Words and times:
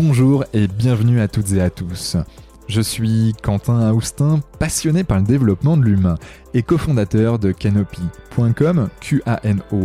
Bonjour 0.00 0.44
et 0.52 0.68
bienvenue 0.68 1.20
à 1.20 1.26
toutes 1.26 1.50
et 1.54 1.60
à 1.60 1.70
tous. 1.70 2.16
Je 2.68 2.80
suis 2.80 3.34
Quentin 3.42 3.90
Austin, 3.90 4.38
passionné 4.60 5.02
par 5.02 5.18
le 5.18 5.24
développement 5.24 5.76
de 5.76 5.82
l'humain 5.82 6.14
et 6.54 6.62
cofondateur 6.62 7.40
de 7.40 7.50
Canopy.com, 7.50 8.90
Q-A-N-O-P-E-E.com, 9.00 9.80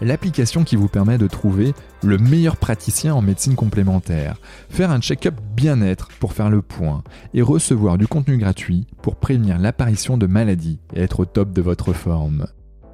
l'application 0.00 0.64
qui 0.64 0.74
vous 0.74 0.88
permet 0.88 1.16
de 1.16 1.28
trouver 1.28 1.74
le 2.02 2.18
meilleur 2.18 2.56
praticien 2.56 3.14
en 3.14 3.22
médecine 3.22 3.54
complémentaire, 3.54 4.40
faire 4.68 4.90
un 4.90 5.00
check-up 5.00 5.36
bien-être 5.54 6.08
pour 6.18 6.32
faire 6.32 6.50
le 6.50 6.62
point 6.62 7.04
et 7.34 7.42
recevoir 7.42 7.98
du 7.98 8.08
contenu 8.08 8.36
gratuit 8.36 8.88
pour 9.00 9.14
prévenir 9.14 9.60
l'apparition 9.60 10.18
de 10.18 10.26
maladies 10.26 10.80
et 10.92 11.02
être 11.02 11.20
au 11.20 11.24
top 11.24 11.52
de 11.52 11.62
votre 11.62 11.92
forme. 11.92 12.48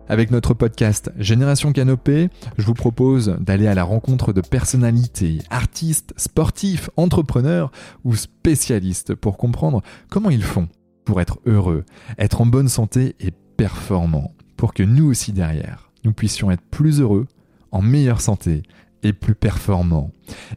Avec 0.08 0.30
notre 0.30 0.52
podcast 0.52 1.10
Génération 1.16 1.72
Canopée, 1.72 2.28
je 2.58 2.66
vous 2.66 2.74
propose 2.74 3.36
d'aller 3.40 3.66
à 3.66 3.74
la 3.74 3.84
rencontre 3.84 4.32
de 4.32 4.40
personnalités, 4.40 5.38
artistes, 5.48 6.12
sportifs, 6.16 6.90
entrepreneurs 6.96 7.70
ou 8.04 8.14
spécialistes 8.14 9.14
pour 9.14 9.38
comprendre 9.38 9.80
comment 10.10 10.30
ils 10.30 10.42
font 10.42 10.68
pour 11.04 11.20
être 11.20 11.38
heureux, 11.46 11.84
être 12.18 12.40
en 12.40 12.46
bonne 12.46 12.68
santé 12.68 13.16
et 13.20 13.30
performants, 13.56 14.32
pour 14.56 14.74
que 14.74 14.82
nous 14.82 15.06
aussi 15.06 15.32
derrière, 15.32 15.90
nous 16.04 16.12
puissions 16.12 16.50
être 16.50 16.62
plus 16.70 17.00
heureux, 17.00 17.26
en 17.70 17.80
meilleure 17.80 18.20
santé 18.20 18.62
et 19.02 19.12
plus 19.12 19.34
performants. 19.34 20.10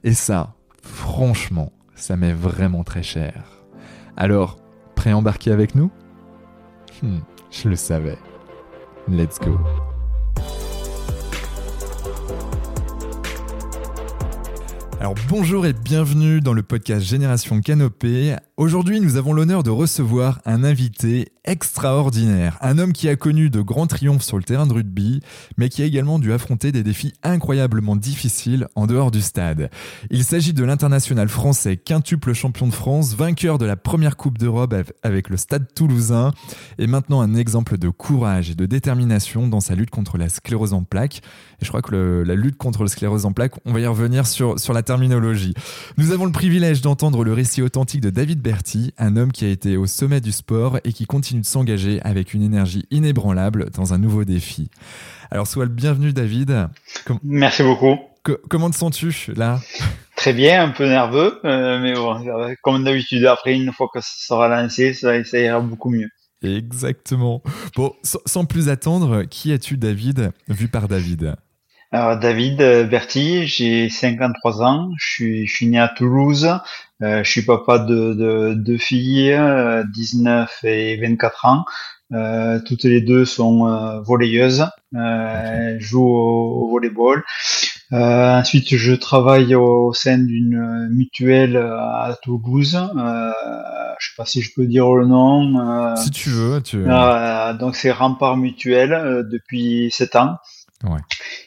Et 0.04 0.14
ça, 0.14 0.56
franchement, 0.82 1.72
ça 1.96 2.18
m'est 2.18 2.34
vraiment 2.34 2.84
très 2.84 3.04
cher. 3.04 3.64
Alors, 4.18 4.58
prêt 4.96 5.12
à 5.12 5.18
embarquer 5.18 5.52
avec 5.52 5.76
nous? 5.76 5.90
Hmm, 7.02 7.20
Je 7.52 7.70
le 7.70 7.76
savais. 7.76 8.18
Let's 9.08 9.38
go. 9.38 9.85
Alors 15.00 15.16
bonjour 15.30 15.66
et 15.66 15.74
bienvenue 15.74 16.40
dans 16.40 16.54
le 16.54 16.64
podcast 16.64 17.06
Génération 17.06 17.60
Canopée. 17.60 18.36
Aujourd'hui, 18.58 19.02
nous 19.02 19.18
avons 19.18 19.34
l'honneur 19.34 19.64
de 19.64 19.70
recevoir 19.70 20.40
un 20.46 20.64
invité 20.64 21.28
extraordinaire, 21.44 22.58
un 22.62 22.78
homme 22.80 22.94
qui 22.94 23.10
a 23.10 23.18
connu 23.18 23.50
de 23.50 23.60
grands 23.60 23.86
triomphes 23.86 24.24
sur 24.24 24.38
le 24.38 24.44
terrain 24.44 24.66
de 24.66 24.74
rugby, 24.74 25.20
mais 25.58 25.68
qui 25.68 25.84
a 25.84 25.86
également 25.86 26.20
dû 26.20 26.32
affronter 26.32 26.72
des 26.72 26.82
défis 26.82 27.14
incroyablement 27.22 27.98
difficiles 27.98 28.68
en 28.76 28.88
dehors 28.88 29.12
du 29.12 29.22
stade. 29.22 29.70
Il 30.10 30.24
s'agit 30.24 30.54
de 30.54 30.64
l'international 30.64 31.28
français 31.28 31.76
quintuple 31.76 32.34
champion 32.34 32.68
de 32.68 32.74
France, 32.74 33.14
vainqueur 33.14 33.58
de 33.58 33.66
la 33.66 33.76
première 33.76 34.16
Coupe 34.16 34.38
d'Europe 34.38 34.74
avec 35.04 35.30
le 35.30 35.36
Stade 35.36 35.68
toulousain, 35.76 36.32
et 36.80 36.88
maintenant 36.88 37.20
un 37.20 37.36
exemple 37.36 37.78
de 37.78 37.90
courage 37.90 38.50
et 38.52 38.56
de 38.56 38.66
détermination 38.66 39.50
dans 39.50 39.62
sa 39.62 39.76
lutte 39.76 39.92
contre 39.92 40.18
la 40.18 40.30
sclérose 40.30 40.74
en 40.74 40.84
plaques. 40.84 41.22
Et 41.62 41.66
je 41.66 41.68
crois 41.68 41.82
que 41.82 42.24
la 42.26 42.36
lutte 42.36 42.58
contre 42.58 42.84
la 42.84 42.90
sclérose 42.90 43.26
en 43.26 43.34
plaques, 43.34 43.56
on 43.66 43.74
va 43.74 43.82
y 43.82 43.86
revenir 43.86 44.26
sur, 44.26 44.60
sur 44.60 44.72
la 44.72 44.82
terminologie. 44.86 45.54
Nous 45.98 46.12
avons 46.12 46.26
le 46.26 46.32
privilège 46.32 46.82
d'entendre 46.82 47.24
le 47.24 47.34
récit 47.34 47.62
authentique 47.62 48.02
de 48.02 48.10
David 48.10 48.42
Berti, 48.42 48.94
un 48.98 49.18
homme 49.18 49.32
qui 49.32 49.44
a 49.44 49.50
été 49.50 49.76
au 49.76 49.88
sommet 49.88 50.22
du 50.22 50.32
sport 50.32 50.80
et 50.86 50.94
qui 50.94 51.06
continue 51.06 51.42
de 51.42 51.46
s'engager 51.46 52.02
avec 52.04 52.34
une 52.34 52.44
énergie 52.44 52.86
inébranlable 52.92 53.70
dans 53.72 53.94
un 53.94 53.98
nouveau 53.98 54.24
défi. 54.24 54.70
Alors 55.32 55.48
sois 55.48 55.66
le 55.66 55.72
bienvenu 55.72 56.14
David. 56.14 56.70
Merci 57.24 57.64
beaucoup. 57.64 57.98
comment 58.50 58.70
te 58.70 58.76
sens-tu 58.78 59.34
là? 59.36 59.60
Très 60.16 60.34
bien, 60.34 60.64
un 60.64 60.70
peu 60.70 60.88
nerveux, 60.88 61.40
euh, 61.44 61.80
mais 61.82 61.94
bon, 61.94 62.18
comme 62.64 62.84
d'habitude, 62.86 63.26
après 63.26 63.54
une 63.54 63.74
fois 63.74 63.90
que 63.94 64.00
ça 64.00 64.14
sera 64.28 64.48
lancé, 64.48 64.94
ça, 64.94 65.22
ça 65.26 65.40
ira 65.40 65.60
beaucoup 65.60 65.90
mieux. 65.90 66.10
Exactement. 66.42 67.42
Bon, 67.76 67.94
sans 68.04 68.46
plus 68.46 68.70
attendre, 68.70 69.24
qui 69.24 69.52
es-tu 69.52 69.78
David, 69.78 70.32
vu 70.48 70.68
par 70.68 70.88
David? 70.88 71.36
Alors 71.96 72.20
David 72.20 72.62
euh, 72.62 72.84
Berti, 72.84 73.48
j'ai 73.48 73.90
53 73.90 74.62
ans, 74.64 74.90
je 74.98 75.08
suis, 75.08 75.48
je 75.48 75.56
suis 75.56 75.68
né 75.68 75.80
à 75.80 75.88
Toulouse, 75.88 76.50
euh, 77.02 77.24
je 77.24 77.32
suis 77.32 77.42
papa 77.44 77.80
de 77.80 78.14
deux 78.14 78.56
de 78.56 78.78
filles, 78.78 79.40
19 79.94 80.60
euh, 80.66 80.68
et 80.68 80.98
24 80.98 81.46
ans. 81.46 81.66
Euh, 82.14 82.60
toutes 82.66 82.84
les 82.84 83.00
deux 83.00 83.24
sont 83.24 83.68
euh, 83.68 84.02
volleyeuses, 84.02 84.66
euh, 84.94 85.78
jouent 85.80 86.04
au, 86.04 86.66
au 86.66 86.70
volleyball. 86.70 87.24
Euh, 87.94 88.40
ensuite, 88.40 88.76
je 88.76 88.94
travaille 88.94 89.56
au, 89.56 89.94
sein 89.94 90.18
d'une 90.18 90.90
mutuelle 90.92 91.56
à 91.56 92.14
Toulouse. 92.22 92.76
Euh, 92.76 93.32
je 94.00 94.08
sais 94.08 94.14
pas 94.18 94.26
si 94.26 94.42
je 94.42 94.52
peux 94.54 94.66
dire 94.66 94.92
le 94.94 95.06
nom. 95.06 95.96
si 95.96 96.12
tu 96.12 96.30
veux. 96.30 96.62
Tu... 96.62 96.84
donc 97.58 97.78
c'est 97.78 97.92
Rempart 97.92 98.36
Mutuel 98.36 99.26
depuis 99.32 99.90
7 99.92 100.18
ans. 100.18 100.36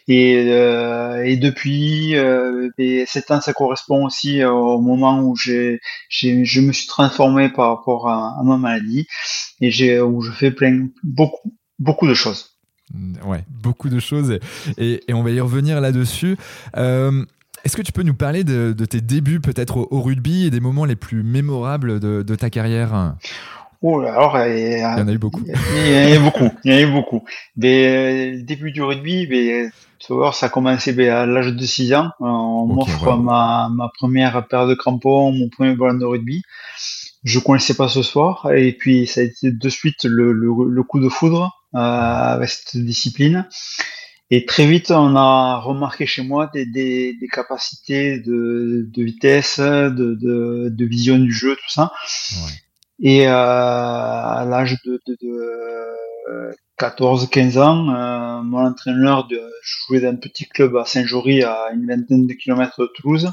Et, 0.07 0.45
euh, 0.49 1.25
et 1.25 1.37
depuis 1.37 2.17
euh, 2.17 2.71
et 2.79 3.05
ans, 3.31 3.41
ça 3.41 3.53
correspond 3.53 4.07
aussi 4.07 4.45
au 4.45 4.81
moment 4.81 5.21
où 5.21 5.37
j'ai, 5.37 5.81
j'ai 6.09 6.45
je 6.45 6.61
me 6.61 6.73
suis 6.73 6.87
transformé 6.87 7.49
par 7.49 7.77
rapport 7.77 8.09
à, 8.09 8.41
ma 8.43 8.57
maladie 8.57 9.07
et 9.61 9.71
j'ai 9.71 10.01
où 10.01 10.23
je 10.23 10.33
fais 10.33 10.51
plein 10.51 10.89
beaucoup 11.03 11.53
beaucoup 11.79 12.07
de 12.07 12.15
choses. 12.15 12.57
Ouais, 13.25 13.45
beaucoup 13.51 13.91
de 13.91 14.01
choses 14.01 14.39
et, 14.79 15.05
et, 15.09 15.15
on 15.15 15.23
va 15.23 15.31
y 15.31 15.41
revenir 15.41 15.81
là-dessus. 15.81 16.39
Euh, 16.79 17.25
est-ce 17.65 17.77
que 17.77 17.83
tu 17.83 17.93
peux 17.93 18.03
nous 18.03 18.15
parler 18.15 18.45
de, 18.45 18.73
de 18.73 18.85
tes 18.87 19.03
débuts 19.03 19.41
peut-être 19.41 19.77
au, 19.77 19.89
au, 19.91 20.01
rugby 20.01 20.47
et 20.47 20.51
des 20.51 20.61
moments 20.61 20.87
les 20.87 20.97
plus 20.97 21.23
mémorables 21.23 22.01
de, 22.01 22.23
de 22.23 22.35
ta 22.35 22.49
carrière? 22.49 23.17
Oh, 23.81 24.01
alors, 24.01 24.35
euh, 24.35 24.49
il 24.49 24.79
y 24.81 24.85
en 24.85 25.07
a 25.07 25.13
eu 25.13 25.19
beaucoup. 25.19 25.43
Il 25.47 25.93
y 25.93 25.97
en 25.97 26.13
a 26.13 26.17
eu 26.17 26.19
beaucoup. 26.19 26.51
Il 26.65 26.73
y 26.73 26.75
en 26.75 26.79
a 26.79 26.81
eu 26.81 26.93
beaucoup. 26.93 27.25
Mais, 27.57 27.87
euh, 27.87 28.43
début 28.43 28.73
du 28.73 28.83
rugby, 28.83 29.29
mais, 29.29 29.69
ça 30.33 30.47
a 30.47 30.49
commencé 30.49 30.93
ben, 30.93 31.11
à 31.11 31.27
l'âge 31.27 31.53
de 31.53 31.65
6 31.65 31.95
ans. 31.95 32.11
On 32.19 32.67
m'offre 32.67 33.17
ma, 33.17 33.69
ma 33.73 33.91
première 33.97 34.47
paire 34.49 34.67
de 34.67 34.75
crampons, 34.75 35.31
mon 35.31 35.49
premier 35.49 35.77
ballon 35.77 35.99
de 35.99 36.05
rugby. 36.05 36.43
Je 37.23 37.39
connaissais 37.39 37.75
pas 37.75 37.89
ce 37.89 38.03
soir. 38.03 38.51
Et 38.53 38.73
puis, 38.73 39.07
ça 39.07 39.21
a 39.21 39.25
été 39.25 39.53
de 39.53 39.69
suite 39.69 40.05
le, 40.05 40.33
le, 40.33 40.49
le 40.69 40.83
coup 40.83 40.99
de 40.99 41.09
foudre 41.09 41.53
euh, 41.75 41.79
avec 41.79 42.49
cette 42.49 42.79
discipline. 42.79 43.47
Et 44.31 44.45
très 44.45 44.67
vite, 44.67 44.91
on 44.91 45.15
a 45.17 45.59
remarqué 45.59 46.05
chez 46.05 46.23
moi 46.23 46.51
des, 46.53 46.67
des, 46.67 47.15
des 47.19 47.29
capacités 47.29 48.19
de, 48.19 48.89
de 48.93 49.03
vitesse, 49.03 49.59
de, 49.61 49.91
de, 49.91 50.69
de, 50.69 50.85
vision 50.85 51.19
du 51.19 51.33
jeu, 51.33 51.55
tout 51.55 51.71
ça. 51.71 51.93
Ouais. 52.45 52.53
Et 53.01 53.29
euh, 53.29 53.33
à 53.33 54.45
l'âge 54.49 54.77
de, 54.85 55.01
de, 55.07 55.17
de 55.23 56.55
14-15 56.79 57.59
ans, 57.59 57.95
euh, 57.95 58.43
mon 58.43 58.67
entraîneur, 58.67 59.27
de, 59.27 59.41
jouais 59.63 60.01
dans 60.01 60.09
un 60.09 60.17
petit 60.17 60.47
club 60.47 60.77
à 60.77 60.85
Saint-Jory, 60.85 61.43
à 61.43 61.71
une 61.73 61.87
vingtaine 61.87 62.27
de 62.27 62.35
kilomètres 62.35 62.81
de 62.83 62.91
Toulouse, 62.95 63.31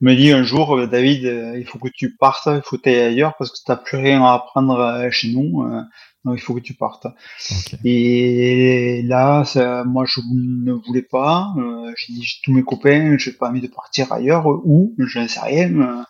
me 0.00 0.14
dit 0.14 0.30
un 0.30 0.44
jour, 0.44 0.86
David, 0.86 1.54
il 1.56 1.64
faut 1.66 1.78
que 1.78 1.88
tu 1.88 2.14
partes, 2.16 2.46
il 2.46 2.62
faut 2.64 2.78
aller 2.84 3.00
ailleurs 3.00 3.34
parce 3.36 3.50
que 3.50 3.56
tu 3.56 3.70
n'as 3.70 3.76
plus 3.76 3.98
rien 3.98 4.22
à 4.24 4.34
apprendre 4.34 5.08
chez 5.10 5.32
nous, 5.32 5.64
euh, 5.64 5.82
donc 6.24 6.36
il 6.36 6.40
faut 6.40 6.54
que 6.54 6.60
tu 6.60 6.74
partes. 6.74 7.06
Okay. 7.06 7.78
Et 7.84 9.02
là, 9.02 9.44
ça, 9.44 9.84
moi, 9.84 10.04
je 10.06 10.20
ne 10.20 10.72
voulais 10.72 11.02
pas. 11.02 11.52
Euh, 11.56 11.92
j'ai 11.96 12.12
dit, 12.12 12.40
tous 12.44 12.52
mes 12.52 12.62
copains, 12.62 13.16
je 13.18 13.30
n'ai 13.30 13.36
pas 13.36 13.48
envie 13.48 13.60
de 13.60 13.66
partir 13.66 14.12
ailleurs, 14.12 14.46
où, 14.46 14.94
je 14.98 15.18
ne 15.18 15.26
sais 15.26 15.40
rien. 15.40 16.04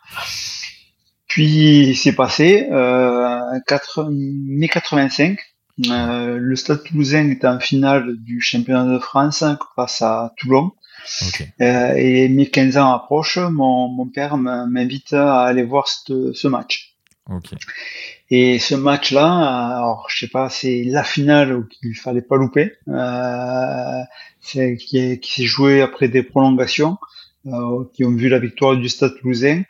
Puis 1.28 1.94
c'est 1.94 2.14
passé, 2.14 2.68
euh, 2.72 3.38
4, 3.66 4.08
mai 4.10 4.68
85, 4.68 5.38
euh, 5.86 6.38
le 6.38 6.56
Stade 6.56 6.82
Toulousain 6.82 7.30
était 7.30 7.46
en 7.46 7.60
finale 7.60 8.16
du 8.18 8.40
championnat 8.40 8.92
de 8.92 8.98
France 8.98 9.44
face 9.76 10.02
à 10.02 10.32
Toulon. 10.38 10.72
Okay. 11.28 11.48
Euh, 11.60 11.94
et 11.96 12.28
mes 12.28 12.48
15 12.48 12.76
ans 12.76 12.92
approchent, 12.92 13.38
mon, 13.38 13.88
mon 13.88 14.08
père 14.08 14.36
m'invite 14.36 15.12
à 15.12 15.42
aller 15.42 15.62
voir 15.62 15.86
ce, 15.88 16.32
ce 16.32 16.48
match. 16.48 16.96
Okay. 17.30 17.56
Et 18.30 18.58
ce 18.58 18.74
match-là, 18.74 19.76
alors 19.76 20.06
je 20.10 20.18
sais 20.18 20.28
pas, 20.28 20.48
c'est 20.48 20.82
la 20.84 21.04
finale 21.04 21.66
qu'il 21.68 21.94
fallait 21.94 22.22
pas 22.22 22.36
louper, 22.36 22.72
euh, 22.88 24.02
qui, 24.42 25.20
qui 25.20 25.32
s'est 25.32 25.46
joué 25.46 25.82
après 25.82 26.08
des 26.08 26.22
prolongations, 26.22 26.98
euh, 27.46 27.84
qui 27.94 28.04
ont 28.04 28.14
vu 28.14 28.28
la 28.28 28.38
victoire 28.38 28.76
du 28.76 28.88
Stade 28.88 29.16
Toulousain. 29.18 29.62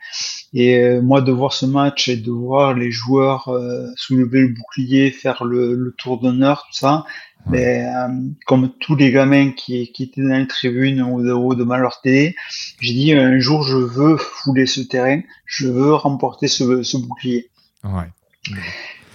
Et 0.54 0.78
euh, 0.78 1.02
moi, 1.02 1.20
de 1.20 1.30
voir 1.30 1.52
ce 1.52 1.66
match 1.66 2.08
et 2.08 2.16
de 2.16 2.30
voir 2.30 2.74
les 2.74 2.90
joueurs 2.90 3.48
euh, 3.48 3.86
soulever 3.96 4.40
le 4.40 4.48
bouclier, 4.48 5.10
faire 5.10 5.44
le, 5.44 5.74
le 5.74 5.92
tour 5.92 6.20
d'honneur, 6.20 6.64
tout 6.70 6.78
ça, 6.78 7.04
mais, 7.46 7.86
euh, 7.86 8.08
comme 8.46 8.70
tous 8.80 8.94
les 8.94 9.10
gamins 9.10 9.52
qui, 9.52 9.90
qui 9.92 10.02
étaient 10.04 10.22
dans 10.22 10.36
les 10.36 10.46
tribunes 10.46 11.02
ou, 11.02 11.22
de, 11.22 11.54
devant 11.54 11.76
leur 11.76 12.00
télé, 12.00 12.34
j'ai 12.80 12.92
dit 12.92 13.12
un 13.12 13.38
jour, 13.38 13.62
je 13.62 13.76
veux 13.76 14.16
fouler 14.16 14.66
ce 14.66 14.80
terrain, 14.80 15.20
je 15.46 15.68
veux 15.68 15.94
remporter 15.94 16.48
ce, 16.48 16.82
ce 16.82 16.96
bouclier. 16.96 17.50
Ouais. 17.84 18.08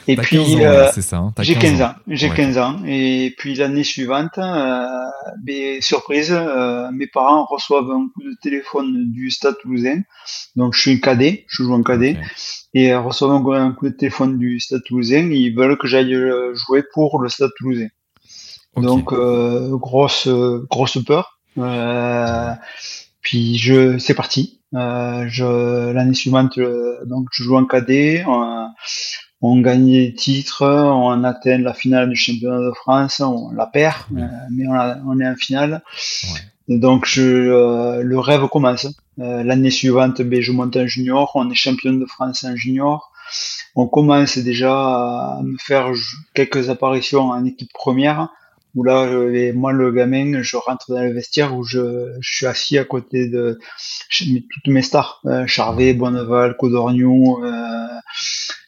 Et 0.08 0.16
puis, 0.18 0.64
euh, 0.64 0.90
hein, 1.14 1.34
j'ai 1.40 1.56
15 1.56 1.82
ans. 1.82 1.96
J'ai 2.08 2.30
15 2.30 2.58
ans. 2.58 2.80
Et 2.86 3.34
puis 3.38 3.56
l'année 3.56 3.84
suivante, 3.84 4.38
euh, 4.38 4.86
ben, 5.44 5.82
surprise, 5.82 6.32
euh, 6.32 6.90
mes 6.92 7.08
parents 7.08 7.46
reçoivent 7.46 7.90
un 7.90 8.10
coup 8.14 8.24
de 8.24 8.36
téléphone 8.42 9.12
du 9.12 9.30
Stade 9.30 9.56
Toulousain. 9.62 10.02
Donc 10.56 10.74
je 10.74 10.82
suis 10.82 10.92
un 10.92 10.98
cadet, 10.98 11.46
je 11.48 11.64
joue 11.64 11.74
en 11.74 11.84
cadet, 11.84 12.18
et 12.74 12.94
reçoivent 12.96 13.50
un, 13.54 13.72
coup 13.72 13.88
de 13.88 13.94
téléphone 13.94 14.38
du 14.38 14.60
Stade 14.60 14.84
Toulousain. 14.86 15.30
Ils 15.32 15.56
veulent 15.56 15.78
que 15.78 15.88
j'aille 15.88 16.14
euh, 16.14 16.54
jouer 16.54 16.84
pour 16.94 17.20
le 17.20 17.30
Stade 17.30 17.52
Toulousain. 17.58 17.88
Okay. 18.76 18.86
Donc 18.86 19.14
euh, 19.14 19.76
grosse 19.78 20.28
grosse 20.70 20.98
peur. 21.06 21.40
puis 23.22 23.58
je, 23.58 23.98
c'est 24.00 24.16
parti. 24.16 24.60
Euh, 24.74 25.26
je, 25.28 25.92
l'année 25.92 26.16
suivante, 26.16 26.60
donc 27.06 27.28
je 27.32 27.44
joue 27.44 27.56
en 27.56 27.66
cadet. 27.66 28.26
On 29.44 29.62
gagne 29.62 29.92
des 29.92 30.13
titres, 30.16 30.66
on 30.66 31.24
atteint 31.24 31.60
la 31.60 31.74
finale 31.74 32.10
du 32.10 32.16
championnat 32.16 32.60
de 32.60 32.72
France, 32.72 33.19
on 33.19 33.51
la 33.51 33.68
perd, 33.68 33.98
mais 34.10 34.66
on, 34.68 34.74
on, 35.07 35.19
est 35.19 35.28
en 35.28 35.36
finale. 35.36 35.84
Donc 36.68 37.06
je, 37.06 38.01
le 38.01 38.19
rêve 38.19 38.48
commence. 38.48 38.88
l'année 39.18 39.69
suivante, 39.69 40.22
ben, 40.22 40.42
je 40.42 40.51
monte 40.51 40.75
en 40.78 40.88
junior, 40.88 41.31
on 41.36 41.51
est 41.51 41.56
champion 41.56 41.94
de 41.94 42.06
France 42.06 42.44
en 42.44 42.56
junior 42.56 43.12
on 43.75 43.88
commence 43.88 44.38
déjà 44.38 44.74
à 44.74 45.42
me 45.44 45.57
faire 45.57 45.92
quelques 46.34 46.69
apparitions 46.69 47.30
en 47.30 47.44
équipe 47.45 47.72
première, 47.74 48.30
où 48.75 48.84
là, 48.84 49.07
moi, 49.54 49.72
le 49.72 49.92
gamin, 49.92 50.42
je 50.42 50.57
rentre 50.57 50.92
dans 50.92 51.01
le 51.01 51.13
vestiaire 51.13 51.56
où 51.56 51.63
je, 51.63 52.12
suis 52.22 52.45
assis 52.45 52.78
à 52.78 52.86
côté 52.86 53.28
de 53.28 53.60
toutes 54.10 54.68
mes 54.68 54.81
stars, 54.81 55.22
euh, 55.25 55.45
Charvet, 55.45 55.94
Bonneval, 55.94 56.56
Codorniou, 56.57 57.44
euh, 57.44 57.51
euh 57.51 57.88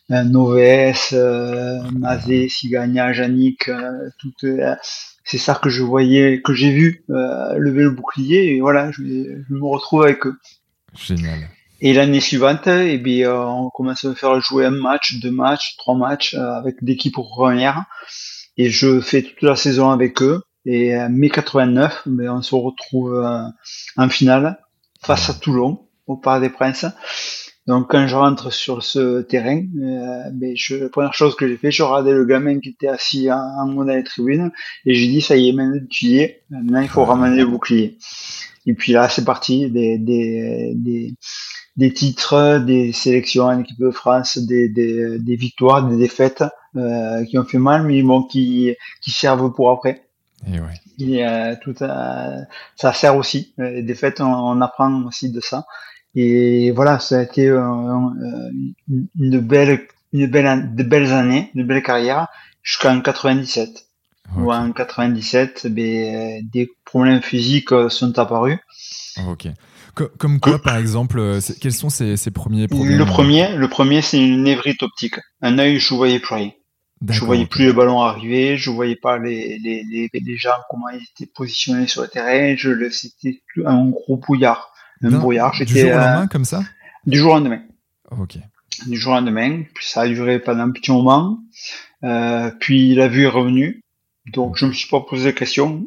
Noves, 0.10 1.14
euh, 1.14 1.82
Mazé, 1.98 2.50
Sigagna, 2.50 3.12
Yannick, 3.12 3.70
euh, 3.70 4.76
c'est 5.24 5.38
ça 5.38 5.56
que 5.56 5.70
je 5.70 5.82
voyais, 5.82 6.42
que 6.42 6.54
j'ai 6.54 6.72
vu 6.72 7.04
lever 7.10 7.84
le 7.84 7.92
bouclier, 7.92 8.56
et 8.56 8.62
voilà, 8.62 8.92
je, 8.92 9.02
je 9.02 9.54
me 9.54 9.66
retrouve 9.66 10.04
avec 10.04 10.26
eux. 10.28 10.38
Génial. 10.94 11.50
Et 11.82 11.94
l'année 11.94 12.22
suivante, 12.22 12.68
eh 12.68 12.98
bien, 12.98 13.30
euh, 13.30 13.46
on 13.46 13.70
commence 13.70 14.06
à 14.06 14.16
faire 14.16 14.40
jouer 14.40 14.66
un 14.66 14.72
match, 14.72 15.20
deux 15.20 15.32
matchs, 15.32 15.76
trois 15.78 15.96
matchs 15.96 16.34
euh, 16.34 16.54
avec 16.54 16.78
l'équipe 16.82 17.14
première. 17.14 17.84
Et 18.58 18.70
je 18.70 19.02
fais 19.02 19.22
toute 19.22 19.42
la 19.42 19.56
saison 19.56 19.92
avec 19.92 20.22
eux. 20.22 20.42
Et 20.66 20.96
euh, 20.96 21.10
mai 21.10 21.30
89, 21.30 22.04
mais 22.06 22.26
ben, 22.26 22.32
on 22.32 22.42
se 22.42 22.56
retrouve 22.56 23.24
en 23.98 24.10
finale 24.10 24.58
face 25.02 25.30
à 25.30 25.34
Toulon, 25.34 25.88
au 26.08 26.16
Parc 26.16 26.42
des 26.42 26.50
Princes. 26.50 26.86
Donc 27.68 27.90
quand 27.90 28.06
je 28.08 28.16
rentre 28.16 28.54
sur 28.54 28.84
ce 28.84 29.22
terrain, 29.22 29.64
ben, 29.74 30.54
je, 30.56 30.76
la 30.76 30.90
première 30.90 31.14
chose 31.14 31.36
que 31.36 31.48
j'ai 31.48 31.58
fait, 31.58 31.72
je 31.72 31.82
regardais 31.84 32.14
le 32.14 32.26
gamin 32.26 32.60
qui 32.60 32.70
était 32.70 32.88
assis 32.88 33.32
en, 33.32 33.38
en 33.38 33.76
haut 33.76 33.84
dans 33.84 33.96
les 33.96 34.04
tribunes 34.04 34.52
et 34.86 34.94
j'ai 34.94 35.08
dit 35.08 35.22
ça 35.22 35.36
y 35.36 35.50
est, 35.50 35.54
maintenant 35.54 35.82
tu 35.90 36.06
y 36.06 36.18
es, 36.20 36.44
maintenant 36.52 36.82
il 36.82 36.90
faut 36.90 37.04
ramener 37.04 37.38
le 37.38 37.48
bouclier. 37.48 37.98
Et 38.68 38.74
puis 38.76 38.92
là 38.92 39.10
c'est 39.10 39.26
parti, 39.26 39.70
des, 39.72 39.98
des, 39.98 40.74
des 40.76 41.16
des 41.78 41.94
titres, 41.94 42.60
des 42.60 42.94
sélections 42.94 43.46
en 43.46 43.60
équipe 43.60 43.80
de 43.80 43.92
France, 43.92 44.38
des, 44.38 44.70
des, 44.70 45.20
des 45.20 45.36
victoires, 45.36 45.88
des 45.88 45.98
défaites 45.98 46.44
euh, 46.76 47.24
qui 47.26 47.38
ont 47.38 47.44
fait 47.44 47.58
mal, 47.58 47.84
mais 47.84 48.02
bon, 48.02 48.24
qui, 48.24 48.76
qui 49.02 49.12
servent 49.12 49.54
pour 49.54 49.72
après. 49.72 50.04
Et 50.48 50.60
ouais. 50.60 50.80
Et, 51.00 51.26
euh, 51.26 51.56
tout 51.62 51.76
euh, 51.82 52.42
ça 52.76 52.94
sert 52.94 53.18
aussi. 53.18 53.54
Les 53.58 53.84
défaites, 53.84 54.22
on, 54.22 54.62
apprend 54.62 55.04
aussi 55.06 55.32
de 55.32 55.42
ça. 55.42 55.66
Et 56.16 56.72
voilà, 56.72 57.00
ça 57.00 57.20
a 57.20 57.24
été 57.24 57.48
euh, 57.48 57.60
une 59.20 59.40
belle, 59.40 59.88
une 60.14 60.28
belle, 60.28 60.74
de 60.76 60.84
belles 60.84 61.12
années, 61.12 61.52
une 61.56 61.66
belle 61.66 61.84
carrière 61.84 62.28
jusqu'en 62.64 63.02
97. 63.02 63.86
Ou 64.38 64.52
en 64.52 64.72
97, 64.72 65.68
ben, 65.68 66.42
des 66.52 66.72
problèmes 66.84 67.22
physiques 67.22 67.70
sont 67.90 68.18
apparus. 68.18 68.58
Ok 69.30 69.48
comme 69.96 70.40
quoi, 70.40 70.62
par 70.62 70.78
exemple, 70.78 71.20
euh, 71.20 71.40
quels 71.62 71.72
sont 71.72 71.90
ces, 71.90 72.18
premiers 72.32 72.68
problèmes 72.68 72.98
Le 72.98 73.06
premier, 73.06 73.56
le 73.56 73.68
premier, 73.68 74.02
c'est 74.02 74.18
une 74.18 74.44
névrite 74.44 74.84
optique. 74.84 75.16
Un 75.42 75.58
œil, 75.58 75.80
je 75.80 75.94
voyais 75.94 76.20
plus 76.20 76.36
rien. 76.36 76.52
Je 77.08 77.24
voyais 77.24 77.46
plus 77.46 77.68
le 77.68 77.74
ballon 77.74 78.02
arriver, 78.02 78.58
je 78.58 78.72
voyais 78.72 78.96
pas 78.96 79.18
les, 79.18 79.60
les, 79.60 79.84
les, 79.84 80.10
les 80.14 80.38
gens, 80.38 80.50
comment 80.70 80.90
ils 80.90 81.04
étaient 81.04 81.32
positionnés 81.32 81.88
sur 81.88 82.02
le 82.02 82.08
terrain, 82.08 82.56
je 82.58 82.70
le, 82.70 82.90
c'était 82.90 83.42
un 83.66 83.90
gros 83.90 84.18
brouillard. 84.18 84.74
Un 85.02 85.12
brouillard. 85.12 85.54
Du 85.54 85.66
jour 85.66 85.86
au 85.86 85.90
lendemain, 85.90 86.24
euh, 86.24 86.28
comme 86.28 86.46
ça? 86.46 86.64
Du 87.06 87.18
jour 87.18 87.32
au 87.34 87.36
lendemain. 87.36 87.62
Ok. 88.12 88.38
Du 88.88 88.98
jour 88.98 89.14
au 89.14 89.16
lendemain. 89.16 89.64
Puis 89.74 89.86
ça 89.86 90.02
a 90.02 90.08
duré 90.08 90.40
pendant 90.40 90.64
un 90.64 90.72
petit 90.72 90.92
moment. 90.92 91.40
Euh, 92.04 92.52
puis 92.60 92.96
la 92.96 93.08
vue 93.08 93.24
est 93.24 93.30
revenue. 93.30 93.82
Donc 94.34 94.58
je 94.58 94.66
me 94.66 94.74
suis 94.74 94.90
pas 94.90 95.02
posé 95.02 95.32
de 95.32 95.38
questions. 95.38 95.86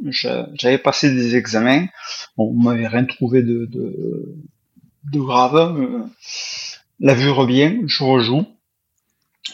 J'avais 0.55 0.79
passé 0.79 1.11
des 1.13 1.37
examens. 1.37 1.87
On 2.37 2.53
m'avait 2.53 2.87
rien 2.87 3.05
trouvé 3.05 3.43
de, 3.43 3.67
de, 3.67 4.37
de 5.13 5.21
grave. 5.21 6.09
La 7.01 7.15
vue 7.15 7.31
revient, 7.31 7.81
je 7.87 8.05
rejoue. 8.05 8.47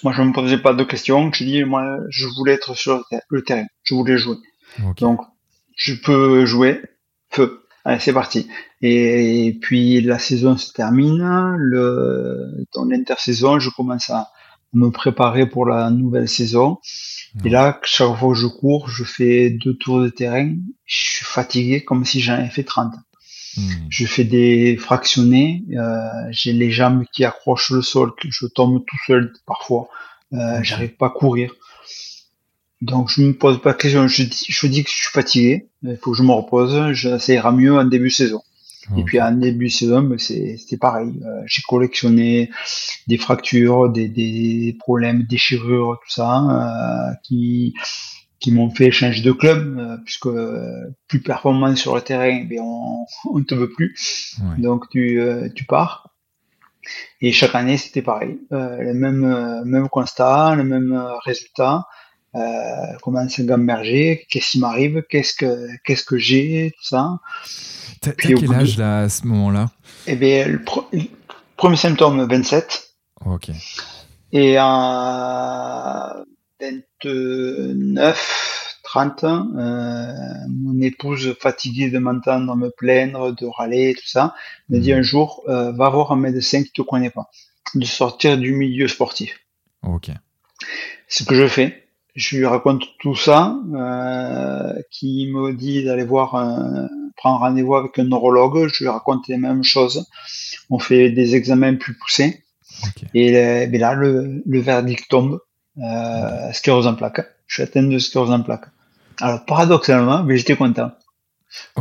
Moi 0.02 0.12
je 0.12 0.22
me 0.22 0.32
posais 0.32 0.58
pas 0.58 0.74
de 0.74 0.84
questions. 0.84 1.32
Je 1.32 1.44
dis 1.44 1.64
moi 1.64 1.96
je 2.10 2.26
voulais 2.26 2.52
être 2.52 2.76
sur 2.76 3.02
le 3.28 3.42
terrain. 3.42 3.66
Je 3.84 3.94
voulais 3.94 4.18
jouer. 4.18 4.36
Donc 4.98 5.20
je 5.76 5.94
peux 5.94 6.44
jouer. 6.44 6.82
Feu. 7.30 7.63
Allez, 7.84 8.00
c'est 8.00 8.12
parti. 8.12 8.48
Et, 8.80 9.58
puis 9.60 10.00
la 10.00 10.18
saison 10.18 10.56
se 10.56 10.72
termine. 10.72 11.22
Le, 11.58 12.66
dans 12.74 12.84
l'intersaison, 12.84 13.58
je 13.58 13.70
commence 13.70 14.10
à 14.10 14.30
me 14.72 14.90
préparer 14.90 15.48
pour 15.48 15.66
la 15.66 15.90
nouvelle 15.90 16.28
saison. 16.28 16.78
Et 17.44 17.48
là, 17.48 17.78
chaque 17.84 18.16
fois 18.16 18.32
que 18.32 18.38
je 18.38 18.46
cours, 18.46 18.88
je 18.88 19.04
fais 19.04 19.50
deux 19.50 19.74
tours 19.74 20.00
de 20.00 20.08
terrain. 20.08 20.54
Je 20.86 20.96
suis 20.96 21.24
fatigué 21.24 21.84
comme 21.84 22.04
si 22.04 22.20
j'en 22.20 22.34
avais 22.34 22.48
fait 22.48 22.64
30. 22.64 22.92
Hmm. 23.56 23.62
Je 23.88 24.06
fais 24.06 24.24
des 24.24 24.76
fractionnés. 24.76 25.64
Euh, 25.76 26.08
j'ai 26.30 26.52
les 26.52 26.70
jambes 26.70 27.04
qui 27.12 27.24
accrochent 27.24 27.70
le 27.70 27.82
sol, 27.82 28.12
je 28.22 28.46
tombe 28.46 28.84
tout 28.84 28.96
seul 29.06 29.32
parfois. 29.46 29.88
Euh, 30.32 30.60
J'arrive 30.62 30.96
pas 30.96 31.06
à 31.06 31.10
courir. 31.10 31.54
Donc 32.84 33.08
je 33.10 33.22
me 33.22 33.32
pose 33.32 33.60
pas 33.60 33.72
de 33.72 33.78
questions. 33.78 34.06
Je 34.08 34.24
dis, 34.24 34.46
je 34.48 34.66
dis 34.66 34.84
que 34.84 34.90
je 34.90 34.96
suis 34.96 35.12
fatigué. 35.12 35.68
Il 35.82 35.96
faut 35.96 36.12
que 36.12 36.16
je 36.16 36.22
me 36.22 36.32
repose. 36.32 37.18
Ça 37.18 37.32
ira 37.32 37.52
mieux 37.52 37.74
en 37.76 37.84
début 37.84 38.08
de 38.08 38.14
saison. 38.14 38.42
Et 38.98 39.02
puis 39.02 39.20
en 39.20 39.32
début 39.32 39.66
de 39.66 39.72
saison, 39.72 40.02
ben, 40.02 40.18
c'était 40.18 40.76
pareil. 40.76 41.18
Euh, 41.24 41.42
j'ai 41.46 41.62
collectionné 41.62 42.50
des 43.06 43.16
fractures, 43.16 43.88
des, 43.88 44.08
des 44.08 44.76
problèmes, 44.78 45.22
déchirures, 45.22 45.98
tout 46.02 46.10
ça, 46.10 47.10
euh, 47.10 47.14
qui 47.22 47.74
qui 48.40 48.52
m'ont 48.52 48.68
fait 48.68 48.90
changer 48.90 49.22
de 49.22 49.32
club, 49.32 49.78
euh, 49.78 49.96
puisque 50.04 50.28
plus 51.08 51.22
performant 51.22 51.74
sur 51.76 51.94
le 51.94 52.02
terrain, 52.02 52.44
ben 52.44 52.60
on, 52.60 53.06
on 53.32 53.42
te 53.42 53.54
veut 53.54 53.70
plus. 53.70 54.36
Donc 54.58 54.90
tu, 54.90 55.18
tu 55.54 55.64
pars. 55.64 56.10
Et 57.22 57.32
chaque 57.32 57.54
année, 57.54 57.78
c'était 57.78 58.02
pareil. 58.02 58.38
le 58.50 58.92
même, 58.92 59.62
même 59.64 59.88
constat, 59.88 60.54
le 60.56 60.64
même 60.64 60.92
résultat. 61.24 61.86
Euh, 62.34 62.40
comment 63.02 63.28
c'est 63.28 63.46
gamberger, 63.46 64.26
qu'est-ce 64.28 64.52
qui 64.52 64.58
m'arrive, 64.58 65.04
qu'est-ce 65.08 65.34
que 65.34 65.68
qu'est-ce 65.84 66.04
que 66.04 66.18
j'ai, 66.18 66.72
tout 66.76 66.84
ça. 66.84 67.20
T'as 68.00 68.12
quel 68.12 68.52
âge 68.52 68.76
là 68.76 69.02
à 69.02 69.08
ce 69.08 69.26
moment-là? 69.26 69.70
Eh 70.06 70.16
bien, 70.16 70.48
le, 70.48 70.62
premier 71.56 71.76
symptôme 71.76 72.26
27. 72.26 72.90
Ok. 73.26 73.50
Et 74.32 74.56
à 74.58 76.24
29, 76.60 78.78
30, 78.82 79.24
euh, 79.24 80.12
mon 80.48 80.80
épouse 80.80 81.34
fatiguée 81.40 81.90
de 81.90 81.98
m'entendre 81.98 82.54
me 82.56 82.70
plaindre, 82.70 83.34
de 83.34 83.46
râler, 83.46 83.94
tout 83.94 84.06
ça, 84.06 84.34
me 84.68 84.78
dit 84.78 84.92
mhm. 84.92 84.98
un 84.98 85.02
jour, 85.02 85.42
euh, 85.48 85.72
va 85.72 85.88
voir 85.88 86.12
un 86.12 86.16
médecin 86.16 86.62
qui 86.64 86.72
te 86.72 86.82
connaît 86.82 87.10
pas, 87.10 87.30
de 87.74 87.84
sortir 87.84 88.36
du 88.38 88.52
milieu 88.52 88.88
sportif. 88.88 89.38
Ok. 89.82 90.10
Ce 91.08 91.22
que 91.22 91.34
je 91.34 91.46
fais, 91.46 91.83
je 92.14 92.36
lui 92.36 92.46
raconte 92.46 92.84
tout 93.00 93.16
ça, 93.16 93.56
euh, 93.74 94.72
qui 94.90 95.28
me 95.32 95.52
dit 95.52 95.84
d'aller 95.84 96.04
voir 96.04 96.36
un, 96.36 96.88
prendre 97.16 97.40
rendez-vous 97.40 97.74
avec 97.74 97.98
un 97.98 98.04
neurologue, 98.04 98.68
je 98.72 98.84
lui 98.84 98.88
raconte 98.88 99.26
les 99.28 99.36
mêmes 99.36 99.64
choses. 99.64 100.06
On 100.70 100.78
fait 100.78 101.10
des 101.10 101.34
examens 101.34 101.74
plus 101.74 101.94
poussés. 101.94 102.44
Et 103.14 103.32
ben 103.32 103.80
là, 103.80 103.94
le, 103.94 104.42
le, 104.44 104.60
verdict 104.60 105.08
tombe. 105.08 105.40
Euh, 105.78 106.52
sclérose 106.52 106.86
en 106.86 106.94
plaques. 106.94 107.26
Je 107.46 107.54
suis 107.54 107.62
atteint 107.62 107.82
de 107.82 107.98
sclérose 107.98 108.30
en 108.30 108.42
plaques. 108.42 108.66
Alors, 109.20 109.44
paradoxalement, 109.44 110.22
mais 110.22 110.36
j'étais 110.36 110.56
content. 110.56 110.92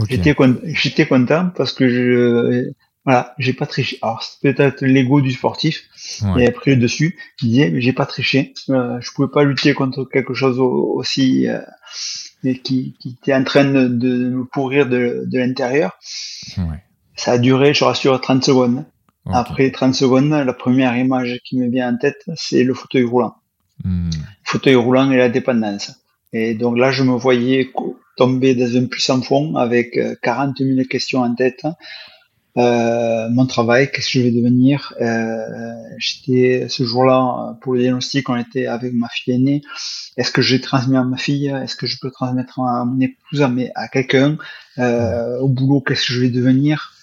J'étais 0.09 0.35
j'étais 0.65 1.07
content 1.07 1.51
parce 1.55 1.73
que 1.73 1.89
je, 1.89 2.71
voilà, 3.05 3.33
j'ai 3.37 3.53
pas 3.53 3.65
triché. 3.65 3.97
Alors, 4.01 4.23
c'est 4.23 4.39
peut-être 4.53 4.81
l'ego 4.81 5.19
du 5.21 5.31
sportif 5.31 5.83
ouais. 6.21 6.43
et 6.43 6.47
après 6.47 6.75
dessus 6.75 7.17
qui 7.37 7.49
disait, 7.49 7.69
mais 7.69 7.81
j'ai 7.81 7.93
pas 7.93 8.05
triché. 8.05 8.53
Euh, 8.69 8.99
je 9.01 9.11
pouvais 9.11 9.27
pas 9.27 9.43
lutter 9.43 9.73
contre 9.73 10.05
quelque 10.05 10.33
chose 10.33 10.59
aussi 10.59 11.47
euh, 11.47 11.59
qui, 12.63 12.95
qui 12.99 13.17
était 13.19 13.33
en 13.33 13.43
train 13.43 13.65
de, 13.65 13.87
de 13.87 14.29
me 14.29 14.45
pourrir 14.45 14.87
de, 14.87 15.23
de 15.25 15.39
l'intérieur. 15.39 15.97
Ouais. 16.57 16.81
Ça 17.15 17.33
a 17.33 17.37
duré, 17.37 17.73
je 17.73 17.83
rassure, 17.83 18.19
30 18.19 18.43
secondes. 18.43 18.85
Après 19.31 19.71
30 19.71 19.95
secondes, 19.95 20.31
la 20.31 20.53
première 20.53 20.97
image 20.97 21.39
qui 21.45 21.57
me 21.57 21.69
vient 21.69 21.93
en 21.93 21.97
tête, 21.97 22.23
c'est 22.35 22.63
le 22.63 22.73
fauteuil 22.73 23.03
roulant. 23.03 23.35
Hmm. 23.83 24.09
Fauteuil 24.43 24.75
roulant 24.75 25.09
et 25.11 25.17
la 25.17 25.29
dépendance. 25.29 25.93
Et 26.33 26.55
donc 26.55 26.77
là, 26.77 26.91
je 26.91 27.03
me 27.03 27.15
voyais 27.15 27.71
tomber 28.17 28.53
dans 28.55 28.75
un 28.75 28.85
puissant 28.85 29.21
fond 29.21 29.55
avec 29.55 29.97
40 30.21 30.59
euh, 30.59 30.75
000 30.75 30.87
questions 30.87 31.21
en 31.21 31.33
tête. 31.35 31.65
Euh, 32.55 33.29
mon 33.29 33.45
travail, 33.47 33.91
qu'est-ce 33.91 34.11
que 34.11 34.19
je 34.19 34.21
vais 34.21 34.31
devenir? 34.31 34.93
Euh, 35.01 35.73
J'étais 35.97 36.67
ce 36.69 36.83
jour-là 36.83 37.57
pour 37.61 37.73
le 37.73 37.81
diagnostic, 37.81 38.29
on 38.29 38.35
était 38.35 38.67
avec 38.67 38.93
ma 38.93 39.07
fille 39.09 39.33
aînée. 39.33 39.61
Est-ce 40.17 40.31
que 40.31 40.41
j'ai 40.41 40.61
transmis 40.61 40.97
à 40.97 41.03
ma 41.03 41.17
fille? 41.17 41.47
Est-ce 41.47 41.75
que 41.75 41.87
je 41.87 41.97
peux 41.99 42.11
transmettre 42.11 42.59
à 42.59 42.85
mon 42.85 42.99
épouse, 42.99 43.41
à, 43.41 43.51
à 43.75 43.87
quelqu'un? 43.87 44.37
Euh, 44.77 45.39
Au 45.39 45.49
boulot, 45.49 45.81
qu'est-ce 45.81 46.07
que 46.07 46.13
je 46.13 46.21
vais 46.21 46.29
devenir? 46.29 46.93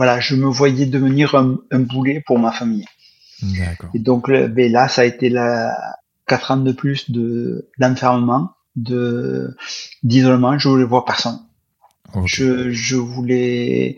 Voilà, 0.00 0.18
je 0.18 0.34
me 0.34 0.46
voyais 0.46 0.86
devenir 0.86 1.34
un, 1.34 1.58
boulet 1.80 2.22
pour 2.26 2.38
ma 2.38 2.52
famille. 2.52 2.86
Et 3.94 3.98
donc 3.98 4.30
ben 4.30 4.72
là, 4.72 4.88
ça 4.88 5.02
a 5.02 5.04
été 5.04 5.28
la 5.28 5.76
quatre 6.26 6.50
ans 6.52 6.56
de 6.56 6.72
plus 6.72 7.10
de 7.10 7.68
d'enfermement, 7.78 8.52
de 8.76 9.56
d'isolement. 10.02 10.58
Je 10.58 10.68
voulais 10.68 10.84
voir 10.84 11.04
personne. 11.04 11.38
Je, 12.24 12.70
je 12.70 12.96
voulais 12.96 13.96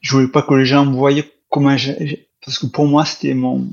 je 0.00 0.12
voulais 0.12 0.28
pas 0.28 0.42
que 0.42 0.54
les 0.54 0.66
gens 0.66 0.90
voient 0.90 1.12
comment 1.48 1.76
j'ai 1.76 2.30
parce 2.44 2.58
que 2.58 2.66
pour 2.66 2.86
moi 2.86 3.04
c'était 3.04 3.34
mon 3.34 3.68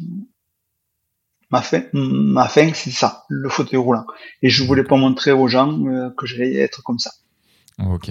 ma 1.50 1.62
fin 1.62 1.83
ma 1.93 2.47
fin 2.47 2.71
c'est 2.74 2.91
ça 2.91 3.25
le 3.29 3.50
fauteuil 3.50 3.79
roulant. 3.79 4.05
Et 4.41 4.50
je 4.50 4.63
voulais 4.63 4.83
pas 4.83 4.97
montrer 4.97 5.31
aux 5.31 5.47
gens 5.47 5.79
euh, 5.86 6.09
que 6.17 6.25
j'allais 6.25 6.55
être 6.55 6.83
comme 6.83 7.00
ça. 7.00 7.12
Ok. 7.79 8.09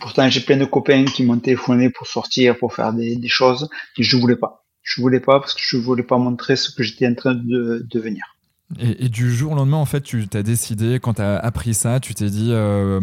Pourtant 0.00 0.28
j'ai 0.28 0.40
plein 0.40 0.56
de 0.56 0.64
copains 0.64 1.04
qui 1.04 1.24
m'ont 1.24 1.38
téléphoné 1.38 1.90
pour 1.90 2.06
sortir 2.06 2.58
pour 2.58 2.74
faire 2.74 2.92
des, 2.92 3.16
des 3.16 3.28
choses 3.28 3.68
et 3.98 4.02
je 4.02 4.16
voulais 4.16 4.36
pas. 4.36 4.64
Je 4.82 5.00
voulais 5.00 5.20
pas 5.20 5.40
parce 5.40 5.54
que 5.54 5.62
je 5.62 5.76
voulais 5.78 6.02
pas 6.02 6.18
montrer 6.18 6.56
ce 6.56 6.70
que 6.70 6.82
j'étais 6.82 7.06
en 7.06 7.14
train 7.14 7.34
de 7.34 7.86
devenir 7.90 8.33
et, 8.78 9.08
du 9.08 9.32
jour 9.32 9.52
au 9.52 9.54
lendemain, 9.54 9.76
en 9.76 9.84
fait, 9.84 10.00
tu 10.00 10.26
t'as 10.26 10.42
décidé, 10.42 10.98
quand 10.98 11.14
tu 11.14 11.22
as 11.22 11.36
appris 11.36 11.74
ça, 11.74 12.00
tu 12.00 12.14
t'es 12.14 12.28
dit, 12.28 12.50
euh, 12.50 13.00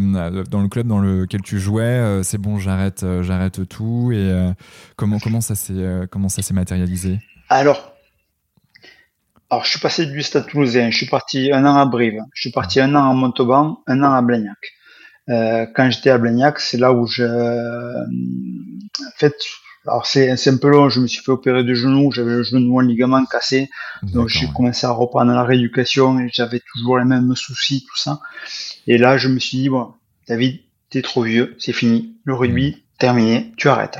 dans 0.50 0.60
le 0.60 0.68
club 0.68 0.86
dans 0.86 0.98
lequel 0.98 1.40
tu 1.40 1.58
jouais, 1.58 1.82
euh, 1.82 2.22
c'est 2.22 2.38
bon, 2.38 2.58
j'arrête 2.58 3.04
euh, 3.04 3.22
j'arrête 3.22 3.66
tout. 3.68 4.10
Et 4.12 4.52
comment, 4.96 5.18
comment 5.18 5.40
ça 5.40 5.54
s'est 5.54 6.54
matérialisé? 6.54 7.20
Alors, 7.48 7.94
alors, 9.50 9.64
je 9.64 9.70
suis 9.70 9.80
passé 9.80 10.06
du 10.06 10.22
Stade 10.22 10.46
toulousain, 10.46 10.90
je 10.90 10.96
suis 10.96 11.08
parti 11.08 11.52
un 11.52 11.66
an 11.66 11.76
à 11.76 11.84
Brive, 11.84 12.20
je 12.32 12.40
suis 12.40 12.52
parti 12.52 12.80
un 12.80 12.94
an 12.94 13.10
à 13.10 13.14
Montauban, 13.14 13.82
un 13.86 14.02
an 14.02 14.14
à 14.14 14.22
Blagnac. 14.22 14.56
quand 15.28 15.90
j'étais 15.90 16.10
à 16.10 16.18
Blagnac, 16.18 16.58
c'est 16.58 16.78
là 16.78 16.92
où 16.92 17.06
je... 17.06 17.24
En 17.24 19.18
fait, 19.18 19.34
alors 19.86 20.06
c'est 20.06 20.48
un 20.48 20.56
peu 20.58 20.68
long, 20.68 20.88
je 20.88 21.00
me 21.00 21.08
suis 21.08 21.22
fait 21.22 21.32
opérer 21.32 21.64
du 21.64 21.74
genou, 21.74 22.12
j'avais 22.12 22.30
le 22.30 22.42
genou 22.44 22.76
en 22.76 22.80
ligament 22.80 23.24
cassé, 23.26 23.68
donc 24.02 24.28
j'ai 24.28 24.46
commencé 24.54 24.86
à 24.86 24.92
reprendre 24.92 25.32
la 25.32 25.42
rééducation 25.42 26.20
et 26.20 26.28
j'avais 26.32 26.60
toujours 26.72 26.98
les 26.98 27.04
mêmes 27.04 27.34
soucis, 27.34 27.84
tout 27.88 27.96
ça. 27.96 28.20
Et 28.86 28.96
là, 28.96 29.16
je 29.18 29.28
me 29.28 29.40
suis 29.40 29.58
dit, 29.58 29.68
bon, 29.68 29.92
David, 30.28 30.60
t'es 30.90 31.02
trop 31.02 31.22
vieux, 31.22 31.56
c'est 31.58 31.72
fini, 31.72 32.16
le 32.24 32.34
rugby, 32.34 32.76
mm. 32.76 32.98
terminé, 32.98 33.52
tu 33.56 33.68
arrêtes. 33.68 33.98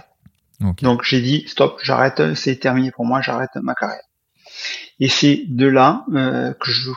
Donc 0.81 1.03
j'ai 1.03 1.21
dit, 1.21 1.45
stop, 1.49 1.81
j'arrête, 1.83 2.35
c'est 2.37 2.57
terminé 2.57 2.93
pour 2.93 3.05
moi, 3.05 3.21
j'arrête 3.21 3.51
ma 3.57 3.75
carrière. 3.75 4.05
Et 5.01 5.09
c'est 5.09 5.43
de 5.49 5.67
là 5.67 6.05
euh, 6.13 6.53
que 6.53 6.71
je, 6.71 6.91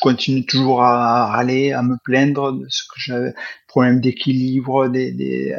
continue 0.00 0.46
toujours 0.46 0.84
à 0.84 1.26
râler, 1.26 1.72
à 1.72 1.82
me 1.82 1.96
plaindre 2.04 2.52
de 2.52 2.66
ce 2.68 2.84
que 2.84 2.94
j'avais, 2.98 3.34
problème 3.66 4.00
d'équilibre, 4.00 4.86
des, 4.86 5.10
des 5.10 5.58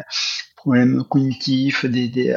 problèmes 0.55 1.03
cognitifs, 1.03 1.85
des, 1.85 2.07
des, 2.07 2.33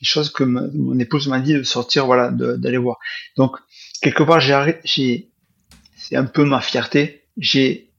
des 0.00 0.06
choses 0.06 0.30
que 0.30 0.44
mon 0.44 0.98
épouse 0.98 1.28
m'a 1.28 1.40
dit 1.40 1.54
de 1.54 1.62
sortir, 1.62 2.06
voilà, 2.06 2.30
d'aller 2.30 2.78
voir. 2.78 2.98
Donc, 3.36 3.56
quelque 4.02 4.22
part, 4.22 4.40
j'ai, 4.40 5.30
c'est 5.96 6.16
un 6.16 6.24
peu 6.24 6.44
ma 6.44 6.60
fierté. 6.60 7.24
J'ai, 7.38 7.90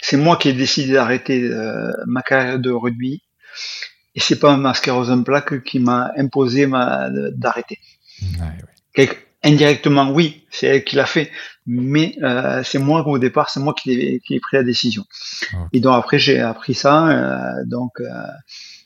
c'est 0.00 0.16
moi 0.16 0.36
qui 0.36 0.48
ai 0.48 0.52
décidé 0.52 0.92
d'arrêter 0.92 1.42
euh, 1.42 1.90
ma 2.06 2.22
carrière 2.22 2.58
de 2.58 2.70
rugby. 2.70 3.22
Et 4.14 4.20
c'est 4.20 4.38
pas 4.38 4.56
ma 4.56 4.74
sclérose 4.74 5.12
plaque 5.24 5.62
qui 5.62 5.78
m'a 5.78 6.10
imposé 6.16 6.66
ma, 6.66 7.10
d'arrêter. 7.32 7.78
indirectement, 9.42 10.10
oui, 10.10 10.44
c'est 10.50 10.66
elle 10.66 10.84
qui 10.84 10.96
l'a 10.96 11.06
fait. 11.06 11.30
Mais 11.66 12.16
euh, 12.22 12.62
c'est 12.64 12.78
moi 12.78 13.06
au 13.06 13.18
départ, 13.18 13.50
c'est 13.50 13.60
moi 13.60 13.74
qui 13.74 13.92
ai, 13.92 14.20
qui 14.20 14.34
ai, 14.34 14.40
pris 14.40 14.56
la 14.56 14.62
décision. 14.64 15.04
Et 15.72 15.80
donc 15.80 15.96
après, 15.96 16.18
j'ai 16.18 16.40
appris 16.40 16.74
ça. 16.74 17.08
Euh, 17.08 17.64
donc 17.66 18.00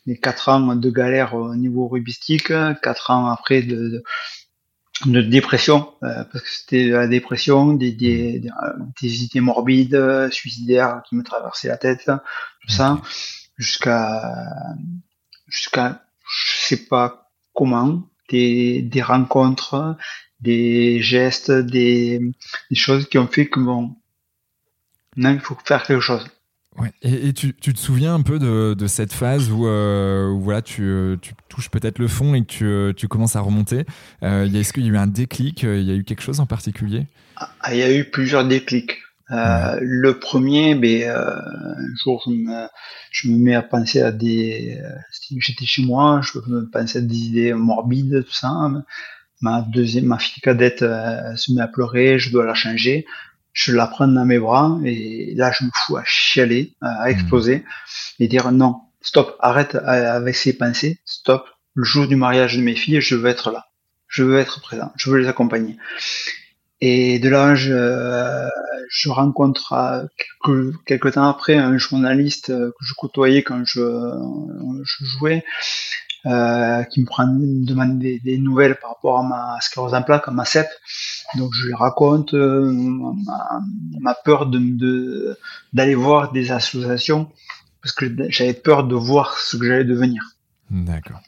les 0.06 0.18
quatre 0.18 0.48
ans 0.48 0.76
de 0.76 0.90
galère 0.90 1.34
au 1.34 1.54
niveau 1.54 1.88
rubistique, 1.88 2.52
quatre 2.82 3.10
ans 3.10 3.26
après 3.26 3.62
de, 3.62 4.02
de, 5.06 5.22
dépression, 5.22 5.92
euh, 6.02 6.24
parce 6.24 6.44
que 6.44 6.50
c'était 6.50 6.88
la 6.88 7.06
dépression, 7.06 7.72
des, 7.72 7.92
des, 7.92 8.42
des, 9.00 9.24
idées 9.24 9.40
morbides, 9.40 10.28
suicidaires 10.30 11.02
qui 11.08 11.16
me 11.16 11.22
traversaient 11.22 11.68
la 11.68 11.78
tête, 11.78 12.10
tout 12.60 12.70
ça, 12.70 13.00
jusqu'à 13.56 14.34
jusqu'à 15.48 16.02
je 16.26 16.66
sais 16.66 16.84
pas 16.86 17.30
comment, 17.52 18.08
des, 18.28 18.82
des 18.82 19.02
rencontres, 19.02 19.96
des 20.40 21.00
gestes, 21.00 21.50
des, 21.50 22.20
des 22.70 22.76
choses 22.76 23.08
qui 23.08 23.18
ont 23.18 23.28
fait 23.28 23.46
que 23.46 23.60
bon, 23.60 23.96
non, 25.16 25.30
il 25.30 25.40
faut 25.40 25.56
faire 25.64 25.86
quelque 25.86 26.00
chose. 26.00 26.26
Ouais. 26.78 26.92
Et, 27.02 27.32
tu, 27.32 27.54
tu, 27.54 27.72
te 27.72 27.78
souviens 27.78 28.14
un 28.14 28.22
peu 28.22 28.38
de, 28.38 28.74
de 28.74 28.86
cette 28.88 29.12
phase 29.12 29.50
où, 29.50 29.66
euh, 29.66 30.28
où 30.28 30.40
voilà, 30.40 30.60
tu, 30.60 30.82
euh, 30.82 31.16
tu 31.20 31.34
touches 31.48 31.70
peut-être 31.70 31.98
le 31.98 32.08
fond 32.08 32.34
et 32.34 32.40
que 32.40 32.46
tu, 32.46 32.64
euh, 32.64 32.92
tu 32.92 33.06
commences 33.06 33.36
à 33.36 33.40
remonter. 33.40 33.84
Euh, 34.24 34.52
Est-ce 34.52 34.72
qu'il 34.72 34.84
y 34.84 34.88
a 34.88 34.92
eu 34.92 34.96
un 34.96 35.06
déclic 35.06 35.62
Il 35.62 35.82
y 35.82 35.92
a 35.92 35.94
eu 35.94 36.02
quelque 36.02 36.22
chose 36.22 36.40
en 36.40 36.46
particulier? 36.46 37.06
Ah, 37.36 37.72
Il 37.72 37.78
y 37.78 37.82
a 37.82 37.94
eu 37.94 38.04
plusieurs 38.04 38.44
déclics. 38.44 38.98
Euh, 39.30 39.78
Le 39.80 40.18
premier, 40.18 40.74
ben, 40.74 41.10
un 41.10 41.94
jour, 42.02 42.22
je 42.26 42.30
me, 42.30 42.66
je 43.12 43.28
me, 43.28 43.38
mets 43.38 43.54
à 43.54 43.62
penser 43.62 44.02
à 44.02 44.10
des. 44.10 44.78
J'étais 45.38 45.66
chez 45.66 45.84
moi, 45.84 46.20
je 46.22 46.38
me 46.50 46.68
pensais 46.68 46.98
à 46.98 47.02
des 47.02 47.16
idées 47.16 47.54
morbides, 47.54 48.24
tout 48.26 48.34
ça. 48.34 48.52
Ma 49.40 49.62
deuxième, 49.62 50.06
ma 50.06 50.18
fille 50.18 50.42
cadette 50.42 50.80
se 50.80 51.52
met 51.52 51.60
à 51.60 51.68
pleurer, 51.68 52.18
je 52.18 52.30
dois 52.32 52.44
la 52.44 52.54
changer 52.54 53.06
je 53.54 53.72
la 53.72 53.86
prends 53.86 54.08
dans 54.08 54.26
mes 54.26 54.38
bras 54.38 54.78
et 54.84 55.32
là 55.36 55.52
je 55.58 55.64
me 55.64 55.70
fous 55.72 55.96
à 55.96 56.02
chialer, 56.04 56.74
à 56.82 57.10
exploser 57.10 57.58
hmm. 57.58 58.22
et 58.22 58.28
dire 58.28 58.52
non, 58.52 58.80
stop, 59.00 59.36
arrête 59.40 59.76
avec 59.76 60.36
ces 60.36 60.52
pensées, 60.52 60.98
stop. 61.06 61.46
Le 61.76 61.82
jour 61.82 62.06
du 62.06 62.14
mariage 62.14 62.56
de 62.56 62.62
mes 62.62 62.76
filles, 62.76 63.00
je 63.00 63.16
veux 63.16 63.28
être 63.28 63.50
là, 63.50 63.66
je 64.06 64.22
veux 64.22 64.38
être 64.38 64.60
présent, 64.60 64.92
je 64.96 65.10
veux 65.10 65.18
les 65.18 65.28
accompagner. 65.28 65.76
Et 66.80 67.18
de 67.18 67.28
là, 67.28 67.54
je, 67.54 68.48
je 68.90 69.08
rencontre 69.08 69.72
euh, 69.72 70.04
quelques, 70.44 70.84
quelques, 70.84 71.12
temps 71.14 71.28
après 71.28 71.54
un 71.56 71.78
journaliste 71.78 72.48
que 72.48 72.72
je 72.80 72.94
côtoyais 72.94 73.42
quand 73.42 73.64
je, 73.64 73.80
je 74.84 75.04
jouais, 75.04 75.44
euh, 76.26 76.82
qui 76.84 77.00
me 77.00 77.06
prend, 77.06 77.26
me 77.26 77.66
demande 77.66 77.98
des, 77.98 78.18
des, 78.18 78.38
nouvelles 78.38 78.76
par 78.76 78.90
rapport 78.90 79.18
à 79.18 79.22
ma 79.22 79.60
sclérose 79.60 79.92
en 79.94 80.02
plaques, 80.02 80.26
à 80.26 80.30
ma 80.30 80.44
CEP. 80.44 80.66
Donc 81.36 81.52
je 81.54 81.66
lui 81.66 81.74
raconte 81.74 82.32
euh, 82.32 82.72
ma, 84.00 84.14
peur 84.14 84.46
de 84.46 85.36
d'aller 85.72 85.94
voir 85.94 86.32
des 86.32 86.50
associations 86.50 87.30
parce 87.82 87.92
que 87.92 88.06
j'avais 88.30 88.54
peur 88.54 88.84
de 88.84 88.94
voir 88.94 89.38
ce 89.38 89.58
que 89.58 89.66
j'allais 89.66 89.84
devenir. 89.84 90.22
D'accord. 90.70 91.20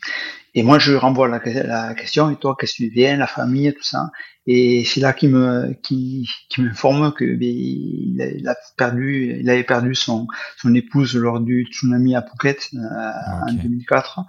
Et 0.55 0.63
moi 0.63 0.79
je 0.79 0.93
lui 0.93 0.99
renvoie 0.99 1.29
la, 1.29 1.41
la 1.45 1.95
question 1.95 2.31
et 2.31 2.37
toi 2.37 2.57
qu'est-ce 2.59 2.73
que 2.73 2.85
tu 2.85 2.89
viens, 2.89 3.19
la 3.19 3.27
famille, 3.27 3.75
tout 3.75 3.85
ça. 3.85 4.11
Et 4.47 4.85
c'est 4.85 5.01
là 5.01 5.13
qu'il 5.13 5.31
me 5.31 5.75
qui, 5.83 6.29
qui 6.49 6.63
m'informe 6.63 7.13
que 7.13 7.25
ben, 7.25 7.49
il, 7.49 8.47
a, 8.49 8.55
perdu, 8.77 9.39
il 9.41 9.51
avait 9.51 9.65
perdu 9.65 9.95
son 9.95 10.29
son 10.57 10.75
épouse 10.75 11.17
lors 11.17 11.41
du 11.41 11.67
tsunami 11.71 12.15
à 12.15 12.23
Phuket 12.23 12.71
euh, 12.75 13.49
en 13.49 13.53
2004 13.53 14.21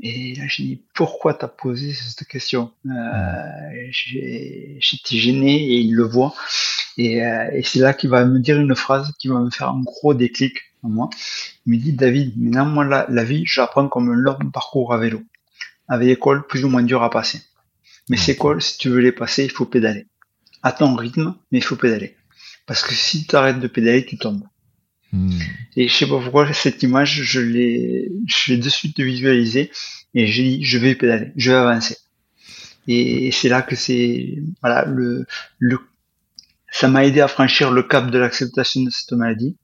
et 0.00 0.34
là, 0.34 0.44
j'ai 0.48 0.62
dit, 0.64 0.82
pourquoi 0.94 1.34
t'as 1.34 1.48
posé 1.48 1.92
cette 1.92 2.26
question? 2.26 2.72
Euh, 2.86 3.88
J'étais 3.90 5.16
gêné 5.16 5.54
et 5.54 5.78
il 5.78 5.94
le 5.94 6.04
voit. 6.04 6.34
Et, 6.98 7.24
euh, 7.24 7.50
et 7.52 7.62
c'est 7.62 7.78
là 7.78 7.94
qu'il 7.94 8.10
va 8.10 8.24
me 8.24 8.40
dire 8.40 8.58
une 8.58 8.74
phrase 8.74 9.12
qui 9.18 9.28
va 9.28 9.38
me 9.38 9.50
faire 9.50 9.68
un 9.68 9.82
gros 9.82 10.14
déclic 10.14 10.56
en 10.82 10.88
moi. 10.88 11.10
Il 11.66 11.72
me 11.72 11.78
dit, 11.78 11.92
David, 11.92 12.34
maintenant, 12.36 12.66
moi, 12.66 12.84
la, 12.84 13.06
la 13.08 13.24
vie, 13.24 13.44
j'apprends 13.46 13.88
comme 13.88 14.10
un 14.10 14.14
long 14.14 14.38
parcours 14.52 14.92
à 14.92 14.98
vélo. 14.98 15.22
Avec 15.88 16.08
école 16.08 16.46
plus 16.46 16.64
ou 16.64 16.68
moins 16.68 16.82
dur 16.82 17.02
à 17.02 17.10
passer. 17.10 17.40
Mais 18.08 18.16
ces 18.16 18.32
écoles, 18.32 18.60
si 18.60 18.78
tu 18.78 18.88
veux 18.88 19.00
les 19.00 19.12
passer, 19.12 19.44
il 19.44 19.50
faut 19.50 19.66
pédaler. 19.66 20.06
À 20.62 20.72
ton 20.72 20.94
rythme, 20.96 21.36
mais 21.50 21.58
il 21.58 21.64
faut 21.64 21.76
pédaler. 21.76 22.16
Parce 22.66 22.82
que 22.82 22.94
si 22.94 23.26
tu 23.26 23.36
arrêtes 23.36 23.60
de 23.60 23.68
pédaler, 23.68 24.04
tu 24.04 24.16
tombes. 24.18 24.44
Hmm. 25.12 25.38
Et 25.76 25.88
je 25.88 25.94
sais 25.94 26.06
pas 26.06 26.20
pourquoi 26.20 26.52
cette 26.52 26.82
image, 26.82 27.22
je 27.22 27.40
l'ai, 27.40 28.10
je 28.26 28.52
l'ai 28.52 28.58
de 28.58 28.68
suite 28.68 28.98
visualisée 28.98 29.70
et 30.14 30.26
j'ai 30.26 30.42
dit, 30.42 30.64
je 30.64 30.78
vais 30.78 30.94
pédaler, 30.94 31.32
je 31.36 31.50
vais 31.50 31.56
avancer. 31.56 31.96
Et 32.88 33.30
c'est 33.30 33.48
là 33.48 33.62
que 33.62 33.76
c'est, 33.76 34.38
voilà, 34.60 34.84
le, 34.86 35.26
le, 35.58 35.78
ça 36.70 36.88
m'a 36.88 37.04
aidé 37.04 37.20
à 37.20 37.28
franchir 37.28 37.70
le 37.70 37.82
cap 37.82 38.10
de 38.10 38.18
l'acceptation 38.18 38.82
de 38.82 38.90
cette 38.90 39.12
maladie. 39.12 39.56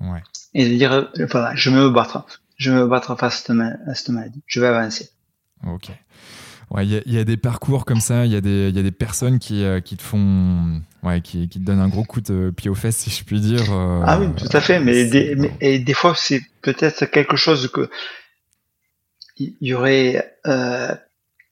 Ouais. 0.00 0.22
Et 0.54 0.68
de 0.68 0.74
dire, 0.74 1.10
voilà, 1.30 1.54
je 1.56 1.70
vais 1.70 1.76
me 1.76 1.90
battre, 1.90 2.26
je 2.56 2.70
vais 2.70 2.78
me 2.78 2.86
battre 2.86 3.16
face 3.16 3.48
à 3.50 3.94
cette 3.94 4.08
maladie, 4.10 4.42
je 4.46 4.60
vais 4.60 4.68
avancer. 4.68 5.10
Ok. 5.66 5.90
Ouais, 6.70 6.86
il 6.86 7.02
y, 7.04 7.14
y, 7.14 7.18
a 7.18 7.24
des 7.24 7.36
parcours 7.36 7.84
comme 7.84 8.00
ça, 8.00 8.26
il 8.26 8.32
y, 8.32 8.36
a 8.36 8.40
des, 8.40 8.70
y 8.70 8.78
a 8.78 8.82
des 8.82 8.92
personnes 8.92 9.40
qui, 9.40 9.64
euh, 9.64 9.80
qui 9.80 9.96
te 9.96 10.02
font, 10.02 10.80
ouais, 11.02 11.20
qui, 11.20 11.48
qui, 11.48 11.58
te 11.58 11.64
donnent 11.64 11.80
un 11.80 11.88
gros 11.88 12.04
coup 12.04 12.20
de 12.20 12.50
pied 12.56 12.70
aux 12.70 12.76
fesses, 12.76 12.98
si 12.98 13.10
je 13.10 13.24
puis 13.24 13.40
dire. 13.40 13.72
Euh, 13.72 14.02
ah 14.06 14.20
oui, 14.20 14.28
tout 14.36 14.56
à 14.56 14.60
fait, 14.60 14.78
mais, 14.78 15.06
des, 15.06 15.34
mais 15.34 15.50
et 15.60 15.80
des 15.80 15.94
fois 15.94 16.14
c'est 16.16 16.40
peut-être 16.62 17.06
quelque 17.06 17.36
chose 17.36 17.72
que 17.72 17.90
il 19.40 19.56
y 19.60 19.74
aurait 19.74 20.36
euh, 20.46 20.94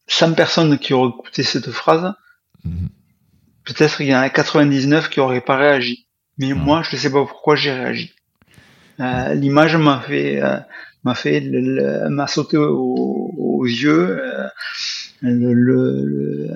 100 0.07 0.35
personnes 0.35 0.79
qui 0.79 0.93
auraient 0.93 1.11
écouté 1.11 1.43
cette 1.43 1.71
phrase. 1.71 2.13
Mhm. 2.65 2.89
Peut-être 3.65 3.97
qu'il 3.97 4.07
y 4.07 4.15
en 4.15 4.21
a 4.21 4.31
99 4.31 5.09
qui 5.09 5.21
auraient 5.21 5.41
pas 5.41 5.57
réagi. 5.57 6.07
Mais 6.39 6.53
moi, 6.53 6.83
je 6.83 6.95
ne 6.95 7.01
sais 7.01 7.11
pas 7.11 7.25
pourquoi 7.25 7.57
j'ai 7.57 7.73
réagi. 7.73 8.15
Euh, 9.01 9.35
L'image 9.35 9.77
m'a 9.77 10.01
fait, 10.01 10.43
euh, 10.43 10.59
m'a 11.05 11.15
fait, 11.15 11.41
m'a 11.41 12.27
sauté 12.27 12.57
aux, 12.57 13.67
yeux. 13.67 14.21
Le, 15.21 16.51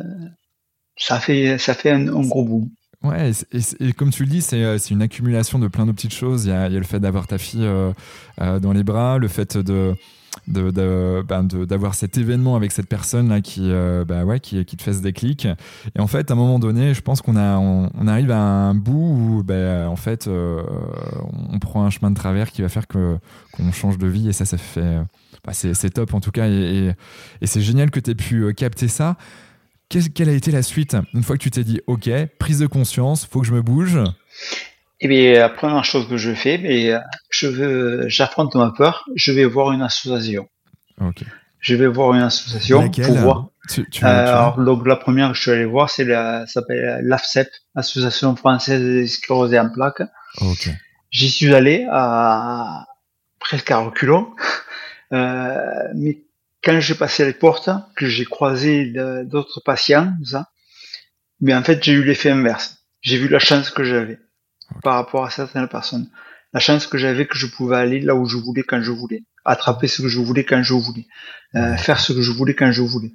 ça 0.97 1.19
fait, 1.21 1.59
ça 1.59 1.75
fait 1.75 1.90
un, 1.90 2.04
gros 2.04 2.45
boom. 2.45 2.69
Ouais, 3.02 3.33
et, 3.81 3.92
comme 3.95 4.11
tu 4.11 4.25
le 4.25 4.31
dis, 4.31 4.42
c'est 4.42 4.90
une 4.90 5.02
accumulation 5.02 5.59
de 5.59 5.69
plein 5.69 5.87
de 5.87 5.92
petites 5.92 6.14
choses. 6.14 6.45
Il 6.45 6.50
y 6.50 6.52
a, 6.52 6.69
le 6.69 6.83
fait 6.83 7.00
d'avoir 7.00 7.26
ta 7.26 7.38
fille 7.38 7.69
dans 8.38 8.73
les 8.73 8.85
bras, 8.85 9.19
le 9.19 9.28
fait 9.28 9.57
ben, 10.47 10.73
de, 11.45 11.64
d'avoir 11.64 11.95
cet 11.95 12.16
événement 12.16 12.57
avec 12.57 12.73
cette 12.73 12.88
personne 12.88 13.28
là 13.28 13.40
qui 13.40 13.71
euh, 13.71 14.04
bah 14.04 14.25
ouais 14.25 14.40
qui, 14.40 14.64
qui 14.64 14.76
te 14.76 14.83
fait 14.83 14.95
ce 14.95 15.02
déclic 15.02 15.47
et 15.47 16.00
en 16.00 16.07
fait 16.07 16.31
à 16.31 16.35
un 16.35 16.37
moment 16.37 16.59
donné 16.59 16.95
je 16.95 17.02
pense 17.02 17.21
qu'on 17.21 17.37
on, 17.37 18.07
arrive 18.09 18.31
à 18.31 18.38
un 18.38 18.75
bout 18.75 18.92
où 18.92 19.42
ben, 19.45 19.87
en 19.87 19.97
fait 19.97 20.26
euh, 20.26 20.62
on 21.50 21.59
prend 21.59 21.85
un 21.85 21.90
chemin 21.90 22.11
de 22.11 22.16
travers 22.16 22.50
qui 22.50 22.62
va 22.62 22.69
faire 22.69 22.88
que 22.88 23.19
qu'on 23.52 23.71
change 23.73 23.99
de 23.99 24.07
vie 24.07 24.28
et 24.28 24.33
ça 24.33 24.47
ça 24.47 24.57
fait 24.57 24.99
bah, 25.44 25.52
c'est, 25.52 25.90
top 25.90 26.14
en 26.14 26.20
tout 26.20 26.30
cas 26.30 26.49
et, 26.49 26.92
et, 27.40 27.46
c'est 27.46 27.61
génial 27.61 27.90
que 27.90 28.00
tu 28.00 28.11
aies 28.11 28.14
pu 28.14 28.42
euh, 28.42 28.52
capter 28.52 28.88
ça 28.88 29.16
quelle 29.88 30.28
a 30.28 30.32
été 30.32 30.50
la 30.50 30.62
suite 30.62 30.96
une 31.12 31.22
fois 31.22 31.37
que 31.37 31.42
tu 31.42 31.50
t'es 31.50 31.64
dit 31.64 31.80
ok 31.87 32.08
prise 32.38 32.61
de 32.61 32.66
conscience 32.66 33.26
faut 33.26 33.40
que 33.40 33.46
je 33.46 33.52
me 33.52 33.62
bouge? 33.62 33.99
Et 35.02 35.06
eh 35.06 35.08
bien, 35.08 35.40
la 35.40 35.49
première 35.49 35.84
chose 35.84 36.08
que 36.08 36.16
je 36.16 36.32
fais, 36.32 36.58
mais 36.58 36.92
je 37.28 37.49
veux, 37.49 38.08
j'affronte 38.08 38.54
ma 38.54 38.70
peur, 38.70 39.04
je 39.16 39.32
vais 39.32 39.44
voir 39.44 39.72
une 39.72 39.82
association. 39.82 40.49
Je 41.58 41.75
vais 41.75 41.88
voir 41.88 42.14
une 42.14 42.22
association 42.22 42.88
pour 42.88 43.14
voir. 43.16 43.49
Euh, 43.78 43.82
alors, 44.04 44.58
donc 44.58 44.87
la 44.87 44.94
première 44.94 45.30
que 45.30 45.37
je 45.37 45.42
suis 45.42 45.50
allé 45.50 45.64
voir, 45.64 45.90
c'est 45.90 46.04
la, 46.04 46.46
s'appelle 46.46 47.00
l'AFCEP, 47.02 47.49
Association 47.75 48.37
française 48.37 48.80
des 48.80 49.08
sclérosés 49.08 49.58
en 49.58 49.70
plaques. 49.70 50.02
J'y 51.11 51.30
suis 51.30 51.52
allé 51.52 51.84
à 51.90 52.87
presque 53.40 53.72
à 53.72 53.78
reculons, 53.78 54.28
mais 55.12 56.25
quand 56.62 56.81
j'ai 56.81 56.95
passé 56.95 57.25
les 57.25 57.33
portes, 57.33 57.69
que 57.97 58.07
j'ai 58.07 58.25
croisé 58.25 58.92
d'autres 59.25 59.61
patients, 59.61 60.12
ça, 60.25 60.49
mais 61.40 61.54
en 61.54 61.62
fait 61.62 61.83
j'ai 61.83 61.92
eu 61.92 62.04
l'effet 62.04 62.31
inverse. 62.31 62.78
J'ai 63.02 63.19
vu 63.19 63.28
la 63.28 63.40
chance 63.40 63.71
que 63.71 63.85
j'avais 63.85 64.19
par 64.83 64.95
rapport 64.95 65.25
à 65.25 65.31
certaines 65.31 65.69
personnes. 65.69 66.09
La 66.52 66.61
chance 66.61 66.87
que 66.87 66.99
j'avais 66.99 67.26
que 67.26 67.37
je 67.37 67.47
pouvais 67.47 67.76
aller 67.76 68.00
là 68.00 68.14
où 68.14 68.26
je 68.26 68.37
voulais 68.37 68.62
quand 68.62 68.81
je 68.83 68.92
voulais, 68.92 69.25
attraper 69.45 69.88
ce 69.88 70.02
que 70.02 70.09
je 70.09 70.21
voulais 70.21 70.45
quand 70.45 70.62
je 70.62 70.75
voulais, 70.75 71.07
euh, 71.57 71.76
faire 71.76 71.99
ce 71.99 72.12
que 72.12 72.23
je 72.23 72.31
voulais 72.31 72.54
quand 72.54 72.71
je 72.73 72.83
voulais. 72.83 73.12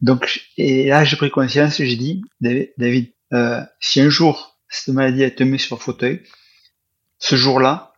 Donc 0.00 0.46
et 0.56 0.88
là 0.88 1.04
j'ai 1.04 1.16
pris 1.16 1.30
conscience, 1.30 1.78
j'ai 1.78 1.96
dit 1.96 2.22
David, 2.40 3.12
euh, 3.32 3.60
si 3.80 4.00
un 4.00 4.08
jour 4.08 4.58
cette 4.68 4.94
maladie 4.94 5.22
elle 5.22 5.34
te 5.34 5.42
met 5.42 5.58
sur 5.58 5.76
le 5.76 5.80
fauteuil, 5.80 6.22
ce 7.18 7.34
jour-là, 7.34 7.94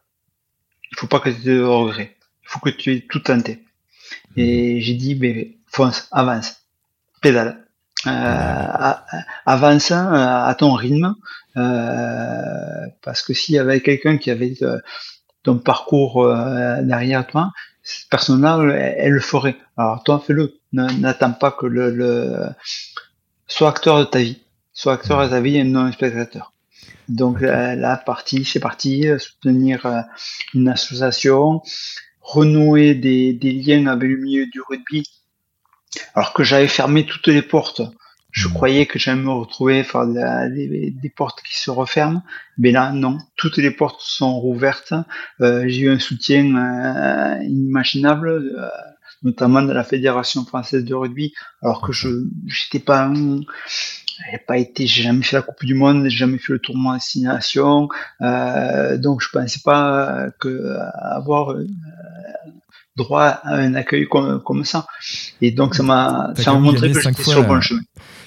il 0.93 0.99
faut 0.99 1.07
pas 1.07 1.21
que 1.21 1.29
tu 1.29 1.37
aies 1.37 1.57
de 1.57 1.63
regrets. 1.63 2.17
Il 2.51 2.53
faut 2.53 2.61
que 2.61 2.71
tu 2.71 2.93
aies 2.93 3.07
tout 3.09 3.21
tenté. 3.21 3.65
Et 4.37 4.81
j'ai 4.81 4.95
dit, 4.95 5.15
ben, 5.15 5.47
fonce, 5.67 6.09
avance, 6.11 6.57
pédale, 7.23 7.65
euh, 8.07 8.93
avance 9.47 9.93
hein, 9.93 10.11
à 10.13 10.53
ton 10.57 10.73
rythme, 10.73 11.15
euh, 11.57 12.87
parce 13.03 13.23
que 13.23 13.35
s'il 13.35 13.55
y 13.55 13.59
avait 13.59 13.81
quelqu'un 13.81 14.19
qui 14.19 14.33
avait 14.33 14.57
euh, 14.63 14.79
ton 15.45 15.59
parcours 15.59 16.25
euh, 16.25 16.83
derrière 16.83 17.25
toi, 17.27 17.53
cette 17.85 18.09
personne-là, 18.09 18.59
elle, 18.75 19.13
le 19.13 19.21
ferait. 19.21 19.57
Alors 19.77 20.03
toi, 20.03 20.23
fais-le. 20.27 20.55
N'attends 20.73 21.33
pas 21.33 21.53
que 21.53 21.67
le, 21.67 21.91
le, 21.91 22.47
sois 23.47 23.69
acteur 23.69 24.01
de 24.01 24.05
ta 24.05 24.19
vie, 24.19 24.43
sois 24.73 24.95
acteur 24.95 25.23
de 25.23 25.29
ta 25.29 25.41
vie 25.41 25.57
et 25.57 25.65
non 25.65 25.91
spectateur. 25.93 26.53
Donc 27.09 27.41
la, 27.41 27.97
partie, 27.97 28.45
c'est 28.45 28.61
parti, 28.61 29.07
soutenir 29.19 30.05
une 30.55 30.69
association, 30.69 31.63
renouer 32.33 32.95
des, 32.95 33.33
des 33.33 33.53
liens 33.53 33.87
avec 33.87 34.09
le 34.09 34.17
milieu 34.17 34.47
du 34.47 34.61
rugby, 34.61 35.05
alors 36.15 36.33
que 36.33 36.45
j'avais 36.45 36.69
fermé 36.69 37.05
toutes 37.05 37.29
les 37.29 37.43
portes. 37.43 37.83
Je 38.33 38.49
hmm. 38.49 38.53
croyais 38.53 38.87
que 38.87 38.99
j'allais 38.99 39.21
me 39.21 39.31
retrouver 39.31 39.83
faire 39.83 40.07
des, 40.07 40.91
des, 40.91 41.11
portes 41.11 41.43
qui 41.43 41.59
se 41.59 41.71
referment, 41.71 42.23
mais 42.59 42.71
là 42.71 42.93
non, 42.93 43.19
toutes 43.37 43.57
les 43.57 43.71
portes 43.71 44.01
sont 44.01 44.39
rouvertes. 44.39 44.95
Euh, 45.41 45.65
j'ai 45.67 45.83
eu 45.83 45.91
un 45.91 45.99
soutien 45.99 46.45
euh, 46.55 47.43
inimaginable, 47.43 48.29
euh, 48.29 48.69
notamment 49.23 49.63
de 49.63 49.73
la 49.73 49.85
Fédération 49.85 50.45
française 50.45 50.85
de 50.85 50.95
rugby, 50.95 51.35
alors 51.63 51.83
que 51.83 51.93
je 51.93 52.09
j'étais 52.47 52.79
pas 52.79 53.13
j'ai 54.31 54.39
pas 54.47 54.59
été, 54.59 54.87
j'ai 54.87 55.03
jamais 55.03 55.23
fait 55.23 55.37
la 55.37 55.43
Coupe 55.43 55.65
du 55.65 55.75
Monde, 55.75 56.05
j'ai 56.05 56.19
jamais 56.19 56.39
fait 56.39 56.53
le 56.53 56.59
tournoi 56.59 56.93
de 56.93 56.99
destination, 56.99 57.89
donc 58.21 59.23
je 59.23 59.29
pensais 59.33 59.61
pas 59.65 60.27
que 60.39 60.77
avoir 61.01 61.57
droit 63.03 63.25
à 63.25 63.55
un 63.57 63.75
accueil 63.75 64.07
comme, 64.09 64.43
comme 64.43 64.65
ça. 64.65 64.87
Et 65.41 65.51
donc 65.51 65.75
ça 65.75 65.83
m'a 65.83 66.33
ça 66.37 66.53
m'a 66.53 66.59
montré 66.59 66.93
que 66.93 67.01
j'étais 67.01 67.23
sur 67.23 67.41
le 67.41 67.47
bon 67.47 67.61
chemin. 67.61 67.81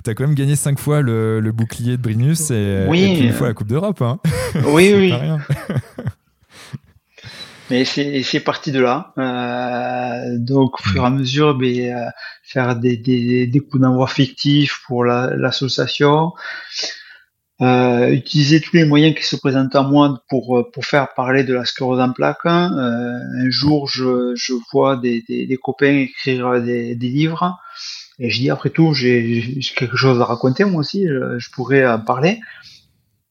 Tu 0.04 0.10
as 0.10 0.16
quand 0.16 0.26
même 0.26 0.36
gagné 0.36 0.56
cinq 0.56 0.80
fois 0.80 1.02
le, 1.02 1.40
le 1.40 1.52
bouclier 1.52 1.98
de 1.98 2.02
Brinus 2.02 2.52
et, 2.52 2.86
une 2.90 3.34
fois 3.34 3.48
la 3.48 3.54
Coupe 3.54 3.68
d'Europe. 3.68 4.02
Hein. 4.02 4.20
Oui, 4.66 4.94
oui. 4.98 5.14
Mais 7.70 7.86
c'est 7.86 8.40
parti 8.42 8.72
de 8.72 8.80
là. 8.80 9.14
Euh, 9.18 10.38
donc, 10.38 10.80
au 10.80 10.84
fur 10.84 11.04
et 11.04 11.06
à 11.08 11.10
mesure, 11.10 11.56
ben, 11.56 11.80
euh, 11.80 12.10
faire 12.44 12.76
des, 12.76 12.98
des, 12.98 13.48
des 13.48 13.60
coups 13.60 13.82
d'envoi 13.82 14.08
fictifs 14.08 14.82
pour 14.86 15.06
l'association. 15.06 16.34
Euh, 17.62 18.10
utiliser 18.10 18.60
tous 18.60 18.76
les 18.76 18.84
moyens 18.84 19.16
qui 19.16 19.24
se 19.24 19.36
présentent 19.36 19.76
à 19.76 19.84
moi 19.84 20.24
pour, 20.28 20.70
pour 20.74 20.86
faire 20.86 21.14
parler 21.14 21.44
de 21.44 21.54
la 21.54 21.66
sclérose 21.66 22.02
en 22.02 22.12
plaques. 22.12 22.46
Euh, 22.46 22.50
un 22.50 23.50
jour, 23.50 23.88
je, 23.88 24.34
je 24.36 24.54
vois 24.72 24.98
des, 24.98 25.24
des, 25.28 25.46
des 25.46 25.58
copains 25.58 25.94
écrire 25.94 26.62
des, 26.62 26.96
des 26.96 27.10
livres. 27.10 27.58
Et 28.20 28.30
je 28.30 28.40
dis, 28.40 28.50
après 28.50 28.70
tout, 28.70 28.94
j'ai 28.94 29.60
quelque 29.76 29.98
chose 29.98 30.20
à 30.20 30.26
raconter, 30.26 30.66
moi 30.66 30.80
aussi, 30.80 31.08
je, 31.08 31.52
pourrais 31.52 31.86
en 31.86 32.00
parler. 32.00 32.40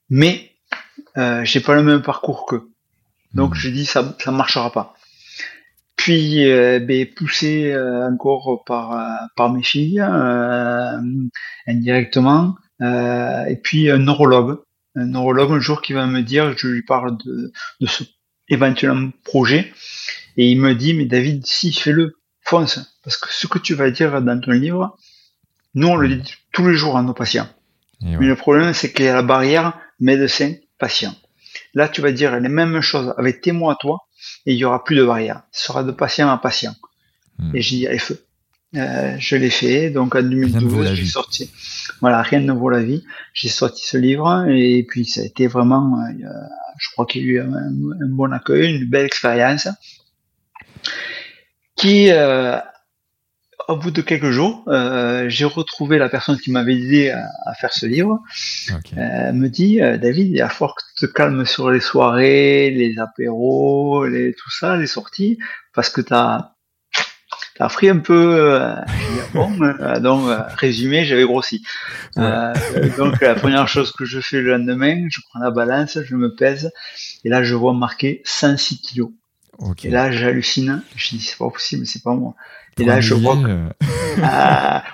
Mais 0.08 0.52
euh, 1.16 1.44
j'ai 1.44 1.60
pas 1.60 1.74
le 1.74 1.82
même 1.82 2.02
parcours 2.02 2.46
qu'eux. 2.46 2.70
Donc 3.34 3.52
hmm. 3.52 3.58
je 3.58 3.68
dis, 3.70 3.86
ça 3.86 4.16
ça 4.18 4.30
marchera 4.30 4.70
pas. 4.70 4.94
Puis, 5.96 6.50
euh, 6.50 6.80
ben, 6.80 7.06
poussé 7.06 7.70
euh, 7.72 8.08
encore 8.08 8.64
par, 8.66 8.92
euh, 8.92 9.26
par 9.36 9.52
mes 9.52 9.62
filles, 9.62 10.04
euh, 12.82 13.44
et 13.46 13.56
puis 13.56 13.90
un 13.90 13.98
neurologue. 13.98 14.58
Un 14.94 15.06
neurologue 15.06 15.52
un 15.52 15.60
jour 15.60 15.80
qui 15.80 15.94
va 15.94 16.06
me 16.06 16.20
dire, 16.20 16.56
je 16.56 16.68
lui 16.68 16.82
parle 16.82 17.16
de, 17.24 17.52
de 17.80 17.86
ce 17.86 18.04
éventuel 18.48 19.10
projet. 19.24 19.72
Et 20.36 20.50
il 20.50 20.60
me 20.60 20.74
dit, 20.74 20.94
mais 20.94 21.06
David, 21.06 21.46
si, 21.46 21.72
fais-le 21.72 22.18
fonce, 22.42 22.80
parce 23.04 23.16
que 23.16 23.28
ce 23.30 23.46
que 23.46 23.58
tu 23.58 23.74
vas 23.74 23.90
dire 23.90 24.20
dans 24.20 24.40
ton 24.40 24.50
livre, 24.50 24.96
nous 25.74 25.88
on 25.88 25.96
le 25.96 26.08
dit 26.08 26.34
tous 26.52 26.68
les 26.68 26.74
jours 26.74 26.96
à 26.98 27.02
nos 27.02 27.14
patients. 27.14 27.48
Mais 28.02 28.26
le 28.26 28.34
problème, 28.34 28.74
c'est 28.74 28.92
qu'il 28.92 29.04
y 29.04 29.08
a 29.08 29.14
la 29.14 29.22
barrière 29.22 29.78
médecin-patient. 30.00 31.14
Là, 31.72 31.88
tu 31.88 32.00
vas 32.00 32.10
dire 32.10 32.38
les 32.40 32.48
mêmes 32.48 32.80
choses 32.80 33.14
avec 33.16 33.40
tes 33.40 33.52
mots 33.52 33.70
à 33.70 33.76
toi, 33.80 34.08
et 34.44 34.54
il 34.54 34.58
y 34.58 34.64
aura 34.64 34.82
plus 34.82 34.96
de 34.96 35.04
barrière. 35.04 35.42
Ce 35.52 35.66
sera 35.66 35.84
de 35.84 35.92
patient 35.92 36.28
à 36.28 36.36
patient. 36.36 36.74
Hmm. 37.38 37.54
Et 37.54 37.60
dit, 37.60 37.86
allez, 37.86 37.98
feu. 37.98 38.24
Euh, 38.74 39.16
je 39.18 39.36
l'ai 39.36 39.50
fait, 39.50 39.90
donc 39.90 40.16
en 40.16 40.22
2012, 40.22 40.94
j'ai 40.94 41.04
sorti. 41.04 41.50
Voilà, 42.02 42.20
rien 42.20 42.40
ne 42.40 42.52
vaut 42.52 42.68
la 42.68 42.82
vie. 42.82 43.04
J'ai 43.32 43.48
sorti 43.48 43.86
ce 43.86 43.96
livre, 43.96 44.46
et 44.48 44.84
puis 44.86 45.06
ça 45.06 45.22
a 45.22 45.24
été 45.24 45.46
vraiment, 45.46 45.98
euh, 46.02 46.28
je 46.78 46.90
crois 46.92 47.06
qu'il 47.06 47.22
y 47.22 47.24
a 47.24 47.28
eu 47.28 47.40
un, 47.40 47.54
un 47.54 48.08
bon 48.08 48.30
accueil, 48.32 48.76
une 48.76 48.90
belle 48.90 49.06
expérience 49.06 49.68
qui, 51.76 52.10
euh, 52.10 52.58
au 53.68 53.76
bout 53.76 53.90
de 53.90 54.02
quelques 54.02 54.30
jours, 54.30 54.64
euh, 54.68 55.28
j'ai 55.28 55.44
retrouvé 55.44 55.98
la 55.98 56.08
personne 56.08 56.38
qui 56.38 56.50
m'avait 56.50 56.74
aidé 56.74 57.10
à, 57.10 57.54
faire 57.54 57.72
ce 57.72 57.86
livre. 57.86 58.20
Euh, 58.96 59.32
me 59.32 59.48
dit, 59.48 59.78
David, 59.78 60.30
il 60.32 60.38
va 60.38 60.48
falloir 60.48 60.76
que 60.76 60.82
tu 60.96 61.06
te 61.06 61.12
calmes 61.12 61.44
sur 61.46 61.70
les 61.70 61.80
soirées, 61.80 62.70
les 62.70 62.98
apéros, 62.98 64.06
les, 64.06 64.32
tout 64.32 64.50
ça, 64.50 64.76
les 64.76 64.86
sorties, 64.86 65.38
parce 65.74 65.90
que 65.90 66.00
tu 66.00 66.14
as, 66.14 66.51
as 67.60 67.68
pris 67.68 67.88
un 67.88 67.98
peu. 67.98 68.60
bon, 69.34 69.50
donc, 70.00 70.28
résumé, 70.56 71.04
j'avais 71.04 71.24
grossi. 71.24 71.62
donc, 72.16 73.20
la 73.20 73.34
première 73.34 73.68
chose 73.68 73.92
que 73.92 74.04
je 74.04 74.20
fais 74.20 74.40
le 74.40 74.56
lendemain, 74.56 75.06
je 75.10 75.20
prends 75.28 75.40
la 75.40 75.50
balance, 75.50 75.98
je 76.02 76.16
me 76.16 76.34
pèse, 76.34 76.70
et 77.24 77.28
là, 77.28 77.42
je 77.42 77.54
vois 77.54 77.72
marqué 77.72 78.22
106 78.24 78.80
kilos. 78.80 79.10
Et 79.84 79.90
là, 79.90 80.10
j'hallucine. 80.10 80.82
Je 80.96 81.10
dis, 81.10 81.20
c'est 81.20 81.38
pas 81.38 81.50
possible, 81.50 81.86
c'est 81.86 82.02
pas 82.02 82.14
moi. 82.14 82.34
Et 82.78 82.84
là, 82.84 83.00
je 83.00 83.14
vois 83.14 83.36
que, 83.36 83.68
ah, 84.22 84.84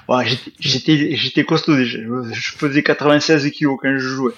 j'étais, 0.58 1.16
j'étais 1.16 1.44
costaud 1.44 1.76
déjà. 1.76 1.98
Je 1.98 2.52
faisais 2.52 2.82
96 2.82 3.50
kilos 3.52 3.78
quand 3.80 3.92
je 3.96 3.98
jouais. 3.98 4.32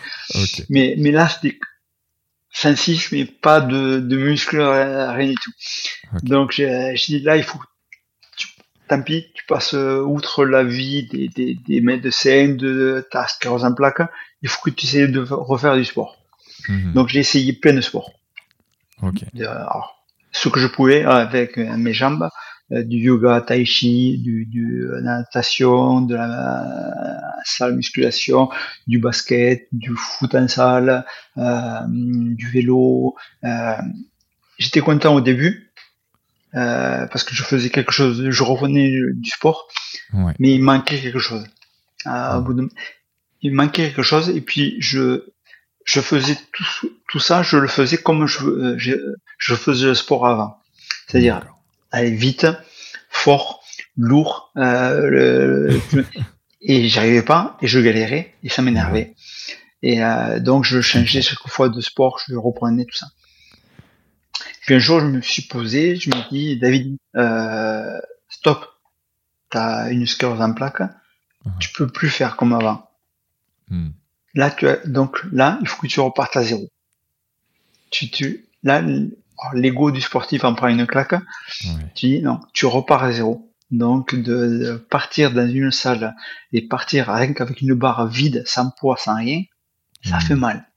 Mais, 0.68 0.94
mais 0.98 1.10
là, 1.10 1.28
c'était 1.28 1.58
106, 2.52 3.12
mais 3.12 3.24
pas 3.24 3.60
de, 3.60 4.00
de 4.00 4.16
muscles, 4.16 4.60
rien 4.60 5.28
du 5.28 5.34
tout. 5.36 5.52
Donc, 6.22 6.52
j'ai 6.52 6.94
dit, 7.06 7.20
là, 7.20 7.36
il 7.36 7.44
faut, 7.44 7.58
tant 8.90 9.02
pis, 9.02 9.26
tu 9.34 9.44
passes 9.46 9.74
euh, 9.74 10.02
outre 10.02 10.44
la 10.44 10.64
vie 10.64 11.04
des, 11.04 11.28
des, 11.28 11.54
des 11.54 11.80
médecins, 11.80 12.48
de 12.48 13.06
ta 13.10 13.26
sclérose 13.28 13.64
en 13.64 13.72
plaques. 13.72 14.02
Il 14.42 14.48
faut 14.48 14.60
que 14.62 14.70
tu 14.70 14.86
essayes 14.86 15.10
de 15.10 15.20
refaire 15.20 15.76
du 15.76 15.84
sport. 15.84 16.18
Mhm. 16.68 16.92
Donc, 16.94 17.08
j'ai 17.08 17.20
essayé 17.20 17.52
plein 17.52 17.72
de 17.72 17.80
sports. 17.80 18.10
Okay 19.02 19.26
ce 20.32 20.48
que 20.48 20.60
je 20.60 20.68
pouvais 20.68 21.02
avec 21.02 21.56
mes 21.56 21.92
jambes, 21.92 22.28
du 22.70 22.98
yoga, 22.98 23.40
tai 23.40 23.64
chi, 23.64 24.16
du, 24.18 24.46
du 24.46 24.86
de 24.86 25.00
la 25.02 25.18
natation, 25.18 26.02
de 26.02 26.14
la 26.14 27.34
salle 27.42 27.74
musculation, 27.74 28.48
du 28.86 29.00
basket, 29.00 29.66
du 29.72 29.90
foot 29.96 30.32
en 30.36 30.46
salle, 30.46 31.04
du 31.36 32.48
vélo. 32.48 33.16
J'étais 34.58 34.80
content 34.80 35.16
au 35.16 35.20
début 35.20 35.69
parce 36.52 37.24
que 37.24 37.34
je 37.34 37.42
faisais 37.42 37.70
quelque 37.70 37.92
chose, 37.92 38.28
je 38.30 38.42
revenais 38.42 38.90
du 39.14 39.30
sport, 39.30 39.68
mais 40.12 40.54
il 40.54 40.62
manquait 40.62 41.00
quelque 41.00 41.18
chose. 41.18 41.44
il 43.42 43.54
manquait 43.54 43.88
quelque 43.88 44.02
chose 44.02 44.30
et 44.30 44.40
puis 44.40 44.76
je 44.80 45.24
je 45.84 46.00
faisais 46.00 46.36
tout, 46.52 46.90
tout 47.08 47.18
ça, 47.18 47.42
je 47.42 47.56
le 47.56 47.66
faisais 47.66 47.96
comme 47.96 48.26
je, 48.26 48.74
je, 48.76 48.94
je 49.38 49.54
faisais 49.54 49.86
le 49.86 49.94
sport 49.94 50.26
avant. 50.26 50.58
C'est-à-dire 51.06 51.42
aller 51.90 52.14
vite, 52.14 52.46
fort, 53.08 53.62
lourd, 53.96 54.52
euh, 54.56 55.10
le, 55.10 55.80
et 56.62 56.88
j'arrivais 56.88 57.22
pas, 57.22 57.56
et 57.60 57.66
je 57.66 57.80
galérais, 57.80 58.34
et 58.42 58.48
ça 58.48 58.62
m'énervait. 58.62 59.14
Et 59.82 60.04
euh, 60.04 60.40
donc 60.40 60.64
je 60.64 60.80
changeais 60.80 61.22
chaque 61.22 61.46
fois 61.48 61.68
de 61.68 61.80
sport, 61.80 62.20
je 62.28 62.34
reprenais 62.36 62.84
tout 62.84 62.96
ça. 62.96 63.06
Puis 64.70 64.76
un 64.76 64.78
jour, 64.78 65.00
je 65.00 65.06
me 65.06 65.20
suis 65.20 65.42
posé, 65.42 65.96
je 65.96 66.10
me 66.10 66.30
dis, 66.30 66.56
David, 66.56 66.96
euh, 67.16 67.98
stop, 68.28 68.64
t'as 69.48 69.90
une 69.90 70.06
sclérose 70.06 70.40
en 70.40 70.52
plaque, 70.52 70.82
tu 71.58 71.70
peux 71.72 71.88
plus 71.88 72.08
faire 72.08 72.36
comme 72.36 72.52
avant. 72.52 72.88
Hmm. 73.68 73.88
Là, 74.34 74.48
tu 74.52 74.68
as, 74.68 74.76
donc 74.86 75.24
là, 75.32 75.58
il 75.60 75.66
faut 75.66 75.82
que 75.82 75.88
tu 75.88 75.98
repartes 75.98 76.36
à 76.36 76.44
zéro. 76.44 76.68
Tu, 77.90 78.10
tu, 78.10 78.46
là, 78.62 78.80
l'ego 79.54 79.90
du 79.90 80.00
sportif 80.00 80.44
en 80.44 80.54
prend 80.54 80.68
une 80.68 80.86
claque. 80.86 81.16
Tu 81.96 82.06
dis 82.06 82.22
non, 82.22 82.38
tu 82.52 82.66
repars 82.66 83.02
à 83.02 83.10
zéro. 83.10 83.52
Donc 83.72 84.14
de, 84.14 84.76
partir 84.88 85.32
dans 85.32 85.50
une 85.50 85.72
salle 85.72 86.14
et 86.52 86.62
partir 86.62 87.08
rien 87.08 87.32
qu'avec 87.32 87.60
une 87.60 87.74
barre 87.74 88.06
vide, 88.06 88.44
sans 88.46 88.70
poids, 88.70 88.96
sans 88.96 89.16
rien, 89.16 89.42
ça 90.04 90.20
fait 90.20 90.36
mal. 90.36 90.69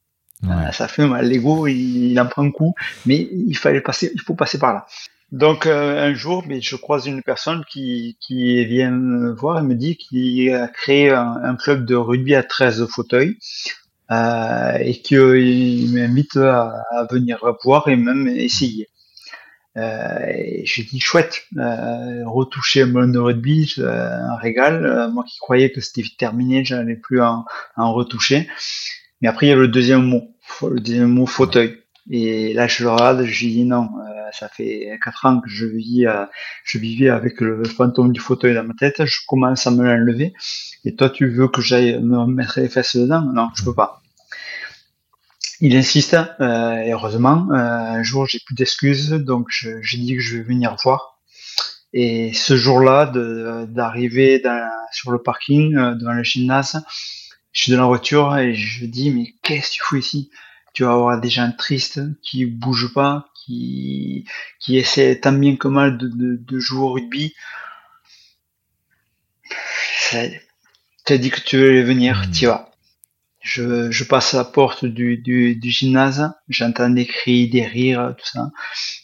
Euh, 0.44 0.72
ça 0.72 0.88
fait 0.88 1.08
mal. 1.08 1.28
L'ego, 1.28 1.68
il, 1.68 2.20
en 2.20 2.26
prend 2.26 2.44
un 2.44 2.52
coup, 2.52 2.74
mais 3.06 3.30
il 3.32 3.58
fallait 3.58 3.82
passer, 3.82 4.12
il 4.14 4.22
faut 4.22 4.36
passer 4.36 4.60
par 4.60 4.74
là. 4.74 4.86
Donc 5.34 5.66
euh, 5.66 6.12
un 6.12 6.14
jour, 6.14 6.44
mais 6.48 6.62
je 6.62 6.76
croise 6.76 7.08
une 7.08 7.24
personne 7.24 7.64
qui, 7.68 8.18
qui 8.22 8.64
vient 8.66 8.92
me 8.92 9.34
voir 9.34 9.58
et 9.58 9.64
me 9.64 9.74
dit 9.74 9.98
qu'il 9.98 10.54
a 10.54 10.68
créé 10.68 11.10
un, 11.10 11.56
club 11.56 11.86
de 11.86 11.96
rugby 11.96 12.36
à 12.36 12.44
13 12.44 12.86
fauteuils 12.86 13.38
euh, 14.12 14.78
et 14.80 15.02
qu'il 15.02 15.92
m'invite 15.94 16.38
à, 16.38 16.84
venir 17.10 17.44
voir 17.64 17.88
et 17.88 17.96
même 17.96 18.28
essayer. 18.28 18.90
Euh, 19.76 20.20
et 20.28 20.66
je 20.68 20.84
dis 20.84 21.00
chouette, 21.00 21.42
euh, 21.58 22.22
retoucher 22.28 22.84
un 22.84 22.88
ballon 22.88 23.08
de 23.08 23.18
rugby, 23.18 23.74
un 23.80 24.36
régal. 24.36 25.10
moi 25.14 25.24
qui 25.28 25.40
croyais 25.40 25.72
que 25.72 25.82
c'était 25.82 26.08
terminé, 26.16 26.64
j'allais 26.64 26.96
plus 26.96 27.22
en, 27.22 27.44
en 27.76 27.92
retoucher. 27.92 28.48
Mais 29.22 29.30
après 29.30 29.48
il 29.48 29.50
y 29.50 29.52
avait 29.54 29.62
le 29.62 29.68
deuxième 29.68 30.04
mot, 30.04 30.33
mot 31.06 31.26
fauteuil. 31.26 31.80
Et 32.10 32.54
là, 32.54 32.68
je 32.68 32.84
le 32.84 32.90
regarde, 32.90 33.24
je 33.24 33.48
dis 33.48 33.64
non, 33.64 33.88
euh, 33.98 34.30
ça 34.34 34.50
fait 34.50 35.00
quatre 35.02 35.26
ans 35.26 35.40
que 35.40 35.50
je 35.50 35.66
vis, 35.66 36.06
euh, 36.06 36.26
je 36.66 36.78
vivais 36.78 37.10
avec 37.10 37.40
le 37.40 37.64
fantôme 37.64 38.12
du 38.12 38.20
fauteuil 38.20 38.54
dans 38.54 38.66
ma 38.66 38.74
tête, 38.74 39.06
je 39.06 39.20
commence 39.26 39.66
à 39.68 39.72
me 39.72 39.84
l'enlever. 39.86 40.34
Et 40.84 40.96
toi, 40.96 41.10
tu 41.10 41.30
veux 41.30 41.48
que 41.48 41.62
j'aille 41.62 42.02
me 42.02 42.26
mettre 42.26 42.60
les 42.60 42.68
fesses 42.68 42.98
dedans? 42.98 43.22
Non, 43.34 43.50
je 43.56 43.64
peux 43.64 43.74
pas. 43.74 44.02
Il 45.62 45.78
insiste, 45.78 46.18
euh, 46.42 46.76
et 46.76 46.92
heureusement, 46.92 47.48
un 47.52 48.04
jour, 48.04 48.26
j'ai 48.28 48.40
plus 48.46 48.56
d'excuses, 48.56 49.12
donc 49.12 49.48
j'ai 49.50 49.98
dit 49.98 50.16
que 50.16 50.22
je 50.22 50.38
vais 50.38 50.44
venir 50.44 50.76
voir. 50.84 51.22
Et 51.94 52.34
ce 52.34 52.58
jour-là, 52.58 53.06
d'arriver 53.68 54.44
sur 54.92 55.12
le 55.12 55.20
parking 55.20 55.74
devant 55.74 56.12
le 56.12 56.24
gymnase, 56.24 56.84
je 57.54 57.62
suis 57.62 57.72
dans 57.72 57.80
la 57.80 57.86
voiture 57.86 58.36
et 58.38 58.56
je 58.56 58.86
dis 58.86 59.12
mais 59.12 59.36
qu'est-ce 59.44 59.70
que 59.70 59.76
tu 59.76 59.84
fous 59.84 59.96
ici? 59.98 60.32
Tu 60.74 60.84
vas 60.84 60.94
avoir 60.94 61.22
des 61.22 61.30
gens 61.30 61.52
tristes 61.56 62.02
qui 62.24 62.46
bougent 62.46 62.94
pas, 62.94 63.30
qui, 63.36 64.26
qui 64.60 64.78
essaient 64.78 65.20
tant 65.20 65.32
bien 65.32 65.56
que 65.56 65.68
mal 65.68 66.00
de, 66.00 66.10
de, 66.10 66.60
jouer 66.60 66.82
au 66.82 66.94
rugby. 66.94 67.34
Tu 70.10 71.14
as 71.14 71.18
dit 71.18 71.30
que 71.30 71.42
tu 71.42 71.58
veux 71.58 71.84
venir, 71.84 72.26
mmh. 72.28 72.32
tu 72.32 72.46
vas. 72.48 72.72
Je, 73.40 73.92
je 73.92 74.04
passe 74.06 74.34
à 74.34 74.38
la 74.38 74.46
porte 74.46 74.86
du, 74.86 75.18
du, 75.18 75.56
du 75.56 75.70
gymnase, 75.70 76.32
j'entends 76.48 76.90
des 76.90 77.06
cris, 77.06 77.50
des 77.50 77.66
rires, 77.66 78.16
tout 78.18 78.26
ça. 78.26 78.52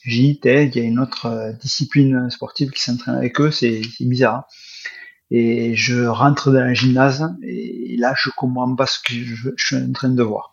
Je 0.05 0.15
dis, 0.15 0.39
il 0.43 0.75
y 0.75 0.79
a 0.79 0.83
une 0.83 0.99
autre 0.99 1.25
euh, 1.25 1.51
discipline 1.51 2.29
sportive 2.29 2.71
qui 2.71 2.81
s'entraîne 2.81 3.15
avec 3.15 3.39
eux, 3.41 3.51
c'est 3.51 3.81
bizarre. 3.99 4.47
Et 5.31 5.75
je 5.75 6.05
rentre 6.05 6.51
dans 6.51 6.65
le 6.65 6.73
gymnase 6.73 7.35
et 7.43 7.95
là, 7.97 8.13
je 8.17 8.29
comprends 8.35 8.75
pas 8.75 8.87
ce 8.87 8.99
que 8.99 9.13
je, 9.13 9.49
suis 9.57 9.75
en 9.75 9.91
train 9.91 10.09
de 10.09 10.23
voir 10.23 10.51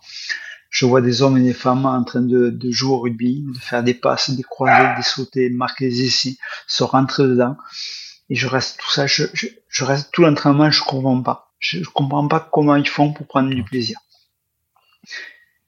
je 0.77 0.85
vois 0.85 1.01
des 1.01 1.23
hommes 1.23 1.39
et 1.39 1.43
des 1.43 1.55
femmes 1.55 1.87
en 1.87 2.05
train 2.05 2.21
de, 2.21 2.51
de, 2.51 2.71
jouer 2.71 2.93
au 2.93 2.99
rugby, 2.99 3.47
de 3.51 3.59
faire 3.59 3.83
des 3.83 3.95
passes, 3.95 4.29
des 4.29 4.43
croisés, 4.43 4.95
des 4.97 5.03
sauter, 5.03 5.49
marquer 5.49 5.89
des 5.89 6.05
essais, 6.05 6.37
se 6.67 6.85
rentrer 6.85 7.23
dedans. 7.23 7.57
Et 8.29 8.35
je 8.35 8.47
reste 8.47 8.79
tout 8.81 8.91
ça, 8.91 9.07
je, 9.07 9.25
je, 9.33 9.47
je 9.71 9.85
reste 9.85 10.11
tout 10.13 10.21
l'entraînement, 10.21 10.71
je 10.71 10.83
comprends 10.83 11.23
pas. 11.23 11.55
Je, 11.59 11.79
je, 11.83 11.89
comprends 11.89 12.29
pas 12.29 12.47
comment 12.53 12.77
ils 12.77 12.89
font 12.89 13.13
pour 13.15 13.27
prendre 13.27 13.49
du 13.49 13.65
plaisir. 13.65 13.99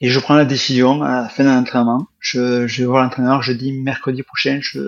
Et 0.03 0.11
je 0.11 0.21
prends 0.21 0.35
la 0.35 0.44
décision 0.44 1.03
à 1.03 1.23
la 1.23 1.29
fin 1.31 1.44
de 1.44 1.49
l'entraînement. 1.49 2.07
Je, 2.18 2.66
je 2.66 2.85
l'entraîneur, 2.85 3.40
je 3.42 3.53
dis 3.53 3.73
mercredi 3.73 4.23
prochain, 4.23 4.59
je, 4.61 4.81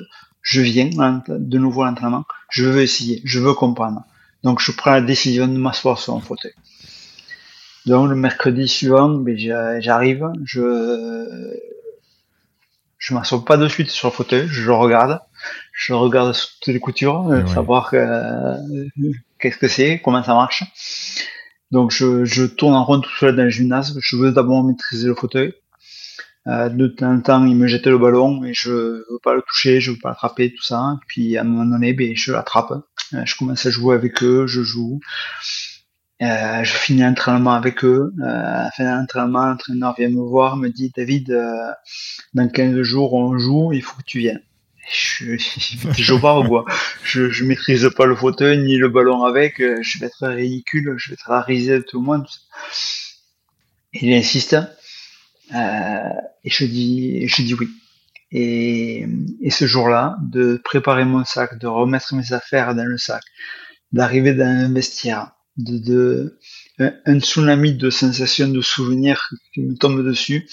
je 0.43 0.61
viens 0.61 0.91
de 1.29 1.59
nouveau 1.59 1.83
à 1.83 1.87
l'entraînement. 1.87 2.25
Je 2.51 2.67
veux 2.67 2.83
essayer, 2.83 3.23
je 3.25 3.39
veux 3.39 3.55
comprendre. 3.55 4.05
Donc 4.43 4.61
je 4.61 4.73
prends 4.73 4.93
la 4.93 5.01
décision 5.01 5.47
de 5.47 5.57
m'asseoir 5.57 5.99
sur 5.99 6.15
un 6.15 6.21
fauteuil. 6.21 6.55
Donc 7.87 8.09
le 8.09 8.17
mercredi 8.17 8.69
suivant, 8.69 9.09
ben, 9.09 9.37
j'arrive, 9.81 10.31
je 10.45 11.55
je 12.99 13.15
m'assois 13.15 13.45
pas 13.45 13.57
de 13.57 13.67
suite 13.67 13.89
sur 13.89 14.09
le 14.09 14.13
fauteuil, 14.13 14.47
je 14.47 14.71
regarde, 14.71 15.21
je 15.73 15.95
regarde 15.95 16.37
toutes 16.61 16.75
les 16.75 16.81
coutures, 16.81 17.29
euh, 17.29 17.47
savoir 17.47 17.91
euh, 17.95 18.57
qu'est-ce 19.39 19.57
que 19.57 19.69
c'est, 19.69 20.01
comment 20.05 20.23
ça 20.23 20.35
marche. 20.35 20.65
Donc 21.71 21.93
je, 21.93 22.27
je 22.27 22.45
tourne 22.45 22.75
en 22.75 22.85
rond 22.85 23.01
tout 23.01 23.11
seul 23.19 23.35
dans 23.37 23.45
le 23.45 23.49
gymnase, 23.49 23.99
je 24.01 24.17
veux 24.17 24.33
d'abord 24.33 24.63
maîtriser 24.63 25.07
le 25.07 25.15
fauteuil. 25.15 25.55
Euh, 26.51 26.69
de 26.69 26.89
temps 26.89 27.13
en 27.13 27.21
temps, 27.21 27.45
il 27.45 27.55
me 27.55 27.69
jette 27.69 27.87
le 27.87 27.99
ballon 27.99 28.45
et 28.45 28.53
je 28.55 28.71
veux 28.73 29.21
pas 29.23 29.35
le 29.35 29.43
toucher, 29.43 29.81
je 29.81 29.93
veux 29.93 29.99
pas 29.99 30.09
l'attraper, 30.11 30.53
tout 30.53 30.63
ça. 30.63 30.99
Puis 31.07 31.37
à 31.37 31.43
un 31.43 31.45
moment 31.45 31.65
donné, 31.65 31.93
ben, 31.93 32.13
je 32.17 32.33
l'attrape. 32.33 32.73
Euh, 33.15 33.23
je 33.25 33.37
commence 33.37 33.67
à 33.67 33.71
jouer 33.71 33.95
avec 33.95 34.23
eux, 34.23 34.47
je 34.47 34.63
joue. 34.63 35.01
Euh, 36.23 36.65
je 36.65 36.73
finis 36.73 37.03
l'entraînement 37.03 37.55
avec 37.55 37.85
eux. 37.85 38.13
À 38.23 38.65
la 38.65 38.71
fin 38.77 38.85
de 38.85 39.01
l'entraînement, 39.01 39.47
l'entraîneur 39.47 39.95
vient 39.97 40.09
me 40.09 40.23
voir, 40.23 40.57
me 40.57 40.69
dit 40.69 40.93
David, 40.97 41.31
dans 42.35 42.49
15 42.49 42.83
jours 42.83 43.15
on 43.15 43.39
joue, 43.39 43.73
il 43.73 43.83
faut 43.83 43.97
que 43.99 44.05
tu 44.05 44.19
viennes. 44.19 44.43
Je, 44.93 45.37
je 45.39 46.15
pas 46.15 46.43
quoi. 46.47 46.65
Je, 47.05 47.45
maîtrise 47.45 47.89
pas 47.97 48.07
le 48.07 48.17
fauteuil 48.17 48.59
ni 48.59 48.77
le 48.77 48.89
ballon 48.89 49.25
avec. 49.25 49.59
Je 49.59 49.99
vais 49.99 50.07
être 50.07 50.27
ridicule, 50.27 50.95
je 50.97 51.11
vais 51.11 51.15
être 51.15 51.31
à 51.31 51.45
de 51.47 51.85
tout 51.89 52.01
le 52.01 52.07
monde. 52.07 52.27
Il 53.93 54.13
insiste 54.13 54.57
et 55.55 56.51
je 56.51 56.65
dis, 56.65 57.27
je 57.29 57.43
dis 57.43 57.55
oui. 57.55 57.69
Et, 58.33 59.07
et 59.41 59.51
ce 59.51 59.67
jour-là, 59.67 60.17
de 60.23 60.61
préparer 60.65 61.05
mon 61.05 61.25
sac, 61.25 61.59
de 61.59 61.67
remettre 61.67 62.15
mes 62.15 62.33
affaires 62.33 62.75
dans 62.75 62.85
le 62.85 62.97
sac, 62.97 63.23
d'arriver 63.93 64.35
dans 64.35 64.45
un 64.45 64.73
vestiaire, 64.73 65.33
de, 65.57 65.79
de 65.79 66.39
un 67.07 67.21
tsunami 67.21 67.75
de 67.75 67.91
sensations, 67.91 68.49
de 68.49 68.61
souvenirs 68.61 69.29
qui 69.53 69.63
me 69.63 69.75
tombent 69.75 70.05
dessus, 70.05 70.49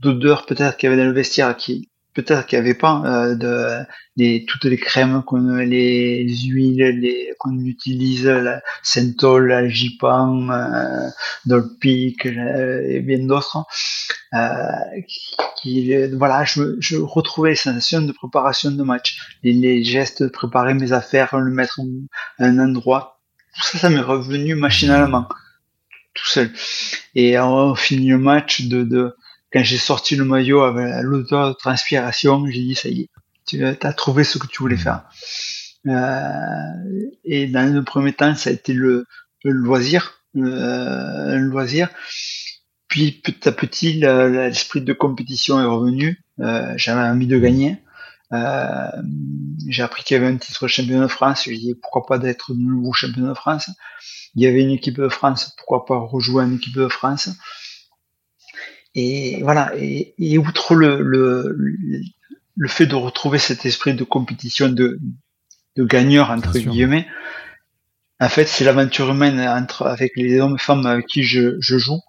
d'odeurs 0.00 0.46
peut-être 0.46 0.76
qu'il 0.76 0.88
y 0.88 0.92
avait 0.92 1.00
dans 1.00 1.08
le 1.08 1.14
vestiaire 1.14 1.56
qui 1.56 1.89
peut-être 2.14 2.46
qu'il 2.46 2.58
n'y 2.58 2.64
avait 2.64 2.78
pas 2.78 3.02
euh, 3.04 3.34
de 3.34 3.84
les, 4.16 4.44
toutes 4.46 4.64
les 4.64 4.76
crèmes 4.76 5.22
qu'on 5.22 5.56
les 5.56 6.26
huiles 6.28 6.98
les 7.00 7.32
qu'on 7.38 7.58
utilise 7.58 8.26
la 8.26 8.60
Centol 8.82 9.48
la 9.48 9.68
Jipan 9.68 10.50
euh, 10.50 11.08
Dolpic 11.46 12.26
euh, 12.26 12.82
et 12.88 13.00
bien 13.00 13.20
d'autres 13.20 13.64
euh, 14.34 14.56
qui 15.56 15.94
voilà 16.08 16.44
je, 16.44 16.76
je 16.80 16.96
retrouvais 16.96 17.50
les 17.50 17.56
sensations 17.56 18.02
de 18.02 18.12
préparation 18.12 18.70
de 18.70 18.82
match 18.82 19.18
les, 19.42 19.52
les 19.52 19.84
gestes 19.84 20.22
de 20.22 20.28
préparer 20.28 20.74
mes 20.74 20.92
affaires 20.92 21.36
le 21.38 21.50
mettre 21.50 21.80
à 22.38 22.44
un 22.44 22.58
endroit 22.58 23.20
tout 23.54 23.62
ça, 23.62 23.78
ça 23.78 23.90
m'est 23.90 24.00
revenu 24.00 24.54
machinalement, 24.54 25.28
tout 26.14 26.26
seul. 26.26 26.50
Et 27.14 27.38
on 27.38 27.74
finit 27.74 28.08
le 28.08 28.18
match 28.18 28.62
de, 28.62 28.82
de 28.82 29.16
quand 29.52 29.62
j'ai 29.64 29.78
sorti 29.78 30.16
le 30.16 30.24
maillot 30.24 30.62
avec 30.62 31.02
l'odeur 31.02 31.48
de 31.50 31.54
transpiration, 31.54 32.46
j'ai 32.46 32.60
dit 32.60 32.74
ça 32.74 32.88
y 32.88 33.02
est, 33.02 33.08
tu 33.46 33.64
as 33.64 33.92
trouvé 33.92 34.24
ce 34.24 34.38
que 34.38 34.46
tu 34.46 34.62
voulais 34.62 34.76
faire. 34.76 35.04
Euh, 35.86 37.10
et 37.24 37.46
dans 37.46 37.72
le 37.72 37.82
premier 37.82 38.12
temps, 38.12 38.34
ça 38.34 38.50
a 38.50 38.52
été 38.52 38.72
le, 38.72 39.06
le 39.44 39.52
loisir, 39.52 40.22
euh, 40.36 41.36
le 41.36 41.46
loisir. 41.46 41.88
Puis 42.88 43.12
petit 43.12 43.48
à 43.48 43.52
petit, 43.52 43.94
l'esprit 43.94 44.82
de 44.82 44.92
compétition 44.92 45.60
est 45.60 45.64
revenu. 45.64 46.22
Euh, 46.40 46.72
J'avais 46.76 47.00
envie 47.00 47.26
de 47.26 47.38
gagner. 47.38 47.78
j'ai 49.68 49.82
appris 49.82 50.02
qu'il 50.04 50.16
y 50.16 50.20
avait 50.20 50.28
un 50.28 50.36
titre 50.36 50.66
champion 50.68 51.00
de 51.00 51.06
France. 51.06 51.44
J'ai 51.44 51.56
dit 51.56 51.74
pourquoi 51.80 52.04
pas 52.06 52.18
d'être 52.18 52.52
de 52.52 52.58
nouveau 52.58 52.92
champion 52.92 53.28
de 53.28 53.34
France? 53.34 53.70
Il 54.34 54.42
y 54.42 54.46
avait 54.46 54.62
une 54.62 54.70
équipe 54.70 54.96
de 54.96 55.08
France, 55.08 55.54
pourquoi 55.56 55.86
pas 55.86 55.96
rejouer 55.98 56.44
une 56.44 56.56
équipe 56.56 56.74
de 56.74 56.88
France? 56.88 57.30
Et 58.94 59.40
voilà. 59.42 59.72
Et, 59.76 60.38
outre 60.38 60.74
le, 60.74 61.00
le, 61.00 61.56
le 62.56 62.68
fait 62.68 62.86
de 62.86 62.94
retrouver 62.94 63.38
cet 63.38 63.64
esprit 63.66 63.94
de 63.94 64.04
compétition 64.04 64.68
de, 64.68 65.00
de 65.76 65.84
gagneur 65.84 66.30
entre 66.30 66.58
guillemets, 66.58 67.06
en 68.20 68.28
fait, 68.28 68.46
c'est 68.46 68.64
l'aventure 68.64 69.10
humaine 69.10 69.40
entre 69.40 69.86
avec 69.86 70.12
les 70.16 70.40
hommes 70.40 70.56
et 70.56 70.62
femmes 70.62 70.84
avec 70.86 71.06
qui 71.06 71.22
je, 71.22 71.56
je 71.60 71.78
joue. 71.78 72.00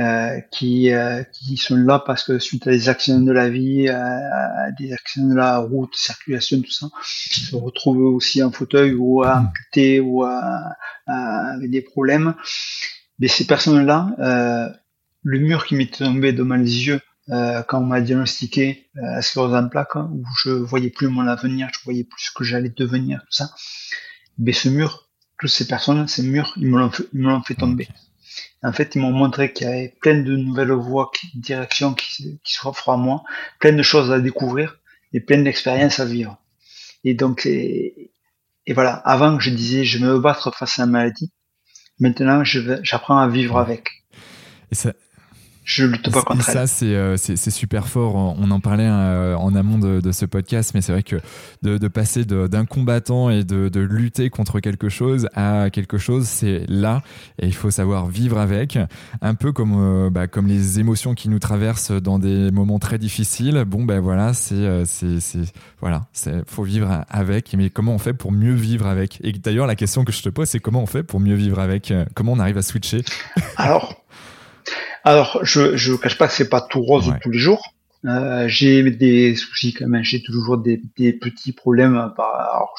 Euh, 0.00 0.40
qui, 0.50 0.92
euh, 0.92 1.22
qui 1.32 1.56
sont 1.56 1.76
là 1.76 2.02
parce 2.04 2.24
que 2.24 2.40
suite 2.40 2.66
à 2.66 2.72
des 2.72 2.88
accidents 2.88 3.20
de 3.20 3.30
la 3.30 3.48
vie, 3.48 3.86
euh, 3.86 3.94
à 3.94 4.72
des 4.76 4.92
accidents 4.92 5.28
de 5.28 5.36
la 5.36 5.58
route, 5.58 5.94
circulation, 5.94 6.60
tout 6.60 6.72
ça, 6.72 6.88
se 7.04 7.54
retrouvent 7.54 8.12
aussi 8.12 8.42
en 8.42 8.50
fauteuil 8.50 8.94
ou 8.94 9.22
à 9.22 9.36
hmm. 9.36 9.46
amputé 9.46 10.00
ou 10.00 10.24
à, 10.24 10.74
avec 11.06 11.70
des 11.70 11.80
problèmes. 11.80 12.34
Mais 13.20 13.28
ces 13.28 13.46
personnes-là, 13.46 14.74
le 15.24 15.38
mur 15.38 15.66
qui 15.66 15.74
m'était 15.74 16.04
tombé 16.04 16.32
devant 16.32 16.54
les 16.54 16.86
yeux 16.86 17.00
quand 17.26 17.78
on 17.78 17.86
m'a 17.86 18.00
diagnostiqué 18.02 18.90
la 18.94 19.22
sclérose 19.22 19.54
en 19.54 19.68
plaques, 19.68 19.96
hein, 19.96 20.10
où 20.12 20.24
je 20.42 20.50
voyais 20.50 20.90
plus 20.90 21.08
mon 21.08 21.26
avenir, 21.26 21.68
je 21.74 21.82
voyais 21.84 22.04
plus 22.04 22.26
ce 22.26 22.30
que 22.32 22.44
j'allais 22.44 22.68
devenir, 22.68 23.20
tout 23.20 23.32
ça. 23.32 23.50
Mais 24.38 24.52
ce 24.52 24.68
mur, 24.68 25.08
toutes 25.40 25.50
ces 25.50 25.66
personnes, 25.66 26.06
ces 26.06 26.22
murs, 26.22 26.52
ils 26.58 26.68
me 26.68 26.78
l'ont 26.78 27.42
fait, 27.42 27.54
tomber. 27.54 27.88
En 28.62 28.72
fait, 28.72 28.94
ils 28.94 29.00
m'ont 29.00 29.10
montré 29.10 29.52
qu'il 29.52 29.66
y 29.66 29.70
avait 29.70 29.96
plein 30.00 30.20
de 30.20 30.36
nouvelles 30.36 30.72
voies, 30.72 31.10
directions 31.34 31.94
qui, 31.94 32.40
qui 32.44 32.54
s'offrent 32.54 32.90
à 32.90 32.96
moi, 32.96 33.22
plein 33.58 33.72
de 33.72 33.82
choses 33.82 34.12
à 34.12 34.20
découvrir 34.20 34.78
et 35.14 35.20
plein 35.20 35.38
d'expériences 35.38 36.00
à 36.00 36.04
vivre. 36.04 36.38
Et 37.04 37.14
donc, 37.14 37.46
et, 37.46 38.12
voilà, 38.68 38.94
avant 38.94 39.38
je 39.38 39.50
disais 39.50 39.84
je 39.84 39.98
vais 39.98 40.04
me 40.06 40.18
battre 40.18 40.54
face 40.54 40.78
à 40.78 40.82
la 40.82 40.86
maladie, 40.86 41.32
maintenant 42.00 42.42
j'apprends 42.44 43.18
à 43.18 43.28
vivre 43.28 43.58
avec. 43.58 44.04
Et 44.72 44.74
je 45.64 45.86
lutte 45.86 46.12
pas 46.12 46.22
contre 46.22 46.44
ça, 46.44 46.66
euh, 46.82 47.16
c'est, 47.16 47.36
c'est, 47.36 47.50
super 47.50 47.88
fort. 47.88 48.16
On 48.16 48.50
en 48.50 48.60
parlait 48.60 48.86
euh, 48.86 49.34
en 49.34 49.54
amont 49.54 49.78
de, 49.78 50.00
de, 50.00 50.12
ce 50.12 50.26
podcast, 50.26 50.72
mais 50.74 50.82
c'est 50.82 50.92
vrai 50.92 51.02
que 51.02 51.16
de, 51.62 51.78
de 51.78 51.88
passer 51.88 52.26
d'un 52.26 52.66
combattant 52.66 53.30
et 53.30 53.44
de, 53.44 53.70
de, 53.70 53.80
lutter 53.80 54.28
contre 54.28 54.60
quelque 54.60 54.90
chose 54.90 55.26
à 55.34 55.70
quelque 55.70 55.96
chose, 55.96 56.26
c'est 56.26 56.64
là. 56.68 57.02
Et 57.38 57.46
il 57.46 57.54
faut 57.54 57.70
savoir 57.70 58.06
vivre 58.06 58.38
avec. 58.38 58.78
Un 59.22 59.34
peu 59.34 59.52
comme, 59.52 59.74
euh, 59.78 60.10
bah, 60.10 60.26
comme 60.26 60.48
les 60.48 60.80
émotions 60.80 61.14
qui 61.14 61.30
nous 61.30 61.38
traversent 61.38 61.92
dans 61.92 62.18
des 62.18 62.50
moments 62.50 62.78
très 62.78 62.98
difficiles. 62.98 63.64
Bon, 63.66 63.84
ben 63.84 64.00
voilà, 64.00 64.34
c'est, 64.34 64.84
voilà, 65.80 66.02
c'est, 66.12 66.46
faut 66.46 66.64
vivre 66.64 67.04
avec. 67.08 67.54
Mais 67.56 67.70
comment 67.70 67.94
on 67.94 67.98
fait 67.98 68.12
pour 68.12 68.32
mieux 68.32 68.54
vivre 68.54 68.86
avec? 68.86 69.18
Et 69.24 69.32
d'ailleurs, 69.32 69.66
la 69.66 69.76
question 69.76 70.04
que 70.04 70.12
je 70.12 70.22
te 70.22 70.28
pose, 70.28 70.48
c'est 70.48 70.60
comment 70.60 70.82
on 70.82 70.86
fait 70.86 71.02
pour 71.02 71.20
mieux 71.20 71.36
vivre 71.36 71.58
avec? 71.58 71.90
Comment 72.14 72.32
on 72.32 72.38
arrive 72.38 72.58
à 72.58 72.62
switcher? 72.62 73.02
Alors, 73.56 74.03
alors, 75.04 75.40
je 75.42 75.76
je 75.76 75.94
cache 75.94 76.16
pas 76.16 76.28
que 76.28 76.34
c'est 76.34 76.48
pas 76.48 76.60
tout 76.60 76.82
rose 76.82 77.12
tous 77.22 77.30
les 77.30 77.38
jours. 77.38 77.74
Euh, 78.06 78.48
j'ai 78.48 78.90
des 78.90 79.34
soucis 79.34 79.72
quand 79.72 79.88
même. 79.88 80.04
J'ai 80.04 80.22
toujours 80.22 80.58
des, 80.58 80.82
des 80.96 81.12
petits 81.12 81.52
problèmes. 81.52 82.12
Par, 82.16 82.74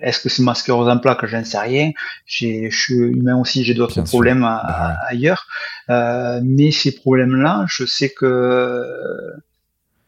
est-ce 0.00 0.20
que 0.20 0.28
c'est 0.28 0.42
masqué 0.42 0.72
rose 0.72 0.88
en 0.88 0.98
plaque? 0.98 1.24
J'en 1.26 1.44
sais 1.44 1.58
rien. 1.58 1.92
J'ai, 2.26 2.70
je 2.70 2.78
suis 2.78 2.94
humain 2.94 3.36
aussi. 3.38 3.64
J'ai 3.64 3.74
d'autres 3.74 4.02
problèmes 4.02 4.40
bah 4.40 4.96
ailleurs. 5.08 5.46
Euh, 5.88 6.40
mais 6.44 6.72
ces 6.72 6.94
problèmes-là, 6.94 7.64
je 7.68 7.86
sais 7.86 8.10
que 8.10 8.82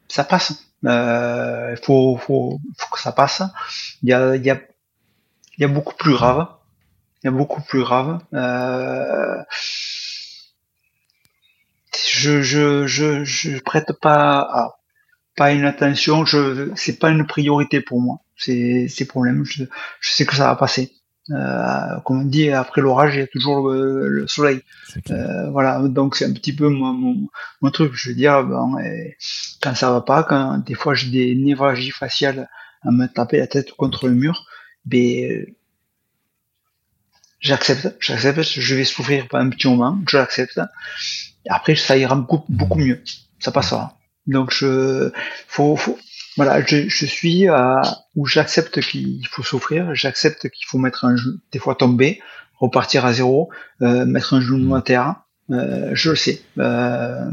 ça 0.09 0.25
passe. 0.25 0.53
Euh, 0.85 1.75
il 1.77 1.85
faut, 1.85 2.17
faut, 2.17 2.61
faut 2.77 2.95
que 2.95 3.01
ça 3.01 3.13
passe. 3.13 3.43
Il 4.03 4.09
y 4.09 4.13
a, 4.13 4.37
y 4.37 4.51
a, 4.51 4.61
y 5.59 5.65
a 5.65 5.69
beaucoup 5.69 5.95
plus 5.95 6.13
grave. 6.13 6.47
Il 7.23 7.27
y 7.27 7.29
a 7.29 7.33
beaucoup 7.33 7.63
plus 7.63 7.81
grave. 7.81 8.21
Euh, 8.35 9.43
je, 12.07 12.43
je, 12.43 12.87
je, 12.87 13.25
je 13.25 13.59
prête 13.61 13.93
pas 14.01 14.79
pas 15.37 15.53
une 15.53 15.65
attention, 15.65 16.25
je 16.27 16.71
c'est 16.75 16.99
pas 16.99 17.11
une 17.11 17.27
priorité 17.27 17.81
pour 17.81 18.01
moi. 18.01 18.19
C'est 18.37 18.89
ces 18.89 19.07
problèmes, 19.07 19.45
je, 19.45 19.65
je 20.01 20.11
sais 20.11 20.27
que 20.27 20.35
ça 20.35 20.49
va 20.49 20.57
passer. 20.57 20.93
Euh, 21.31 22.01
comme 22.05 22.23
on 22.23 22.25
dit, 22.25 22.51
après 22.51 22.81
l'orage, 22.81 23.15
il 23.15 23.21
y 23.21 23.23
a 23.23 23.27
toujours 23.27 23.71
le, 23.71 24.27
soleil. 24.27 24.63
Euh, 25.11 25.51
voilà, 25.51 25.81
donc 25.89 26.17
c'est 26.17 26.25
un 26.25 26.33
petit 26.33 26.55
peu 26.55 26.69
mon, 26.69 27.29
mon, 27.61 27.71
truc. 27.71 27.93
Je 27.95 28.11
veux 28.11 28.15
dire, 28.15 28.43
bon, 28.45 28.77
quand 29.63 29.75
ça 29.75 29.91
va 29.93 30.01
pas, 30.01 30.25
quand 30.25 30.59
des 30.59 30.75
fois 30.75 30.95
j'ai 30.95 31.11
des 31.11 31.35
névralgies 31.35 31.91
faciales 31.91 32.49
à 32.83 32.91
me 32.91 33.07
taper 33.07 33.39
la 33.39 33.47
tête 33.47 33.73
contre 33.73 34.09
le 34.09 34.15
mur, 34.15 34.47
ben 34.87 35.47
j'accepte, 37.41 37.95
j'accepte, 38.01 38.43
je 38.43 38.75
vais 38.75 38.85
souffrir 38.85 39.29
pas 39.29 39.41
un 39.41 39.51
petit 39.51 39.69
moment, 39.69 40.01
j'accepte 40.09 40.61
après, 41.49 41.75
ça 41.75 41.97
ira 41.97 42.15
beaucoup, 42.15 42.45
beaucoup 42.49 42.79
mieux. 42.79 43.03
Ça 43.39 43.53
passera. 43.53 43.99
Donc, 44.27 44.53
je, 44.53 45.11
faut, 45.47 45.77
faut 45.77 45.99
voilà, 46.37 46.65
je, 46.65 46.89
je 46.89 47.07
suis 47.07 47.49
à, 47.49 47.81
où 48.15 48.27
j'accepte 48.27 48.81
qu'il 48.81 49.27
faut 49.29 49.43
souffrir, 49.43 49.95
j'accepte 49.95 50.49
qu'il 50.51 50.67
faut 50.67 50.79
mettre 50.79 51.05
un 51.05 51.17
genou, 51.17 51.39
des 51.51 51.59
fois 51.59 51.75
tomber, 51.75 52.21
repartir 52.59 53.05
à 53.05 53.13
zéro, 53.13 53.51
euh, 53.83 54.07
mettre 54.07 54.35
un 54.35 54.41
genou 54.41 54.75
à 54.75 54.83
terre. 54.83 55.17
Euh, 55.51 55.91
je 55.95 56.11
le 56.11 56.17
sais. 56.17 56.43
Euh, 56.59 57.31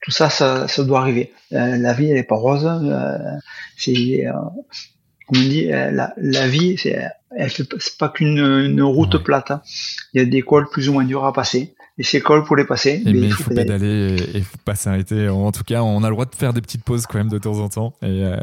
tout 0.00 0.10
ça, 0.10 0.30
ça, 0.30 0.66
ça 0.66 0.82
doit 0.82 1.00
arriver. 1.00 1.32
Euh, 1.52 1.76
la 1.76 1.92
vie, 1.92 2.10
elle 2.10 2.16
est 2.16 2.24
pas 2.24 2.34
rose. 2.34 2.68
C'est, 3.76 4.24
comme 5.28 5.38
on 5.38 5.40
dit, 5.40 5.66
la, 5.66 6.12
la 6.16 6.48
vie, 6.48 6.76
c'est, 6.78 7.00
elle 7.36 7.50
fait 7.50 7.68
pas 7.98 8.08
qu'une 8.08 8.38
une 8.38 8.82
route 8.82 9.22
plate. 9.22 9.52
Hein. 9.52 9.62
Il 10.14 10.20
y 10.20 10.24
a 10.24 10.26
des 10.26 10.42
cols 10.42 10.68
plus 10.68 10.88
ou 10.88 10.94
moins 10.94 11.04
durs 11.04 11.24
à 11.24 11.32
passer 11.32 11.74
et 11.98 12.02
c'est 12.02 12.22
cool 12.22 12.44
pour 12.44 12.56
les 12.56 12.64
passer. 12.64 13.02
mais, 13.04 13.12
il 13.12 13.32
faut, 13.32 13.50
pédaler, 13.50 14.16
et, 14.34 14.40
faut 14.40 14.56
pas 14.64 14.74
s'arrêter. 14.74 15.28
En 15.28 15.52
tout 15.52 15.62
cas, 15.62 15.82
on 15.82 16.02
a 16.02 16.08
le 16.08 16.14
droit 16.14 16.24
de 16.24 16.34
faire 16.34 16.54
des 16.54 16.62
petites 16.62 16.84
pauses 16.84 17.06
quand 17.06 17.18
même 17.18 17.28
de 17.28 17.38
temps 17.38 17.58
en 17.58 17.68
temps, 17.68 17.92
et, 18.02 18.24
euh, 18.24 18.36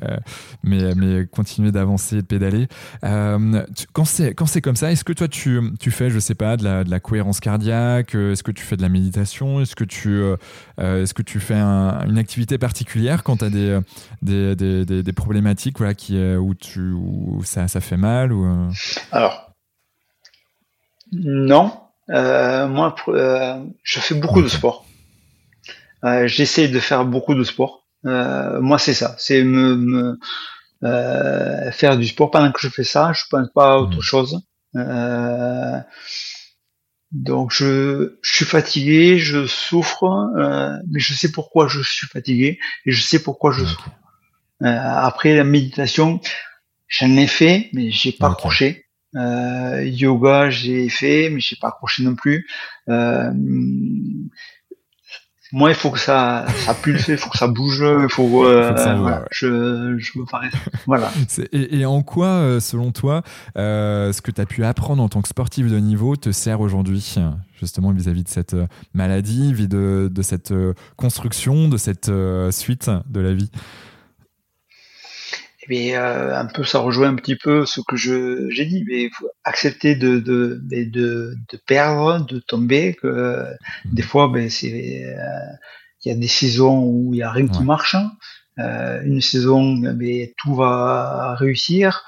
mais, 0.64 0.94
mais 0.96 1.26
continuer 1.26 1.72
d'avancer 1.72 2.18
et 2.18 2.22
de 2.22 2.28
pédaler. 2.28 2.68
Euh, 3.04 3.66
quand 3.94 4.06
c'est 4.06 4.36
quand 4.36 4.46
c'est 4.46 4.62
comme 4.62 4.76
ça, 4.76 4.92
est-ce 4.92 5.04
que 5.04 5.14
toi 5.14 5.28
tu, 5.28 5.60
tu 5.80 5.90
fais, 5.90 6.12
je 6.12 6.20
sais 6.20 6.36
pas, 6.36 6.58
de 6.58 6.64
la, 6.64 6.84
de 6.84 6.92
la 6.92 7.00
cohérence 7.00 7.40
cardiaque 7.40 8.14
Est-ce 8.14 8.44
que 8.44 8.52
tu 8.52 8.64
fais 8.64 8.78
de 8.78 8.84
la 8.84 8.90
méditation 8.90 9.62
Est-ce 9.62 9.76
que 9.76 9.84
tu 9.84 10.10
euh, 10.10 10.36
est-ce 10.78 11.14
que 11.16 11.24
tu 11.24 11.40
fais 11.40 11.56
une 11.56 12.18
activité 12.18 12.60
particulière 12.60 13.24
quand 13.24 13.38
tu 13.38 13.46
as 13.46 13.50
des 13.50 13.80
des, 14.22 14.56
des, 14.56 15.04
des, 15.04 15.14
problématiques 15.14 15.80
voilà 15.80 15.96
qui 15.96 16.20
où 16.20 16.54
tu 16.54 16.92
où 16.92 17.42
ça 17.44 17.68
ça 17.68 17.82
fait 17.82 17.98
mal 17.98 18.32
ou 18.32 18.72
Alors 19.12 19.50
non, 21.12 21.74
euh, 22.10 22.68
moi, 22.68 22.96
euh, 23.08 23.64
je 23.84 24.00
fais 24.00 24.16
beaucoup 24.16 24.42
de 24.42 24.48
sport. 24.48 24.86
Euh, 26.04 26.28
J'essaie 26.28 26.68
de 26.68 26.80
faire 26.80 27.06
beaucoup 27.06 27.36
de 27.36 27.44
sport. 27.44 27.86
Moi, 28.04 28.80
c'est 28.80 28.94
ça. 28.94 29.16
C'est 29.18 29.44
me, 29.44 29.76
me 30.82 31.72
faire 31.72 31.98
du 31.98 32.08
sport. 32.08 32.32
Pendant 32.32 32.52
que 32.52 32.62
je 32.62 32.70
fais 32.70 32.84
ça, 32.84 33.12
je 33.14 33.24
pense 33.30 33.50
pas 33.54 33.74
à 33.74 33.78
autre 33.78 33.98
mmh. 33.98 34.02
chose. 34.02 34.42
donc, 37.12 37.52
je, 37.52 38.18
je, 38.22 38.36
suis 38.36 38.46
fatigué, 38.46 39.18
je 39.18 39.46
souffre, 39.46 40.06
mais 40.90 41.00
je 41.00 41.14
sais 41.14 41.32
pourquoi 41.32 41.68
je 41.68 41.82
suis 41.82 42.08
fatigué 42.08 42.60
et 42.86 42.92
je 42.92 43.02
sais 43.02 43.22
pourquoi 43.22 43.52
je 43.52 43.66
souffre. 43.66 43.90
après 44.62 45.36
la 45.36 45.44
méditation, 45.44 46.22
j'en 46.88 47.18
ai 47.18 47.28
fait, 47.28 47.70
mais 47.74 47.92
j'ai 47.92 48.14
pas 48.14 48.32
accroché. 48.32 48.89
Euh, 49.16 49.84
yoga, 49.84 50.50
j'ai 50.50 50.90
fait, 50.90 51.30
mais 51.30 51.40
j'ai 51.40 51.56
pas 51.56 51.70
accroché 51.70 52.04
non 52.04 52.16
plus. 52.16 52.48
Euh, 52.90 53.32
moi, 55.52 55.70
il 55.70 55.76
faut 55.76 55.90
que 55.90 55.98
ça, 55.98 56.46
ça 56.58 56.76
pulse, 56.76 57.08
il 57.08 57.18
faut 57.18 57.32
que 57.32 57.38
ça 57.38 57.48
bouge, 57.48 57.84
il 57.84 58.10
faut. 58.10 58.46
Euh, 58.46 58.72
voilà, 58.98 59.26
je, 59.32 59.98
je 59.98 60.20
me. 60.20 60.26
Voilà. 60.86 61.12
Et, 61.52 61.80
et, 61.80 61.86
en 61.88 62.04
quoi, 62.04 62.28
euh, 62.28 62.60
selon 62.60 62.92
toi, 62.92 63.24
ce 63.56 64.22
que 64.22 64.30
tu 64.30 64.42
as 64.42 64.46
pu 64.46 64.64
apprendre 64.64 65.02
en 65.02 65.10
tant 65.10 65.24
que 65.24 65.28
sportif 65.28 65.68
de 65.68 65.80
niveau 65.80 66.16
te 66.16 66.32
sert 66.32 66.62
aujourd'hui, 66.62 67.16
justement 67.60 67.92
vis-à-vis 67.92 68.24
de 68.24 68.30
cette 68.30 68.56
maladie, 68.94 69.52
vis 69.52 69.68
de, 69.68 70.08
de 70.12 70.22
cette 70.22 70.54
construction, 70.98 71.68
de 71.68 71.78
cette 71.78 72.12
suite 72.52 72.92
de 73.10 73.20
la 73.20 73.34
vie? 73.34 73.50
Mais 75.70 75.96
euh, 75.96 76.38
un 76.38 76.48
peu 76.48 76.64
ça 76.64 76.80
rejoint 76.80 77.10
un 77.10 77.16
petit 77.16 77.36
peu 77.36 77.66
ce 77.66 77.80
que 77.88 77.96
je 77.96 78.50
j'ai 78.50 78.66
dit 78.66 78.84
mais 78.88 79.10
faut 79.12 79.30
accepter 79.44 79.96
de 79.96 80.20
de, 80.20 80.60
de 80.64 81.36
de 81.52 81.58
perdre 81.68 82.26
de 82.26 82.40
tomber 82.40 82.96
que 82.96 83.08
euh, 83.08 83.46
des 83.86 84.02
fois 84.02 84.28
ben 84.28 84.50
c'est 84.50 85.06
euh, 85.06 85.24
il 86.04 86.10
y 86.10 86.12
a 86.12 86.18
des 86.18 86.28
saisons 86.28 86.84
où 86.84 87.14
il 87.14 87.20
y 87.20 87.24
a 87.24 87.32
rien 87.32 87.48
qui 87.48 87.64
marche 87.64 87.96
euh, 88.58 89.02
une 89.04 89.22
saison 89.22 89.76
ben, 89.78 90.28
tout 90.38 90.56
va 90.56 91.36
réussir. 91.36 92.04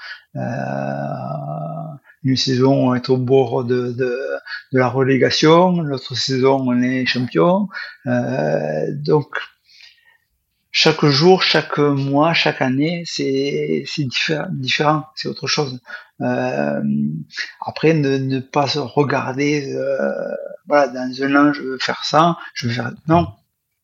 Une 2.24 2.36
saison 2.36 2.90
on 2.90 2.94
est 2.94 3.08
au 3.10 3.16
bord 3.16 3.64
de, 3.64 3.92
de, 3.92 4.18
de 4.72 4.78
la 4.78 4.88
relégation. 4.88 5.82
L'autre 5.82 6.14
saison 6.14 6.64
on 6.68 6.80
est 6.82 7.04
champion. 7.04 7.68
Donc 8.06 9.28
chaque 10.72 11.04
jour, 11.04 11.42
chaque 11.42 11.78
mois, 11.78 12.32
chaque 12.32 12.62
année, 12.62 13.04
c'est 13.06 13.84
différent, 14.50 15.06
c'est 15.14 15.28
autre 15.28 15.46
chose. 15.46 15.80
Euh, 16.22 16.80
après, 17.60 17.92
ne, 17.92 18.16
ne, 18.16 18.40
pas 18.40 18.66
se 18.66 18.78
regarder, 18.78 19.74
euh, 19.74 20.34
voilà, 20.66 20.88
dans 20.88 21.22
un 21.22 21.36
an, 21.36 21.52
je 21.52 21.60
veux 21.60 21.78
faire 21.78 22.04
ça, 22.04 22.38
je 22.54 22.68
veux 22.68 22.72
faire 22.72 22.90
non, 23.06 23.28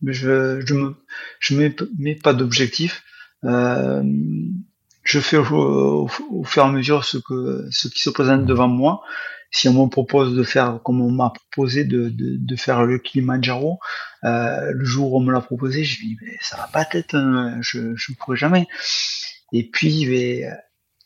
je 0.02 0.60
je 0.64 0.74
me 0.74 0.96
je 1.40 1.54
mets, 1.54 1.76
mets 1.98 2.14
pas 2.14 2.32
d'objectif. 2.32 3.02
Euh, 3.44 4.02
je 5.02 5.20
fais 5.20 5.36
au, 5.36 6.08
au, 6.30 6.44
fur 6.44 6.62
et 6.62 6.66
à 6.66 6.70
mesure 6.70 7.04
ce 7.04 7.18
que 7.18 7.66
ce 7.70 7.88
qui 7.88 8.00
se 8.00 8.10
présente 8.10 8.46
devant 8.46 8.68
moi 8.68 9.02
si 9.50 9.68
on 9.68 9.84
me 9.84 9.88
propose 9.88 10.36
de 10.36 10.42
faire, 10.42 10.80
comme 10.84 11.00
on 11.00 11.10
m'a 11.10 11.30
proposé 11.30 11.84
de, 11.84 12.08
de, 12.08 12.36
de, 12.36 12.56
faire 12.56 12.84
le 12.84 12.98
Kilimanjaro, 12.98 13.78
euh, 14.24 14.72
le 14.72 14.84
jour 14.84 15.12
où 15.12 15.18
on 15.18 15.20
me 15.20 15.32
l'a 15.32 15.40
proposé, 15.40 15.84
je 15.84 16.00
dis 16.00 16.16
mais 16.22 16.36
ça 16.40 16.56
va 16.56 16.66
pas 16.66 16.86
être, 16.92 17.16
je 17.60 17.78
ne 17.78 18.14
pourrai 18.16 18.36
jamais. 18.36 18.66
Et 19.52 19.68
puis 19.70 20.06
mais, 20.06 20.44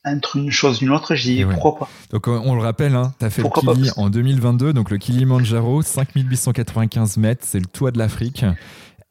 entre 0.04 0.36
une 0.36 0.50
chose 0.50 0.82
et 0.82 0.86
une 0.86 0.90
autre, 0.90 1.14
je 1.14 1.22
dis 1.22 1.44
pourquoi 1.44 1.76
pas? 1.76 1.88
Donc 2.10 2.26
on 2.26 2.54
le 2.54 2.60
rappelle, 2.60 2.94
hein, 2.94 3.14
tu 3.18 3.24
as 3.24 3.30
fait 3.30 3.42
le 3.42 3.48
Kili 3.48 3.90
en 3.96 4.10
2022, 4.10 4.72
donc 4.72 4.90
le 4.90 4.98
Kilimanjaro, 4.98 5.82
5895 5.82 7.16
mètres, 7.18 7.44
c'est 7.46 7.60
le 7.60 7.66
toit 7.66 7.90
de 7.92 7.98
l'Afrique. 7.98 8.44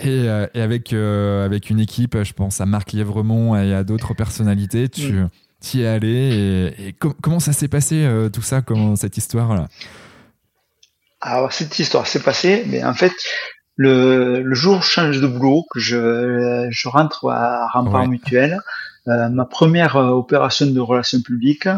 Et, 0.03 0.07
euh, 0.27 0.47
et, 0.55 0.61
avec, 0.61 0.93
euh, 0.93 1.45
avec 1.45 1.69
une 1.69 1.79
équipe, 1.79 2.23
je 2.23 2.33
pense 2.33 2.59
à 2.59 2.65
Marc 2.65 2.91
Lièvremont 2.91 3.55
et 3.55 3.71
à 3.71 3.83
d'autres 3.83 4.15
personnalités, 4.15 4.89
tu, 4.89 5.13
mm 5.13 5.29
t'y 5.61 5.81
es 5.81 5.87
allé 5.87 6.73
et, 6.77 6.95
comment 7.21 7.39
ça 7.39 7.53
s'est 7.53 7.67
passé 7.67 8.03
euh, 8.03 8.29
tout 8.29 8.41
ça, 8.41 8.61
comment 8.61 8.95
cette 8.95 9.15
histoire 9.17 9.55
là 9.55 9.67
Alors 11.21 11.53
cette 11.53 11.77
histoire 11.79 12.07
s'est 12.07 12.21
passée, 12.21 12.65
mais 12.67 12.83
en 12.83 12.93
fait 12.93 13.13
le, 13.77 14.41
le, 14.41 14.55
jour 14.55 14.79
où 14.79 14.81
je 14.81 14.87
change 14.87 15.21
de 15.21 15.27
boulot, 15.27 15.65
que 15.71 15.79
je, 15.79 16.67
je 16.69 16.89
rentre 16.89 17.29
à 17.29 17.67
Rempart 17.67 18.07
Mutuel, 18.07 18.59
euh, 19.07 19.29
ma 19.29 19.45
première 19.45 19.95
euh, 19.95 20.09
opération 20.09 20.65
de 20.65 20.79
relations 20.79 21.21
publiques, 21.21 21.69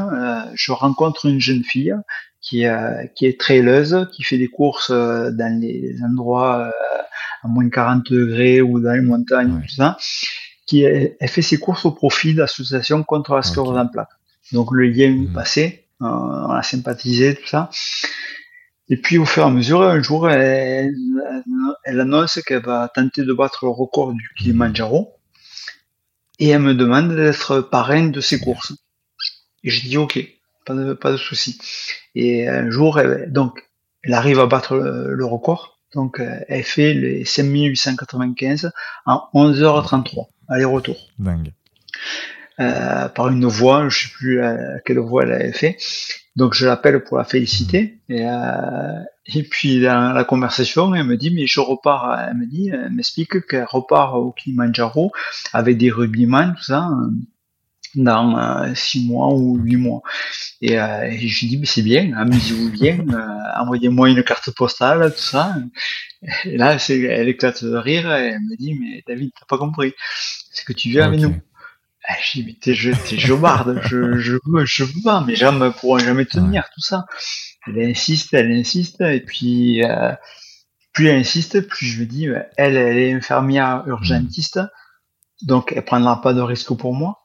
je 0.56 0.72
rencontre 0.72 1.28
une 1.28 1.40
jeune 1.40 1.64
fille 1.64 1.96
qui, 2.42 2.66
qui 3.16 3.26
est 3.26 3.40
traileuse, 3.40 4.08
qui 4.12 4.24
fait 4.24 4.38
des 4.38 4.50
courses 4.50 4.92
dans 4.92 5.62
les 5.62 5.96
endroits 6.04 6.72
à 7.44 7.48
moins 7.48 7.64
de 7.64 7.70
40 7.70 8.12
degrés 8.12 8.62
ou 8.62 8.82
dans 8.82 8.92
les 8.92 9.02
montagnes, 9.02 9.62
tout 9.62 9.76
ça 9.76 9.98
qui 10.74 10.84
elle 10.84 11.16
fait 11.28 11.44
ses 11.44 11.60
courses 11.60 11.86
au 11.86 11.92
profit 11.92 12.34
de 12.34 12.40
l'association 12.40 13.04
contre 13.04 13.36
la 13.36 13.44
sclérose 13.44 13.78
en 13.78 13.88
plaques. 13.88 14.10
Donc 14.52 14.72
le 14.72 14.88
lien 14.88 15.06
est 15.06 15.30
mmh. 15.30 15.34
passé, 15.34 15.86
euh, 16.02 16.06
on 16.08 16.50
a 16.50 16.64
sympathisé, 16.64 17.36
tout 17.36 17.48
ça. 17.48 17.70
Et 18.90 18.98
puis 18.98 19.20
au 19.20 19.26
fur 19.26 19.44
et 19.44 19.46
à 19.46 19.50
mesure, 19.52 19.84
un 19.84 20.02
jour, 20.02 20.30
elle, 20.30 20.92
annonce 21.86 22.42
qu'elle 22.42 22.64
va 22.64 22.90
tenter 22.94 23.24
de 23.24 23.34
battre 23.34 23.66
le 23.66 23.70
record 23.70 24.14
du 24.14 24.30
Kilimanjaro. 24.38 25.14
Et 26.40 26.50
elle 26.50 26.62
me 26.62 26.74
demande 26.74 27.16
d'être 27.16 27.62
parrain 27.62 28.08
de 28.08 28.20
ses 28.20 28.40
courses. 28.40 28.74
Et 29.64 29.70
je 29.70 29.88
dis 29.88 29.98
ok, 29.98 30.20
pas 30.66 30.74
de, 30.74 30.94
pas 30.94 31.12
de 31.12 31.18
souci. 31.18 31.60
Et 32.16 32.48
un 32.48 32.72
jour, 32.72 33.00
elle, 33.00 33.32
donc, 33.32 33.64
elle 34.02 34.16
arrive 34.16 34.40
à 34.40 34.48
battre 34.48 34.76
le, 34.76 35.26
record. 35.26 35.80
Donc 35.94 36.20
elle 36.20 36.64
fait 36.64 36.96
les 36.96 37.24
5895 37.24 38.72
en 39.06 39.30
11h33 39.36 40.34
aller-retour. 40.48 40.98
Dingue. 41.20 41.52
Euh, 42.60 43.10
par 43.10 43.30
une 43.30 43.46
voix, 43.46 43.90
je 43.90 44.04
sais 44.04 44.14
plus 44.14 44.44
à 44.44 44.80
quelle 44.86 45.00
voix 45.00 45.24
elle 45.24 45.34
avait 45.34 45.54
fait. 45.54 45.78
Donc 46.36 46.54
je 46.54 46.66
l'appelle 46.66 47.04
pour 47.04 47.18
la 47.18 47.24
féliciter. 47.24 48.00
Et, 48.10 48.28
euh, 48.28 49.00
et 49.26 49.44
puis 49.44 49.82
dans 49.82 50.14
la 50.14 50.24
conversation, 50.24 50.94
elle 50.94 51.06
me 51.06 51.18
dit 51.18 51.34
mais 51.34 51.48
je 51.48 51.60
repars. 51.60 52.20
Elle 52.28 52.38
me 52.38 52.46
dit, 52.46 52.70
elle 52.70 52.92
m'explique 52.92 53.48
qu'elle 53.48 53.66
repart 53.66 54.16
au 54.16 54.32
Kilimanjaro 54.32 55.12
avec 55.52 55.78
des 55.78 55.90
rugbyman, 55.90 56.54
tout 56.56 56.64
ça, 56.64 56.90
dans 57.96 58.38
euh, 58.38 58.74
six 58.76 59.06
mois 59.06 59.34
ou 59.34 59.58
huit 59.58 59.78
mois. 59.78 60.02
Et, 60.62 60.80
euh, 60.80 61.04
et 61.04 61.28
je 61.28 61.42
lui 61.42 61.48
dis 61.48 61.58
mais 61.58 61.66
c'est 61.66 61.82
bien, 61.82 62.14
amusez-vous 62.18 62.72
bien, 62.72 63.00
euh, 63.14 63.62
envoyez-moi 63.62 64.10
une 64.10 64.24
carte 64.24 64.52
postale, 64.52 65.14
tout 65.14 65.22
ça. 65.22 65.56
Et 66.46 66.58
là, 66.58 66.78
elle 66.90 67.28
éclate 67.30 67.64
de 67.64 67.76
rire 67.76 68.14
et 68.14 68.30
elle 68.30 68.42
me 68.42 68.56
dit 68.58 68.74
mais 68.80 69.04
David, 69.08 69.32
t'as 69.38 69.46
pas 69.46 69.58
compris 69.58 69.94
c'est 70.54 70.66
que 70.66 70.74
tu 70.74 70.90
viens 70.90 71.08
avec 71.08 71.20
nous? 71.20 71.36
Ah, 72.06 72.16
je 72.22 72.40
dis, 72.40 72.46
mais 72.46 72.54
t'es, 72.54 72.74
t'es 72.74 73.18
jobarde, 73.18 73.82
je, 73.86 74.18
je, 74.20 74.38
je 74.66 74.84
veux 74.84 75.02
pas, 75.04 75.22
mes 75.22 75.36
jambes 75.36 75.74
pourront 75.80 76.00
jamais 76.00 76.26
tenir, 76.26 76.70
tout 76.74 76.82
ça. 76.82 77.06
Elle 77.66 77.80
insiste, 77.80 78.34
elle 78.34 78.52
insiste, 78.52 79.02
et 79.02 79.22
puis, 79.22 79.84
euh, 79.84 80.12
plus 80.92 81.08
elle 81.08 81.20
insiste, 81.20 81.62
plus 81.62 81.86
je 81.86 82.02
me 82.02 82.06
dis, 82.06 82.28
elle, 82.58 82.76
elle 82.76 82.98
est 82.98 83.14
infirmière 83.14 83.84
urgentiste, 83.88 84.60
donc 85.42 85.74
elle 85.76 85.86
prendra 85.86 86.22
pas 86.22 86.34
de 86.34 86.42
risque 86.42 86.74
pour 86.74 86.94
moi. 86.94 87.23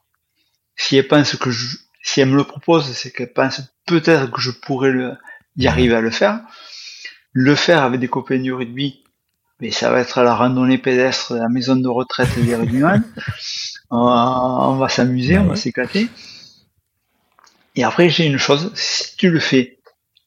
Si 0.79 0.97
elle 0.97 1.07
pense 1.07 1.37
que 1.37 1.51
je, 1.51 1.77
si 2.03 2.23
elle 2.23 2.31
me 2.31 2.37
le 2.37 2.45
propose, 2.45 2.91
c'est 2.93 3.11
qu'elle 3.11 3.33
pense 3.33 3.61
peut-être 3.85 4.31
que 4.31 4.41
je 4.41 4.51
pourrais 4.51 4.91
le, 4.91 5.15
y 5.57 5.67
arriver 5.67 5.95
à 5.95 6.01
le 6.01 6.11
faire. 6.11 6.41
Le 7.33 7.55
faire 7.55 7.83
avec 7.83 8.01
des 8.01 8.09
copains 8.09 8.39
du 8.39 8.53
rugby, 8.55 9.05
mais 9.61 9.71
ça 9.71 9.91
va 9.91 10.01
être 10.01 10.23
la 10.23 10.35
randonnée 10.35 10.79
pédestre 10.79 11.35
de 11.35 11.39
la 11.39 11.49
maison 11.49 11.77
de 11.77 11.89
retraite 11.89 12.29
des 12.39 12.55
Rugbyman. 12.57 13.03
on 13.91 14.05
va, 14.05 14.41
on 14.69 14.77
va 14.77 14.89
s'amuser, 14.89 15.39
on 15.39 15.45
va 15.45 15.57
s'éclater. 15.57 16.09
Et 17.75 17.85
après, 17.85 18.09
j'ai 18.09 18.27
une 18.27 18.39
chose, 18.39 18.73
si 18.75 19.17
tu 19.17 19.31
le 19.31 19.41
fais, 19.41 19.79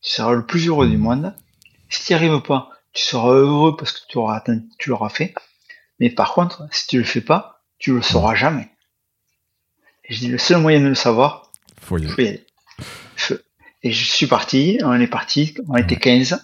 tu 0.02 0.12
seras 0.12 0.34
le 0.34 0.46
plus 0.46 0.68
heureux 0.68 0.88
du 0.88 0.98
monde. 0.98 1.34
Si 1.90 2.06
tu 2.06 2.14
n'y 2.14 2.16
arrives 2.16 2.42
pas, 2.42 2.70
tu 2.94 3.04
seras 3.04 3.34
heureux 3.34 3.76
parce 3.76 3.94
que 3.94 4.00
tu 4.08 4.18
auras 4.18 4.38
atteint, 4.38 4.60
tu 4.78 4.90
l'auras 4.90 5.10
fait. 5.10 5.34
Mais 6.00 6.10
par 6.10 6.34
contre, 6.34 6.68
si 6.72 6.88
tu 6.88 6.98
le 6.98 7.04
fais 7.04 7.22
pas, 7.22 7.64
tu 7.78 7.94
le 7.94 8.02
sauras 8.02 8.36
jamais. 8.36 8.70
Je 10.12 10.20
dis, 10.20 10.28
le 10.28 10.38
seul 10.38 10.58
moyen 10.58 10.82
de 10.82 10.88
le 10.88 10.96
savoir, 10.96 11.54
faut 11.80 11.98
y 11.98 12.06
aller. 12.06 12.46
Et 13.82 13.94
je 13.94 14.04
suis 14.04 14.28
parti, 14.28 14.78
on 14.84 14.94
est 15.00 15.08
parti, 15.08 15.56
on 15.70 15.78
était 15.78 15.96
15. 15.96 16.38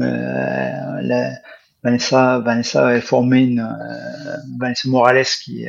Euh, 0.00 1.02
la, 1.02 1.32
Vanessa, 1.82 2.38
Vanessa 2.38 2.88
avait 2.88 3.02
formé 3.02 3.40
une, 3.42 3.60
euh, 3.60 4.36
Vanessa 4.58 4.88
Morales 4.88 5.26
qui, 5.44 5.66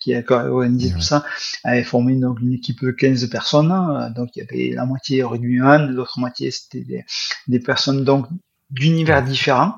qui 0.00 0.14
a 0.14 0.22
organisé 0.30 0.90
tout 0.90 1.02
ça, 1.02 1.22
avait 1.64 1.84
formé 1.84 2.16
donc 2.16 2.40
une 2.40 2.54
équipe 2.54 2.82
de 2.82 2.92
15 2.92 3.28
personnes. 3.28 3.70
Hein. 3.70 4.10
donc 4.16 4.30
il 4.34 4.40
y 4.40 4.42
avait 4.42 4.74
la 4.74 4.86
moitié 4.86 5.22
rugbyman, 5.22 5.90
l'autre 5.90 6.18
moitié 6.18 6.50
c'était 6.50 6.80
des, 6.80 7.04
des, 7.46 7.60
personnes 7.60 8.04
donc 8.04 8.26
d'univers 8.70 9.22
différents. 9.22 9.74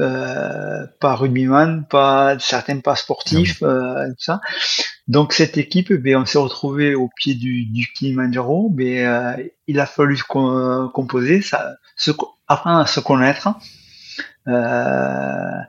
Euh, 0.00 0.84
pas 0.98 1.14
rugbyman, 1.14 1.86
pas 1.86 2.36
certains 2.40 2.80
pas 2.80 2.96
sportifs, 2.96 3.62
ah 3.62 3.66
euh, 3.66 4.08
tout 4.08 4.16
ça. 4.18 4.40
Donc 5.06 5.32
cette 5.32 5.58
équipe, 5.58 5.92
ben, 5.92 6.16
on 6.16 6.26
s'est 6.26 6.38
retrouvé 6.38 6.96
au 6.96 7.08
pied 7.08 7.34
du, 7.34 7.66
du 7.66 7.86
Kilimanjaro. 7.92 8.68
Ben, 8.68 9.06
euh, 9.06 9.36
il 9.68 9.78
a 9.78 9.86
fallu 9.86 10.20
composer, 10.24 11.40
ça, 11.40 11.76
se, 11.94 12.10
apprendre 12.48 12.80
à 12.80 12.86
se 12.86 12.98
connaître. 12.98 13.48
Je 14.46 15.62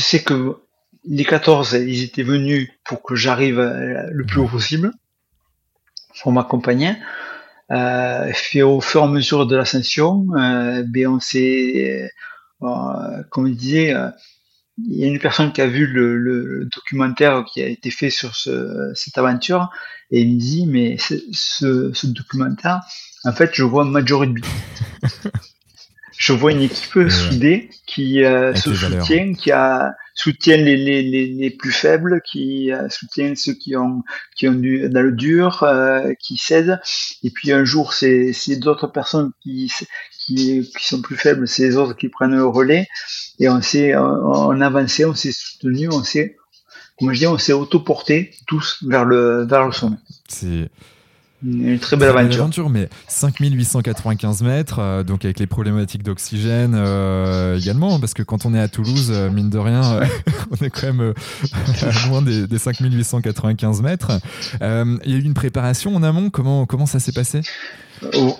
sais 0.00 0.22
que 0.22 0.58
les 1.04 1.24
14, 1.24 1.72
ils 1.72 2.04
étaient 2.04 2.22
venus 2.22 2.70
pour 2.84 3.02
que 3.02 3.16
j'arrive 3.16 3.60
le 3.60 4.24
plus 4.24 4.40
haut 4.40 4.48
possible, 4.48 4.92
pour 6.22 6.30
m'accompagner. 6.30 6.94
Euh, 7.70 8.32
fait 8.32 8.62
au 8.62 8.80
fur 8.80 9.00
et 9.00 9.04
à 9.04 9.08
mesure 9.08 9.46
de 9.46 9.56
l'ascension, 9.56 10.26
ben 10.28 11.06
on 11.08 11.18
s'est, 11.18 12.08
euh, 12.62 13.22
comme 13.30 13.48
je 13.48 13.52
disais, 13.52 13.94
euh, 13.94 14.10
il 14.78 14.98
y 14.98 15.04
a 15.04 15.06
une 15.08 15.18
personne 15.18 15.52
qui 15.52 15.60
a 15.60 15.66
vu 15.66 15.86
le, 15.86 16.16
le, 16.16 16.64
documentaire 16.66 17.44
qui 17.44 17.62
a 17.62 17.66
été 17.66 17.90
fait 17.90 18.10
sur 18.10 18.36
ce, 18.36 18.92
cette 18.94 19.18
aventure 19.18 19.70
et 20.10 20.20
il 20.20 20.34
me 20.34 20.40
dit 20.40 20.66
mais 20.66 20.96
ce, 20.98 21.92
ce 21.92 22.06
documentaire, 22.06 22.80
en 23.24 23.32
fait, 23.32 23.50
je 23.54 23.64
vois 23.64 23.84
Major 23.84 24.20
Rugby. 24.20 24.42
je 26.18 26.32
vois 26.32 26.52
une 26.52 26.62
équipe 26.62 27.08
soudée 27.08 27.70
qui 27.86 28.24
euh, 28.24 28.54
se 28.54 28.74
soutient, 28.74 29.34
qui 29.34 29.52
a 29.52 29.94
soutient 30.18 30.56
les, 30.56 30.76
les, 30.76 31.02
les, 31.02 31.26
les 31.26 31.50
plus 31.50 31.70
faibles, 31.70 32.20
qui 32.28 32.72
euh, 32.72 32.88
soutient 32.88 33.34
ceux 33.36 33.54
qui 33.54 33.76
ont 33.76 34.02
qui 34.36 34.48
ont 34.48 34.54
du 34.54 34.88
dans 34.88 35.02
le 35.02 35.12
dur, 35.12 35.62
euh, 35.62 36.12
qui 36.20 36.36
cèdent. 36.36 36.80
Et 37.22 37.30
puis 37.30 37.52
un 37.52 37.64
jour, 37.64 37.92
c'est 37.94 38.34
d'autres 38.56 38.88
personnes 38.88 39.30
qui, 39.42 39.72
qui 40.18 40.68
qui 40.76 40.86
sont 40.86 41.00
plus 41.00 41.16
faibles, 41.16 41.46
c'est 41.46 41.62
les 41.62 41.76
autres 41.76 41.96
qui 41.96 42.08
prennent 42.08 42.34
le 42.34 42.46
relais. 42.46 42.88
Et 43.38 43.48
on 43.48 43.62
s'est 43.62 43.96
on, 43.96 44.60
avancé, 44.60 45.04
on 45.04 45.14
s'est 45.14 45.32
soutenu, 45.32 45.88
on 45.88 46.02
s'est 46.02 46.36
comme 46.98 47.12
je 47.12 47.20
dis, 47.20 47.26
on 47.28 47.38
s'est 47.38 47.52
autoporté 47.52 48.32
tous 48.48 48.82
vers 48.84 49.04
le 49.04 49.46
vers 49.46 49.66
le 49.66 49.72
sommet. 49.72 49.98
C'est 50.28 50.68
une 51.44 51.78
très 51.78 51.96
belle 51.96 52.16
aventure. 52.16 52.68
mais 52.68 52.88
5895 53.06 54.42
mètres, 54.42 54.80
euh, 54.80 55.02
donc 55.04 55.24
avec 55.24 55.38
les 55.38 55.46
problématiques 55.46 56.02
d'oxygène 56.02 56.74
euh, 56.74 57.56
également, 57.58 58.00
parce 58.00 58.14
que 58.14 58.22
quand 58.22 58.44
on 58.44 58.54
est 58.54 58.60
à 58.60 58.68
Toulouse, 58.68 59.12
euh, 59.12 59.30
mine 59.30 59.48
de 59.48 59.58
rien, 59.58 60.00
on 60.50 60.64
est 60.64 60.70
quand 60.70 60.92
même 60.92 61.14
loin 62.08 62.22
des, 62.22 62.46
des, 62.46 62.58
5895 62.58 63.82
mètres. 63.82 64.20
Il 64.60 65.12
y 65.12 65.14
a 65.14 65.18
eu 65.18 65.22
une 65.22 65.34
préparation 65.34 65.94
en 65.94 66.02
amont, 66.02 66.30
comment, 66.30 66.66
comment 66.66 66.86
ça 66.86 66.98
s'est 66.98 67.12
passé? 67.12 67.42
Oh, 68.14 68.36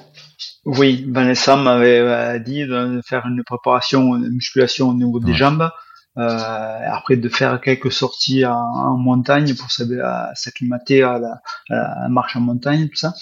Oui, 0.64 1.07
Vanessa 1.09 1.57
m'avait 1.57 2.40
dit 2.40 2.66
de 2.66 3.01
faire 3.07 3.26
une 3.26 3.44
préparation, 3.44 4.16
une 4.16 4.30
musculation 4.30 4.88
au 4.88 4.94
niveau 4.94 5.20
des 5.20 5.34
jambes. 5.34 5.70
Après 6.18 7.16
de 7.16 7.28
faire 7.28 7.60
quelques 7.60 7.92
sorties 7.92 8.44
en, 8.44 8.96
montagne 8.96 9.54
pour 9.54 9.70
s'acclimater 9.70 11.02
à 11.02 11.18
la, 11.18 12.08
marche 12.08 12.36
en 12.36 12.40
montagne, 12.40 12.88
tout 12.88 12.96
ça. 12.96 13.14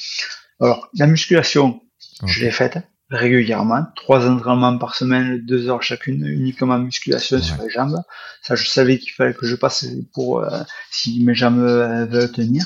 Alors 0.60 0.88
la 0.98 1.06
musculation, 1.06 1.80
je 2.24 2.44
l'ai 2.44 2.50
faite 2.50 2.78
régulièrement, 3.08 3.86
trois 3.94 4.28
entraînements 4.28 4.78
par 4.78 4.96
semaine, 4.96 5.40
deux 5.44 5.68
heures 5.68 5.82
chacune, 5.82 6.26
uniquement 6.26 6.78
musculation 6.78 7.40
sur 7.40 7.62
les 7.62 7.70
jambes. 7.70 8.02
Ça, 8.42 8.56
je 8.56 8.66
savais 8.66 8.98
qu'il 8.98 9.12
fallait 9.12 9.34
que 9.34 9.46
je 9.46 9.54
passe 9.54 9.86
pour 10.12 10.44
si 10.90 11.22
mes 11.22 11.34
jambes 11.34 11.60
veulent 11.60 12.32
tenir. 12.32 12.64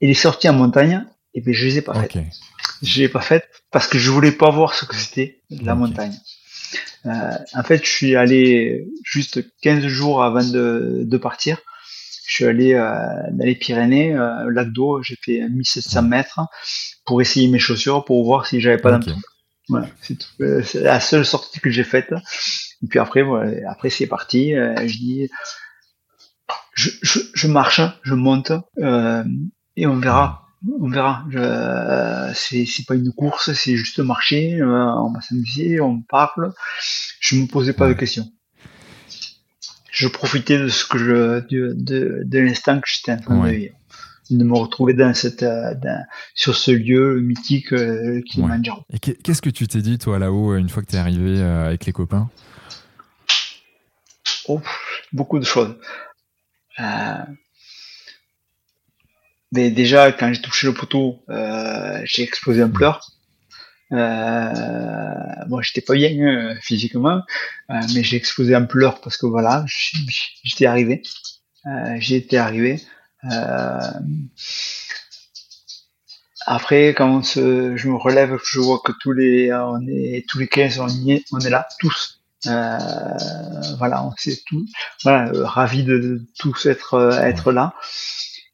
Et 0.00 0.06
les 0.06 0.14
sorties 0.14 0.48
en 0.48 0.54
montagne, 0.54 1.06
et 1.34 1.38
eh 1.38 1.40
bien, 1.42 1.52
je 1.52 1.64
les 1.64 1.78
ai 1.78 1.82
pas 1.82 1.94
faites. 1.94 2.18
Je 2.82 2.98
les 2.98 3.04
ai 3.04 3.08
pas 3.08 3.20
faites 3.20 3.48
parce 3.70 3.86
que 3.86 3.98
je 3.98 4.10
voulais 4.10 4.32
pas 4.32 4.50
voir 4.50 4.74
ce 4.74 4.84
que 4.84 4.96
c'était 4.96 5.42
la 5.50 5.74
montagne. 5.74 6.18
Euh, 7.06 7.38
en 7.54 7.62
fait, 7.62 7.84
je 7.84 7.90
suis 7.90 8.16
allé 8.16 8.86
juste 9.04 9.40
15 9.62 9.86
jours 9.86 10.22
avant 10.22 10.44
de, 10.44 11.02
de 11.04 11.16
partir. 11.16 11.58
Je 12.26 12.34
suis 12.34 12.44
allé 12.44 12.74
euh, 12.74 12.94
dans 13.32 13.44
les 13.44 13.56
Pyrénées, 13.56 14.14
euh, 14.14 14.50
lac 14.50 14.70
d'eau, 14.70 15.02
j'ai 15.02 15.16
fait 15.20 15.48
1700 15.48 16.02
mètres 16.02 16.40
pour 17.04 17.20
essayer 17.20 17.48
mes 17.48 17.58
chaussures 17.58 18.04
pour 18.04 18.24
voir 18.24 18.46
si 18.46 18.60
j'avais 18.60 18.78
pas 18.78 18.96
okay. 18.96 19.12
Voilà, 19.68 19.88
c'est 20.64 20.80
la 20.80 21.00
seule 21.00 21.24
sortie 21.24 21.60
que 21.60 21.70
j'ai 21.70 21.84
faite. 21.84 22.12
Et 22.82 22.86
puis 22.86 22.98
après, 22.98 23.22
voilà, 23.22 23.70
après 23.70 23.88
c'est 23.88 24.06
parti. 24.06 24.52
Je 24.52 24.96
dis, 24.96 25.28
je, 26.74 26.90
je, 27.02 27.20
je, 27.34 27.46
marche, 27.46 27.80
je 28.02 28.14
monte 28.14 28.52
et 29.76 29.86
on 29.86 29.96
verra 29.96 30.49
on 30.68 30.88
verra. 30.88 31.24
C'est 32.34 32.66
c'est 32.66 32.86
pas 32.86 32.94
une 32.94 33.12
course, 33.12 33.52
c'est 33.52 33.76
juste 33.76 33.98
marcher. 34.00 34.60
Euh, 34.60 34.92
on 34.94 35.12
va 35.12 35.20
s'amuser, 35.20 35.80
on 35.80 36.00
parle. 36.00 36.52
Je 37.20 37.36
me 37.36 37.46
posais 37.46 37.72
pas 37.72 37.88
de 37.88 37.94
questions. 37.94 38.30
Je 39.90 40.08
profitais 40.08 40.58
de 40.58 40.68
ce 40.68 40.84
que 40.84 40.98
je 40.98 41.40
de 41.48 41.74
de, 41.76 42.22
de 42.24 42.38
l'instant 42.38 42.80
que 42.80 42.88
j'étais 42.88 43.12
en 43.12 43.18
train 43.18 43.46
de 43.46 43.50
vivre, 43.50 43.74
de 44.30 44.44
me 44.44 44.56
retrouver 44.56 44.94
dans 44.94 45.14
cette 45.14 45.42
euh, 45.42 45.74
sur 46.34 46.56
ce 46.56 46.70
lieu 46.70 47.20
mythique 47.20 47.72
euh, 47.72 48.22
qui 48.26 48.40
est 48.40 48.42
Manjaro. 48.42 48.84
Et 48.92 48.98
qu'est-ce 48.98 49.42
que 49.42 49.50
tu 49.50 49.66
t'es 49.66 49.82
dit 49.82 49.98
toi 49.98 50.18
là-haut 50.18 50.54
une 50.56 50.68
fois 50.68 50.82
que 50.82 50.90
tu 50.90 50.96
es 50.96 50.98
arrivé 50.98 51.42
avec 51.42 51.86
les 51.86 51.92
copains? 51.92 52.30
Oh, 54.48 54.60
beaucoup 55.12 55.38
de 55.38 55.44
choses. 55.44 55.76
Déjà, 59.52 60.12
quand 60.12 60.32
j'ai 60.32 60.40
touché 60.40 60.68
le 60.68 60.74
poteau, 60.74 61.22
euh, 61.28 62.00
j'ai 62.04 62.22
explosé 62.22 62.62
un 62.62 62.70
pleur. 62.70 63.00
Euh, 63.92 64.52
moi, 65.48 65.60
j'étais 65.62 65.80
pas 65.80 65.94
bien 65.94 66.10
euh, 66.10 66.54
physiquement, 66.60 67.22
euh, 67.70 67.80
mais 67.94 68.04
j'ai 68.04 68.16
explosé 68.16 68.54
un 68.54 68.62
pleur 68.62 69.00
parce 69.00 69.16
que 69.16 69.26
voilà, 69.26 69.64
j'étais 70.44 70.66
arrivé. 70.66 71.02
Euh, 71.66 71.96
j'ai 71.98 72.16
été 72.16 72.38
arrivé. 72.38 72.80
après, 76.46 76.94
quand 76.96 77.22
je 77.34 77.88
me 77.88 77.96
relève, 77.96 78.38
je 78.44 78.60
vois 78.60 78.80
que 78.84 78.92
tous 79.00 79.12
les, 79.12 79.52
on 79.52 79.80
est 79.88 80.24
tous 80.28 80.38
les 80.38 80.48
15 80.48 80.78
on, 80.78 80.88
est, 81.08 81.24
on 81.32 81.40
est 81.40 81.50
là, 81.50 81.66
tous. 81.80 82.20
voilà, 82.44 84.04
on 84.04 84.12
sait 84.16 84.38
tout. 84.46 84.64
Voilà, 85.02 85.30
ravi 85.44 85.82
de 85.82 86.22
tous 86.38 86.66
être 86.66 87.18
être 87.20 87.50
là. 87.50 87.74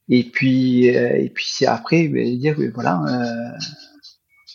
Et 0.08 0.24
puis, 0.24 0.96
euh, 0.96 1.16
et 1.16 1.30
puis 1.30 1.46
c'est 1.48 1.66
après 1.66 2.08
ben, 2.08 2.38
dire 2.38 2.56
que 2.56 2.70
voilà, 2.72 3.02
euh, 3.08 3.58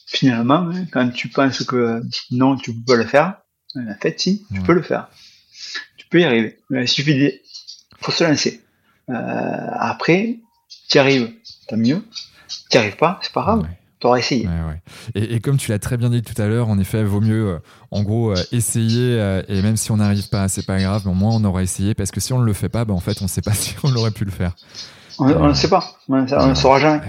finalement, 0.08 0.70
hein, 0.70 0.86
quand 0.92 1.10
tu 1.10 1.30
penses 1.30 1.64
que 1.64 2.02
non, 2.32 2.56
tu 2.56 2.74
peux 2.74 2.94
pas 2.94 2.96
le 2.96 3.06
faire, 3.06 3.42
en 3.76 3.96
fait, 4.00 4.20
si, 4.20 4.46
tu 4.54 4.62
peux 4.62 4.74
le 4.74 4.82
faire. 4.82 5.10
Tu 5.98 6.06
peux 6.08 6.20
y 6.20 6.24
arriver. 6.24 6.58
Il 6.70 6.88
suffit 6.88 7.16
de, 7.16 7.34
faut 8.00 8.12
se 8.12 8.24
lancer. 8.24 8.62
Euh, 9.10 9.14
après, 9.74 10.40
tu 10.90 11.00
arrives, 11.00 11.32
tant 11.68 11.78
mieux. 11.78 12.04
Tu 12.70 12.78
arrives 12.78 12.98
pas, 12.98 13.20
c'est 13.22 13.32
pas 13.32 13.42
grave. 13.42 13.68
Tu 14.00 14.08
auras 14.08 14.18
essayé. 14.18 14.48
Ouais. 14.48 14.82
Et, 15.14 15.36
et, 15.36 15.40
comme 15.40 15.58
tu 15.58 15.70
l'as 15.70 15.78
très 15.78 15.96
bien 15.96 16.10
dit 16.10 16.24
tout 16.24 16.40
à 16.42 16.48
l'heure, 16.48 16.70
en 16.70 16.80
effet, 16.80 17.04
vaut 17.04 17.22
mieux, 17.22 17.50
euh, 17.50 17.60
en 17.92 18.02
gros, 18.04 18.32
euh, 18.32 18.44
essayer. 18.52 19.16
Et 19.48 19.62
même 19.62 19.78
si 19.78 19.92
on 19.92 19.98
n'arrive 19.98 20.28
pas, 20.30 20.48
c'est 20.48 20.66
pas 20.66 20.80
grave. 20.80 21.04
Mais 21.06 21.12
au 21.12 21.16
moins, 21.16 21.36
on 21.36 21.44
aura 21.44 21.62
essayé. 21.62 21.94
Parce 21.94 22.12
que 22.12 22.20
si 22.20 22.34
on 22.34 22.40
ne 22.40 22.46
le 22.46 22.54
fait 22.54 22.70
pas, 22.70 22.84
ben, 22.84 22.94
en 22.94 23.00
fait, 23.00 23.22
on 23.22 23.26
ne 23.26 23.30
sait 23.30 23.42
pas 23.42 23.54
si 23.54 23.76
on 23.84 23.96
aurait 23.96 24.12
pu 24.12 24.26
le 24.26 24.32
faire. 24.32 24.56
On 25.22 25.48
ne 25.48 25.54
sait 25.54 25.70
pas. 25.70 25.96
On 26.10 26.22
ne 26.22 26.54
saura 26.56 26.80
jamais. 26.80 27.02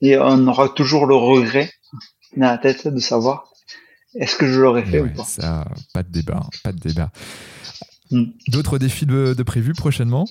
Eh 0.00 0.08
Et 0.08 0.18
on 0.18 0.46
aura 0.46 0.68
toujours 0.68 1.06
le 1.06 1.14
regret 1.16 1.72
dans 2.36 2.46
la 2.48 2.58
tête 2.58 2.86
de 2.86 3.00
savoir 3.00 3.46
est-ce 4.14 4.36
que 4.36 4.46
je 4.46 4.60
l'aurais 4.60 4.84
fait 4.84 5.00
ou 5.00 5.08
pas. 5.08 5.24
Ça, 5.24 5.64
pas 5.92 6.02
de 6.02 6.10
débat. 6.10 6.46
Pas 6.62 6.72
de 6.72 6.78
débat. 6.78 7.10
Hmm. 8.10 8.26
D'autres 8.48 8.78
défis 8.78 9.06
de, 9.06 9.34
de 9.36 9.42
prévus 9.42 9.72
prochainement? 9.72 10.26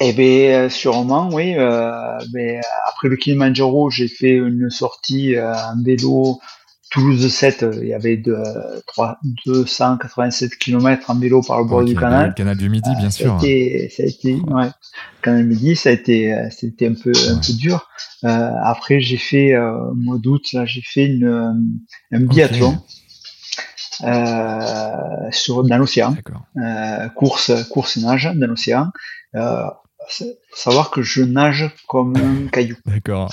Eh 0.00 0.12
bien, 0.14 0.68
sûrement, 0.70 1.28
oui. 1.30 1.54
Euh, 1.56 2.18
mais 2.32 2.60
après 2.88 3.08
le 3.08 3.16
Kilimanjaro, 3.16 3.90
j'ai 3.90 4.08
fait 4.08 4.32
une 4.32 4.70
sortie 4.70 5.36
euh, 5.36 5.54
en 5.54 5.82
vélo 5.82 6.40
Toulouse 6.90 7.28
7, 7.32 7.62
euh, 7.62 7.78
il 7.82 7.88
y 7.88 7.94
avait 7.94 8.16
de, 8.16 8.36
3, 8.88 9.18
287 9.46 10.56
km 10.56 11.10
en 11.10 11.14
vélo 11.14 11.40
par 11.40 11.60
le 11.60 11.64
bord 11.66 11.84
du 11.84 11.94
canal. 11.94 12.28
Le 12.28 12.34
canal 12.34 12.56
du 12.56 12.68
Midi, 12.68 12.90
bien 12.98 13.10
sûr. 13.10 13.26
Ça 13.26 13.46
a 13.46 13.48
été, 13.48 13.88
ça 13.90 14.02
a 14.02 14.06
été 14.06 14.34
ouais. 14.34 14.68
canal 15.22 15.44
Midi, 15.44 15.76
ça 15.76 15.90
a 15.90 15.92
été, 15.92 16.32
euh, 16.32 16.48
c'était 16.50 16.88
un 16.88 16.94
peu, 16.94 17.12
un 17.28 17.36
peu 17.36 17.52
dur. 17.52 17.88
Euh, 18.24 18.50
après, 18.64 19.00
j'ai 19.00 19.18
fait 19.18 19.54
euh, 19.54 19.90
au 19.90 19.94
mois 19.94 20.18
d'août, 20.18 20.42
là, 20.52 20.66
j'ai 20.66 20.82
fait 20.82 21.06
une, 21.06 21.24
euh, 21.24 21.52
un 22.12 22.20
biathlon 22.20 22.76
euh, 24.02 25.30
sur 25.30 25.62
dans 25.62 25.78
l'océan. 25.78 26.16
Euh, 26.56 27.08
course, 27.10 27.52
course 27.68 27.98
nage 27.98 28.30
dans 28.34 28.46
l'océan. 28.48 28.88
Euh, 29.36 29.64
savoir 30.52 30.90
que 30.90 31.02
je 31.02 31.22
nage 31.22 31.70
comme 31.86 32.16
un 32.16 32.48
caillou. 32.48 32.76
D'accord. 32.84 33.32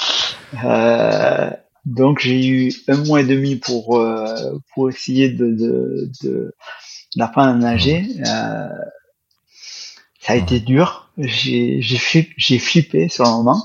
Euh, 0.64 1.49
donc 1.88 2.19
j'ai 2.19 2.45
eu 2.45 2.73
un 2.89 2.97
mois 3.05 3.21
et 3.21 3.23
demi 3.23 3.55
pour 3.55 3.97
euh, 3.97 4.59
pour 4.73 4.89
essayer 4.89 5.29
de 5.29 5.47
de, 5.47 6.11
de 6.21 6.53
d'apprendre 7.15 7.51
à 7.51 7.53
nager. 7.53 8.05
Euh, 8.19 8.67
ça 10.19 10.33
a 10.33 10.35
été 10.35 10.59
dur. 10.59 11.09
J'ai 11.17 11.81
j'ai 11.81 11.97
flippé, 11.97 12.33
j'ai 12.35 12.59
flippé 12.59 13.07
sur 13.07 13.23
le 13.23 13.29
moment 13.31 13.63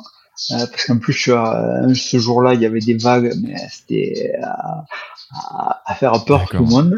euh, 0.53 0.67
parce 0.71 0.87
qu'en 0.87 0.99
plus 0.99 1.29
euh, 1.29 1.93
ce 1.95 2.19
jour-là 2.19 2.55
il 2.55 2.61
y 2.61 2.67
avait 2.67 2.79
des 2.79 2.95
vagues, 2.95 3.35
mais 3.43 3.57
c'était 3.69 4.33
à, 4.41 4.85
à, 5.85 5.95
faire 5.97 6.25
peur 6.25 6.49
tout 6.49 6.59
le 6.59 6.65
monde. 6.65 6.97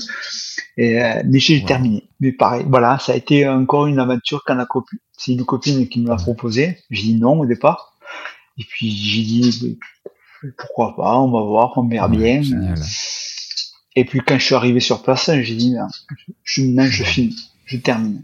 Et, 0.76 1.02
euh, 1.02 1.22
mais 1.24 1.38
j'ai 1.38 1.64
terminé. 1.64 2.06
Mais 2.20 2.32
pareil, 2.32 2.66
voilà, 2.68 2.98
ça 2.98 3.12
a 3.12 3.16
été 3.16 3.48
encore 3.48 3.86
une 3.86 3.98
aventure 3.98 4.42
quand 4.44 4.56
la 4.56 4.66
copine, 4.66 4.98
c'est 5.16 5.32
une 5.32 5.44
copine 5.46 5.88
qui 5.88 6.02
me 6.02 6.08
l'a 6.08 6.16
proposé. 6.16 6.78
J'ai 6.90 7.02
dit 7.04 7.14
non 7.14 7.40
au 7.40 7.46
départ. 7.46 7.96
Et 8.58 8.64
puis 8.64 8.90
j'ai 8.90 9.22
dit 9.22 9.78
pourquoi 10.58 10.96
pas, 10.96 11.18
on 11.18 11.30
va 11.30 11.42
voir, 11.42 11.72
on 11.76 11.86
verra 11.88 12.08
bien. 12.08 12.42
Et 13.96 14.04
puis 14.04 14.20
quand 14.20 14.38
je 14.38 14.44
suis 14.44 14.54
arrivé 14.54 14.80
sur 14.80 15.02
place, 15.02 15.30
j'ai 15.32 15.54
dit, 15.54 15.74
je, 16.42 16.62
maintenant 16.62 16.86
je 16.86 17.04
finis, 17.04 17.36
je 17.66 17.76
termine. 17.76 18.22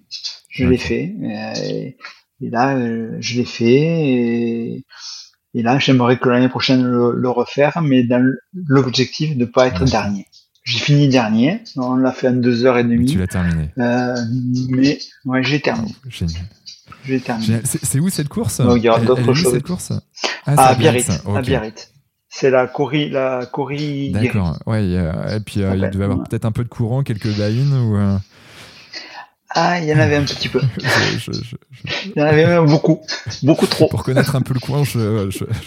Je 0.48 0.66
l'ai 0.66 0.78
fait. 0.78 1.14
Et, 2.40 2.50
là, 2.50 2.76
euh, 2.76 3.16
je 3.20 3.36
l'ai 3.36 3.44
fait. 3.44 4.84
Et, 5.54 5.62
là, 5.62 5.78
j'aimerais 5.78 6.18
que 6.18 6.28
l'année 6.28 6.48
prochaine 6.48 6.82
le, 6.82 7.30
refaire, 7.30 7.80
mais 7.82 8.02
dans 8.02 8.24
l'objectif 8.52 9.36
de 9.36 9.44
pas 9.44 9.68
être 9.68 9.84
dernier. 9.84 10.26
J'ai 10.64 10.78
fini 10.78 11.08
dernier, 11.08 11.62
on 11.76 11.96
l'a 11.96 12.12
fait 12.12 12.28
en 12.28 12.34
deux 12.34 12.66
heures 12.66 12.76
et 12.76 12.84
demie. 12.84 13.06
Tu 13.06 13.18
l'as 13.18 13.26
terminé. 13.26 13.70
Euh, 13.78 14.14
mais 14.68 14.98
ouais, 15.24 15.42
j'ai 15.42 15.60
terminé. 15.60 15.94
Génial. 16.08 16.42
J'ai 17.04 17.20
terminé. 17.20 17.60
C'est 17.64 17.98
où 17.98 18.10
cette 18.10 18.28
course? 18.28 18.60
Il 18.76 18.82
y 18.82 18.88
aura 18.88 19.00
d'autres 19.00 19.32
choses. 19.32 19.54
Cette 19.54 19.66
course? 19.66 19.92
Ah, 20.46 20.68
à 20.68 20.74
Biarritz. 20.74 21.22
À 21.34 21.40
Biarritz. 21.40 21.89
C'est 22.32 22.50
la 22.50 22.68
Cori, 22.68 23.10
la 23.10 23.44
Cori. 23.44 24.12
D'accord. 24.12 24.56
Ouais. 24.64 24.84
et 24.84 25.40
puis 25.44 25.62
euh, 25.62 25.74
il 25.74 25.90
devait 25.90 26.04
y 26.04 26.10
avoir 26.10 26.22
peut-être 26.22 26.44
un 26.44 26.52
peu 26.52 26.62
de 26.62 26.68
courant, 26.68 27.02
quelques 27.02 27.24
lines 27.24 27.74
ou. 27.74 27.98
Euh... 29.56 29.60
Ah, 29.62 29.80
il 29.80 29.88
y 29.88 29.94
en 29.94 29.98
avait 29.98 30.16
un 30.16 30.22
petit 30.22 30.48
peu. 30.48 30.60
je, 30.78 31.32
je, 31.32 31.56
il 32.06 32.12
y 32.16 32.22
en 32.22 32.26
avait 32.26 32.46
même 32.46 32.66
beaucoup, 32.66 33.00
beaucoup 33.42 33.66
trop. 33.66 33.88
Pour 33.88 34.04
connaître 34.04 34.36
un 34.36 34.42
peu 34.42 34.54
le 34.54 34.60
coin, 34.60 34.84
je, 34.84 34.98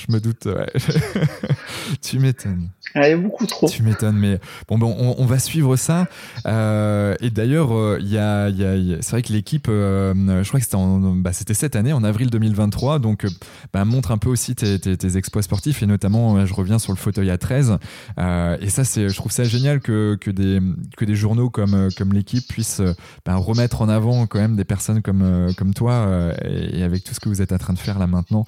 me 0.10 0.20
doute. 0.20 0.46
Ouais. 0.46 0.68
tu 2.02 2.20
m'étonnes. 2.20 2.70
Il 2.96 3.02
y 3.02 3.06
avait 3.06 3.16
beaucoup 3.16 3.46
trop. 3.46 3.68
Tu 3.68 3.82
m'étonnes, 3.84 4.18
mais 4.18 4.40
bon, 4.68 4.78
bon 4.78 4.96
on, 4.98 5.16
on, 5.18 5.26
va 5.26 5.40
suivre 5.40 5.76
ça. 5.76 6.08
Euh, 6.46 7.16
et 7.22 7.30
d'ailleurs, 7.30 7.74
euh, 7.74 8.00
y 8.02 8.18
a, 8.18 8.50
y 8.50 8.64
a 8.64 9.02
c'est 9.02 9.12
vrai 9.12 9.22
que 9.22 9.34
l'équipe, 9.34 9.68
euh, 9.70 10.14
je 10.44 10.48
crois 10.48 10.60
que 10.60 10.66
c'était, 10.66 10.78
bah, 11.18 11.34
c'était 11.34 11.54
cette 11.54 11.76
année, 11.76 11.94
en 11.94 12.04
avril 12.04 12.30
2023, 12.30 13.00
donc 13.00 13.26
bah, 13.74 13.84
montre 13.86 14.12
un 14.12 14.18
peu 14.18 14.30
aussi 14.30 14.56
tes, 14.56 14.80
tes, 14.80 14.96
tes, 14.96 15.18
exploits 15.18 15.44
sportifs 15.44 15.82
et 15.82 15.88
notamment, 15.88 16.46
je 16.46 16.54
reviens 16.54 16.80
sur 16.80 16.94
le 16.94 16.98
fauteuil 16.98 17.32
à 17.32 17.38
13. 17.38 17.78
et 18.18 18.70
ça, 18.70 18.84
c'est, 18.84 19.10
je 19.10 19.16
trouve 19.16 19.32
ça 19.32 19.44
génial 19.44 19.80
que, 19.80 20.16
que 20.20 20.30
des 20.30 20.60
que 20.98 21.06
des 21.06 21.16
journaux 21.16 21.50
comme 21.50 21.90
comme 21.98 22.14
l'équipe 22.14 22.48
puissent 22.48 22.82
bah, 23.26 23.36
remettre 23.36 23.73
mettre 23.74 23.82
en 23.82 23.90
avant 23.90 24.28
quand 24.28 24.40
même 24.40 24.56
des 24.56 24.64
personnes 24.64 25.02
comme, 25.02 25.52
comme 25.58 25.74
toi 25.74 26.32
et, 26.46 26.84
avec 26.84 27.04
tout 27.04 27.14
ce 27.14 27.20
que 27.20 27.30
vous 27.30 27.42
êtes 27.42 27.52
en 27.52 27.58
train 27.58 27.74
de 27.74 27.80
faire 27.80 27.98
là 27.98 28.08
maintenant, 28.08 28.46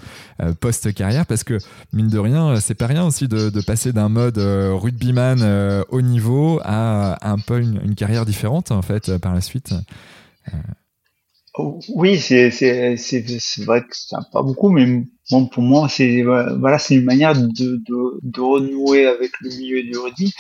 post-carrière, 0.60 1.26
parce 1.26 1.44
que 1.44 1.58
mine 1.94 2.10
de 2.10 2.20
rien, 2.20 2.60
c'est 2.60 2.76
pas 2.76 2.88
rien 2.88 3.04
aussi 3.06 3.28
de, 3.28 3.62
passer 3.66 3.92
d'un 3.92 4.10
mode 4.10 4.38
rugbyman 4.38 5.84
haut 5.90 6.02
niveau 6.02 6.60
à, 6.64 7.18
un 7.28 7.40
peu 7.40 7.60
une, 7.60 7.96
carrière 7.96 8.26
différente 8.26 8.72
en 8.72 8.82
fait 8.82 9.18
par 9.18 9.34
la 9.34 9.42
suite. 9.42 9.74
Oui, 11.96 12.20
c'est 12.20 12.50
vrai 13.66 13.82
que 13.82 13.88
c'est 13.92 14.16
pas 14.32 14.44
beaucoup, 14.44 14.70
mais 14.70 15.04
bon 15.32 15.48
pour 15.48 15.64
moi 15.64 15.88
c'est 15.90 16.22
voilà 16.22 16.78
c'est 16.78 16.96
une 16.96 17.06
manière 17.06 17.34
de, 17.34 17.48
de 17.48 18.42
renouer 18.42 19.08
avec 19.08 19.32
le 19.42 19.50
milieu 19.50 19.84
du 19.84 19.98
rugby. 19.98 20.34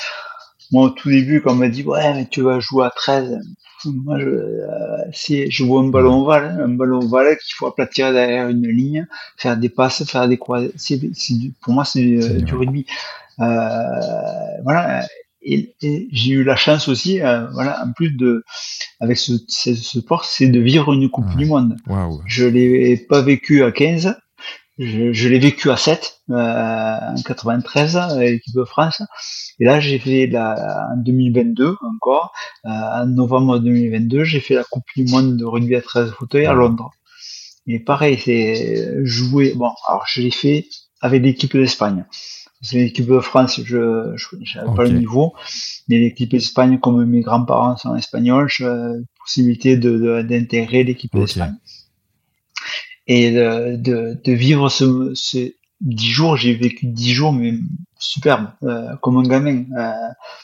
Moi 0.71 0.85
au 0.85 0.89
tout 0.89 1.09
début 1.09 1.41
quand 1.41 1.51
on 1.53 1.55
m'a 1.55 1.69
dit 1.69 1.83
ouais 1.83 2.13
mais 2.13 2.25
tu 2.25 2.41
vas 2.41 2.59
jouer 2.59 2.85
à 2.85 2.89
13, 2.89 3.39
moi 3.85 4.19
je 4.19 4.27
euh, 4.27 4.65
si 5.13 5.49
je 5.51 5.63
vois 5.63 5.81
un 5.81 5.89
ballon 5.89 6.21
ovale, 6.21 6.59
un 6.61 6.69
ballon 6.69 6.99
ovale 6.99 7.37
qu'il 7.37 7.55
faut 7.55 7.67
aplatir 7.67 8.11
derrière 8.11 8.49
une 8.49 8.67
ligne, 8.67 9.07
faire 9.37 9.57
des 9.57 9.69
passes, 9.69 10.03
faire 10.05 10.27
des 10.27 10.37
croises, 10.37 10.71
c'est 10.75 10.99
pour 11.61 11.73
moi 11.73 11.85
c'est 11.85 12.01
du 12.01 12.53
rugby. 12.55 12.85
Euh, 13.39 13.79
voilà 14.63 15.05
et, 15.45 15.75
j'ai 16.11 16.31
eu 16.31 16.43
la 16.43 16.55
chance 16.55 16.87
aussi, 16.87 17.21
euh, 17.21 17.45
voilà, 17.51 17.83
en 17.85 17.91
plus 17.91 18.11
de, 18.11 18.43
avec 18.99 19.17
ce, 19.17 19.33
ce, 19.47 19.75
sport, 19.75 20.25
c'est 20.25 20.47
de 20.47 20.59
vivre 20.59 20.91
une 20.91 21.09
Coupe 21.09 21.35
du 21.35 21.45
Monde. 21.45 21.77
Je 22.25 22.45
l'ai 22.45 22.97
pas 22.97 23.21
vécu 23.21 23.63
à 23.63 23.71
15, 23.71 24.17
je, 24.77 25.13
je 25.13 25.29
l'ai 25.29 25.39
vécu 25.39 25.71
à 25.71 25.77
7, 25.77 26.21
euh, 26.31 26.33
en 26.35 27.15
93, 27.15 27.97
avec 27.97 28.31
l'équipe 28.31 28.55
de 28.55 28.65
France. 28.65 29.01
Et 29.59 29.65
là, 29.65 29.79
j'ai 29.79 29.99
fait 29.99 30.27
la, 30.27 30.89
en 30.93 30.97
2022 30.97 31.77
encore, 31.81 32.33
euh, 32.65 32.69
en 32.69 33.05
novembre 33.05 33.59
2022, 33.59 34.23
j'ai 34.23 34.39
fait 34.39 34.55
la 34.55 34.63
Coupe 34.63 34.85
du 34.95 35.05
Monde 35.05 35.37
de 35.37 35.45
rugby 35.45 35.75
à 35.75 35.81
13 35.81 36.11
fauteuils 36.11 36.45
à 36.45 36.53
Londres. 36.53 36.91
Et 37.67 37.79
pareil, 37.79 38.19
c'est 38.19 39.03
jouer, 39.05 39.53
bon, 39.55 39.71
alors 39.87 40.05
je 40.07 40.21
l'ai 40.21 40.31
fait 40.31 40.67
avec 41.01 41.23
l'équipe 41.23 41.55
d'Espagne. 41.55 42.05
C'est 42.61 42.77
l'équipe 42.77 43.07
de 43.07 43.19
France, 43.19 43.61
je 43.63 43.77
n'avais 44.55 44.75
pas 44.75 44.83
le 44.83 44.97
niveau. 44.97 45.33
Mais 45.87 45.99
l'équipe 45.99 46.29
d'Espagne, 46.29 46.79
comme 46.79 47.05
mes 47.05 47.21
grands-parents 47.21 47.77
sont 47.77 47.95
espagnols, 47.95 48.49
j'ai 48.49 48.67
possibilité 49.19 49.77
d'intégrer 49.77 50.83
de, 50.83 50.87
l'équipe 50.87 51.15
d'Espagne. 51.15 51.55
Et 53.07 53.31
de, 53.31 53.75
de, 53.75 54.19
de, 54.23 54.31
vivre 54.31 54.69
ce, 54.69 55.11
ce, 55.13 55.53
dix 55.81 56.09
jours, 56.09 56.37
j'ai 56.37 56.55
vécu 56.55 56.87
dix 56.87 57.11
jours, 57.11 57.33
mais 57.33 57.53
superbe, 57.99 58.47
euh, 58.63 58.95
comme 59.01 59.17
un 59.17 59.23
gamin. 59.23 59.65
Euh, 59.77 59.91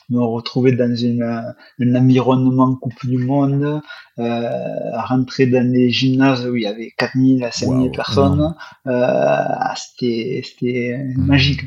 me 0.09 0.21
retrouver 0.21 0.73
dans 0.73 0.95
une, 0.95 1.23
un 1.23 1.95
environnement 1.95 2.75
Coupe 2.75 3.05
du 3.05 3.17
Monde, 3.17 3.81
euh, 4.19 4.49
rentrer 4.93 5.47
dans 5.47 5.69
des 5.71 5.89
gymnases 5.89 6.45
où 6.45 6.55
il 6.55 6.63
y 6.63 6.67
avait 6.67 6.93
4000 6.97 7.43
à 7.43 7.51
5000 7.51 7.91
personnes, 7.91 8.55
euh, 8.87 9.43
c'était, 9.75 10.97
mmh. 10.97 11.25
magique. 11.25 11.61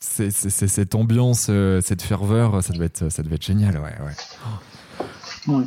C'est, 0.00 0.30
cette 0.30 0.94
ambiance, 0.94 1.46
euh, 1.50 1.80
cette 1.80 2.02
ferveur, 2.02 2.62
ça 2.62 2.72
devait 2.72 2.86
être, 2.86 3.08
ça 3.10 3.22
devait 3.22 3.36
être 3.36 3.46
génial, 3.46 3.78
ouais, 3.78 3.94
ouais. 5.48 5.54
ouais. 5.54 5.64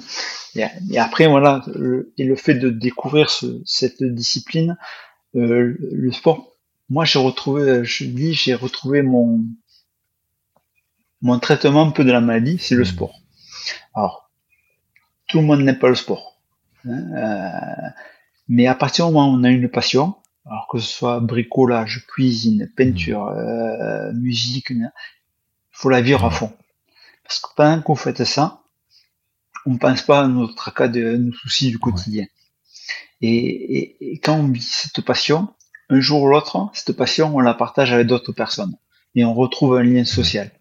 Et, 0.58 0.66
et, 0.92 1.00
après, 1.00 1.28
voilà, 1.28 1.64
le, 1.76 2.14
et 2.18 2.26
le 2.26 2.36
fait 2.36 2.56
de 2.56 2.70
découvrir 2.70 3.30
ce, 3.30 3.62
cette 3.66 4.04
discipline, 4.04 4.78
euh, 5.36 5.78
le 5.80 6.12
sport 6.12 6.58
moi 6.90 7.06
j'ai 7.06 7.20
retrouvé, 7.20 7.84
je 7.84 8.06
dis, 8.06 8.34
j'ai 8.34 8.54
retrouvé 8.54 9.02
mon 9.02 9.44
mon 11.22 11.40
traitement 11.40 11.88
un 11.88 11.92
peu 11.92 12.04
de 12.04 12.12
la 12.12 12.22
maladie, 12.22 12.60
c'est 12.60 12.76
le 12.76 12.84
mmh. 12.84 12.86
sport. 12.86 13.20
Alors, 13.96 14.30
tout 15.28 15.40
le 15.40 15.46
monde 15.46 15.62
n'aime 15.62 15.80
pas 15.80 15.90
le 15.90 15.96
sport, 15.96 16.40
hein, 16.86 17.02
euh, 17.16 17.90
mais 18.48 18.68
à 18.68 18.76
partir 18.76 19.08
du 19.08 19.14
moment 19.14 19.32
où 19.32 19.38
on 19.38 19.44
a 19.44 19.50
une 19.50 19.68
passion, 19.68 20.16
alors 20.46 20.68
que 20.72 20.78
ce 20.78 20.88
soit 20.88 21.20
bricolage, 21.20 22.06
cuisine, 22.08 22.72
peinture, 22.78 23.26
mmh. 23.26 23.38
euh, 23.38 24.14
musique, 24.14 24.70
il 24.70 24.90
faut 25.72 25.90
la 25.90 26.02
vivre 26.02 26.24
à 26.24 26.30
fond. 26.30 26.54
Parce 27.24 27.40
que 27.40 27.48
pendant 27.56 27.82
qu'on 27.82 27.96
fait 27.96 28.24
ça, 28.24 28.62
on 29.68 29.74
ne 29.74 29.78
pense 29.78 30.02
pas 30.02 30.22
à 30.22 30.28
notre 30.28 30.56
tracas, 30.56 30.88
de 30.88 31.18
nos 31.18 31.34
soucis 31.34 31.70
du 31.70 31.78
quotidien. 31.78 32.26
Et, 33.20 33.28
et, 33.30 34.14
et, 34.14 34.20
quand 34.20 34.36
on 34.36 34.48
vit 34.48 34.62
cette 34.62 35.02
passion, 35.02 35.50
un 35.90 36.00
jour 36.00 36.22
ou 36.22 36.30
l'autre, 36.30 36.70
cette 36.74 36.94
passion, 36.94 37.36
on 37.36 37.40
la 37.40 37.54
partage 37.54 37.92
avec 37.92 38.08
d'autres 38.08 38.32
personnes. 38.32 38.78
Et 39.16 39.26
on 39.26 39.34
retrouve 39.34 39.76
un 39.76 39.84
lien 39.84 40.06
social. 40.06 40.52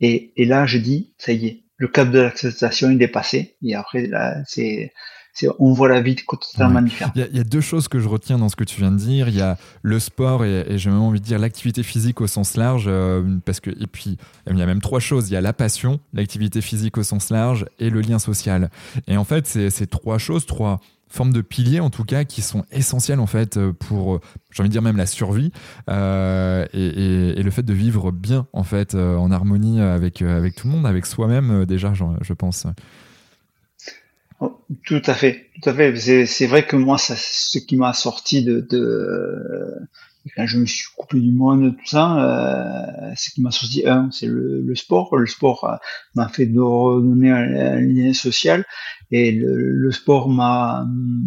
Et, 0.00 0.32
et 0.36 0.44
là, 0.44 0.64
je 0.64 0.78
dis, 0.78 1.12
ça 1.18 1.32
y 1.32 1.46
est, 1.46 1.64
le 1.76 1.88
cap 1.88 2.08
de 2.10 2.20
l'acceptation 2.20 2.90
est 2.90 2.96
dépassé. 2.96 3.56
Et 3.62 3.74
après, 3.74 4.06
là, 4.06 4.36
c'est, 4.46 4.92
on 5.58 5.72
voit 5.72 5.88
la 5.88 6.00
vie 6.00 6.16
totalement 6.16 6.82
différente. 6.82 7.12
Il 7.16 7.36
y, 7.36 7.40
a, 7.40 7.44
deux 7.44 7.60
choses 7.60 7.88
que 7.88 7.98
je 7.98 8.08
retiens 8.08 8.38
dans 8.38 8.48
ce 8.48 8.56
que 8.56 8.64
tu 8.64 8.80
viens 8.80 8.92
de 8.92 8.96
dire. 8.96 9.28
Il 9.28 9.36
y 9.36 9.40
a 9.40 9.58
le 9.82 9.98
sport 9.98 10.44
et, 10.44 10.64
et 10.68 10.78
j'ai 10.78 10.90
même 10.90 11.00
envie 11.00 11.20
de 11.20 11.24
dire 11.24 11.38
l'activité 11.38 11.82
physique 11.82 12.20
au 12.20 12.26
sens 12.26 12.56
large. 12.56 12.84
Euh, 12.86 13.22
parce 13.44 13.60
que, 13.60 13.70
et 13.70 13.86
puis, 13.86 14.18
il 14.50 14.58
y 14.58 14.62
a 14.62 14.66
même 14.66 14.80
trois 14.80 15.00
choses. 15.00 15.30
Il 15.30 15.34
y 15.34 15.36
a 15.36 15.40
la 15.40 15.52
passion, 15.52 16.00
l'activité 16.12 16.60
physique 16.60 16.98
au 16.98 17.02
sens 17.02 17.30
large 17.30 17.66
et 17.78 17.90
le 17.90 18.00
lien 18.00 18.18
social. 18.18 18.70
Et 19.06 19.16
en 19.16 19.24
fait, 19.24 19.46
c'est 19.46 19.70
ces 19.70 19.86
trois 19.86 20.18
choses, 20.18 20.46
trois 20.46 20.80
forme 21.08 21.32
de 21.32 21.40
piliers 21.40 21.80
en 21.80 21.90
tout 21.90 22.04
cas 22.04 22.24
qui 22.24 22.42
sont 22.42 22.64
essentiels 22.70 23.20
en 23.20 23.26
fait 23.26 23.58
pour 23.72 24.16
euh, 24.16 24.20
j'ai 24.50 24.62
envie 24.62 24.68
de 24.68 24.72
dire 24.72 24.82
même 24.82 24.96
la 24.96 25.06
survie 25.06 25.52
euh, 25.88 26.66
et, 26.72 27.42
le 27.42 27.50
fait 27.50 27.62
de 27.62 27.72
vivre 27.72 28.10
bien 28.10 28.46
en 28.52 28.64
fait 28.64 28.94
euh, 28.94 29.16
en 29.16 29.30
harmonie 29.30 29.80
avec 29.80 30.20
avec 30.20 30.56
tout 30.56 30.66
le 30.66 30.72
monde 30.72 30.86
avec 30.86 31.06
soi-même 31.06 31.64
déjà 31.64 31.92
je, 31.94 32.32
pense 32.32 32.66
tout 34.84 35.02
à 35.06 35.14
fait 35.14 35.50
tout 35.62 35.70
à 35.70 35.74
fait 35.74 36.26
c'est 36.26 36.46
vrai 36.46 36.66
que 36.66 36.76
moi 36.76 36.98
ça 36.98 37.14
ce 37.16 37.58
qui 37.58 37.76
m'a 37.76 37.92
sorti 37.92 38.44
de, 38.44 38.60
de 38.60 39.88
quand 40.34 40.46
je 40.46 40.58
me 40.58 40.66
suis 40.66 40.86
coupé 40.96 41.20
du 41.20 41.32
monde, 41.32 41.76
tout 41.76 41.86
ça, 41.86 42.18
euh, 42.18 43.12
ce 43.16 43.30
qui 43.30 43.42
m'a 43.42 43.50
sorti, 43.50 43.86
un, 43.86 44.10
c'est 44.10 44.26
le, 44.26 44.74
sport. 44.74 45.16
Le 45.16 45.26
sport 45.26 45.64
euh, 45.64 45.76
m'a 46.14 46.28
fait 46.28 46.46
de 46.46 46.60
redonner 46.60 47.30
un, 47.30 47.80
lien 47.80 48.12
social 48.12 48.64
et 49.10 49.32
le, 49.32 49.90
sport 49.92 50.28
m'a 50.28 50.84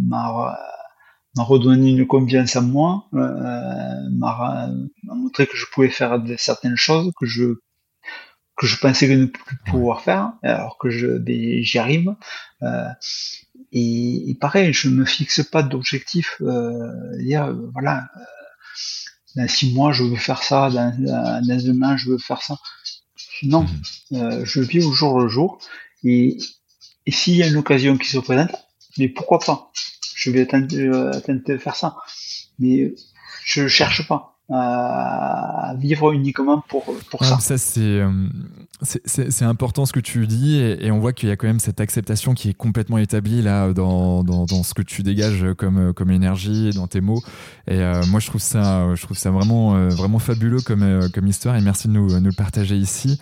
m'a 0.08 1.44
redonné 1.44 1.92
une 1.92 2.08
confiance 2.08 2.56
en 2.56 2.64
moi, 2.64 3.06
euh, 3.14 4.10
m'a 4.12 4.70
montré 5.04 5.48
que 5.48 5.56
je 5.56 5.66
pouvais 5.72 5.90
faire 5.90 6.22
certaines 6.38 6.76
choses 6.76 7.12
que 7.18 7.26
je 7.26 7.54
que 8.60 8.68
je 8.68 8.78
pensais 8.78 9.08
que 9.08 9.14
ne 9.14 9.26
plus 9.26 9.58
pouvoir 9.66 10.02
faire, 10.02 10.34
alors 10.44 10.78
que 10.78 10.90
je 10.90 11.08
ben, 11.08 11.64
j'y 11.64 11.80
arrive. 11.80 12.14
Euh, 12.62 12.90
et, 13.72 14.30
et, 14.30 14.36
pareil, 14.36 14.74
je 14.74 14.90
me 14.90 15.06
fixe 15.06 15.42
pas 15.44 15.64
d'objectif. 15.64 16.36
Euh, 16.42 17.18
dire 17.18 17.56
voilà 17.74 18.10
dans 19.36 19.48
six 19.48 19.74
mois 19.74 19.92
je 19.94 20.04
veux 20.04 20.18
faire 20.18 20.44
ça, 20.44 20.70
dans, 20.70 20.94
dans 21.00 21.64
demain 21.64 21.96
je 21.96 22.10
veux 22.10 22.18
faire 22.18 22.42
ça. 22.42 22.58
Non, 23.44 23.64
mhm. 24.12 24.22
euh, 24.22 24.46
je 24.46 24.60
vis 24.62 24.84
au 24.84 24.92
jour 24.92 25.20
le 25.20 25.30
jour 25.30 25.60
et, 26.04 26.38
et 27.06 27.12
s'il 27.12 27.36
y 27.36 27.44
a 27.44 27.48
une 27.48 27.56
occasion 27.56 27.98
qui 27.98 28.10
se 28.10 28.18
présente, 28.18 28.52
mais 28.98 29.08
pourquoi 29.08 29.40
pas? 29.40 29.72
Je 30.16 30.32
vais 30.32 30.46
tenter, 30.46 30.82
euh, 30.82 31.18
tenter 31.22 31.54
de 31.54 31.58
faire 31.58 31.78
ça, 31.78 31.96
mais 32.60 32.94
je 33.46 33.70
cherche 33.70 34.06
pas 34.08 34.39
à 34.52 35.74
vivre 35.78 36.12
uniquement 36.12 36.64
pour, 36.68 36.84
pour 37.12 37.24
ça. 37.24 37.40
Ça, 37.40 37.56
euh, 37.78 38.28
c'est, 38.82 39.32
c'est, 39.32 39.46
important 39.46 39.86
ce 39.86 39.94
que 39.94 40.00
tu 40.00 40.26
dis 40.26 40.58
et, 40.58 40.90
on 40.92 41.00
voit 41.00 41.14
qu'il 41.14 41.30
y 41.30 41.32
a 41.32 41.36
quand 41.36 41.48
même 41.48 41.60
cette 41.60 41.80
acceptation 41.80 42.34
qui 42.34 42.50
est 42.50 42.54
complètement 42.54 42.98
établie 42.98 43.42
là 43.42 43.74
dans, 43.74 44.24
dans, 44.24 44.46
dans 44.46 44.64
ce 44.64 44.74
que 44.74 44.82
tu 44.82 45.04
dégages 45.04 45.46
comme, 45.58 45.94
comme 45.94 46.10
énergie 46.10 46.72
dans 46.72 46.88
tes 46.88 47.02
mots. 47.02 47.22
Et 47.68 47.80
euh, 47.80 48.04
moi, 48.08 48.20
je 48.20 48.28
trouve 48.28 48.42
ça, 48.42 48.96
je 48.96 49.02
trouve 49.04 49.18
ça 49.18 49.30
vraiment, 49.30 49.76
euh, 49.76 49.90
vraiment 49.90 50.20
fabuleux 50.20 50.62
comme, 50.62 51.10
comme 51.14 51.28
histoire 51.28 51.56
et 51.56 51.62
merci 51.62 51.88
de 51.88 51.94
nous, 51.94 52.20
nous 52.20 52.30
le 52.30 52.36
partager 52.36 52.76
ici. 52.76 53.20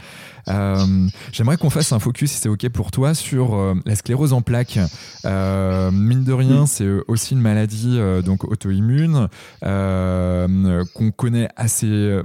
Euh, 0.50 1.08
j'aimerais 1.32 1.58
qu'on 1.58 1.70
fasse 1.70 1.92
un 1.92 2.00
focus, 2.00 2.32
si 2.32 2.38
c'est 2.38 2.50
OK 2.50 2.68
pour 2.70 2.92
toi, 2.92 3.14
sur 3.14 3.56
euh, 3.56 3.74
la 3.86 3.96
sclérose 3.96 4.34
en 4.34 4.42
plaques. 4.42 4.80
Euh, 5.26 5.92
mine 5.92 6.24
de 6.24 6.34
rien, 6.34 6.66
c'est 6.66 6.88
aussi 7.08 7.34
une 7.34 7.42
maladie 7.42 8.00
donc 8.24 8.44
auto-immune 8.44 9.28
qu'on 9.62 11.12
connaît 11.16 11.50
assez. 11.56 12.22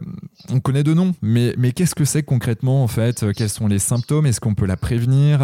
on 0.50 0.60
connaît 0.60 0.84
de 0.84 0.94
nom, 0.94 1.14
mais, 1.22 1.54
mais 1.58 1.72
qu'est-ce 1.72 1.94
que 1.94 2.04
c'est 2.04 2.22
concrètement 2.22 2.82
en 2.82 2.88
fait? 2.88 3.24
Quels 3.32 3.48
sont 3.48 3.66
les 3.66 3.78
symptômes? 3.78 4.26
Est-ce 4.26 4.40
qu'on 4.40 4.54
peut 4.54 4.66
la 4.66 4.76
prévenir? 4.76 5.42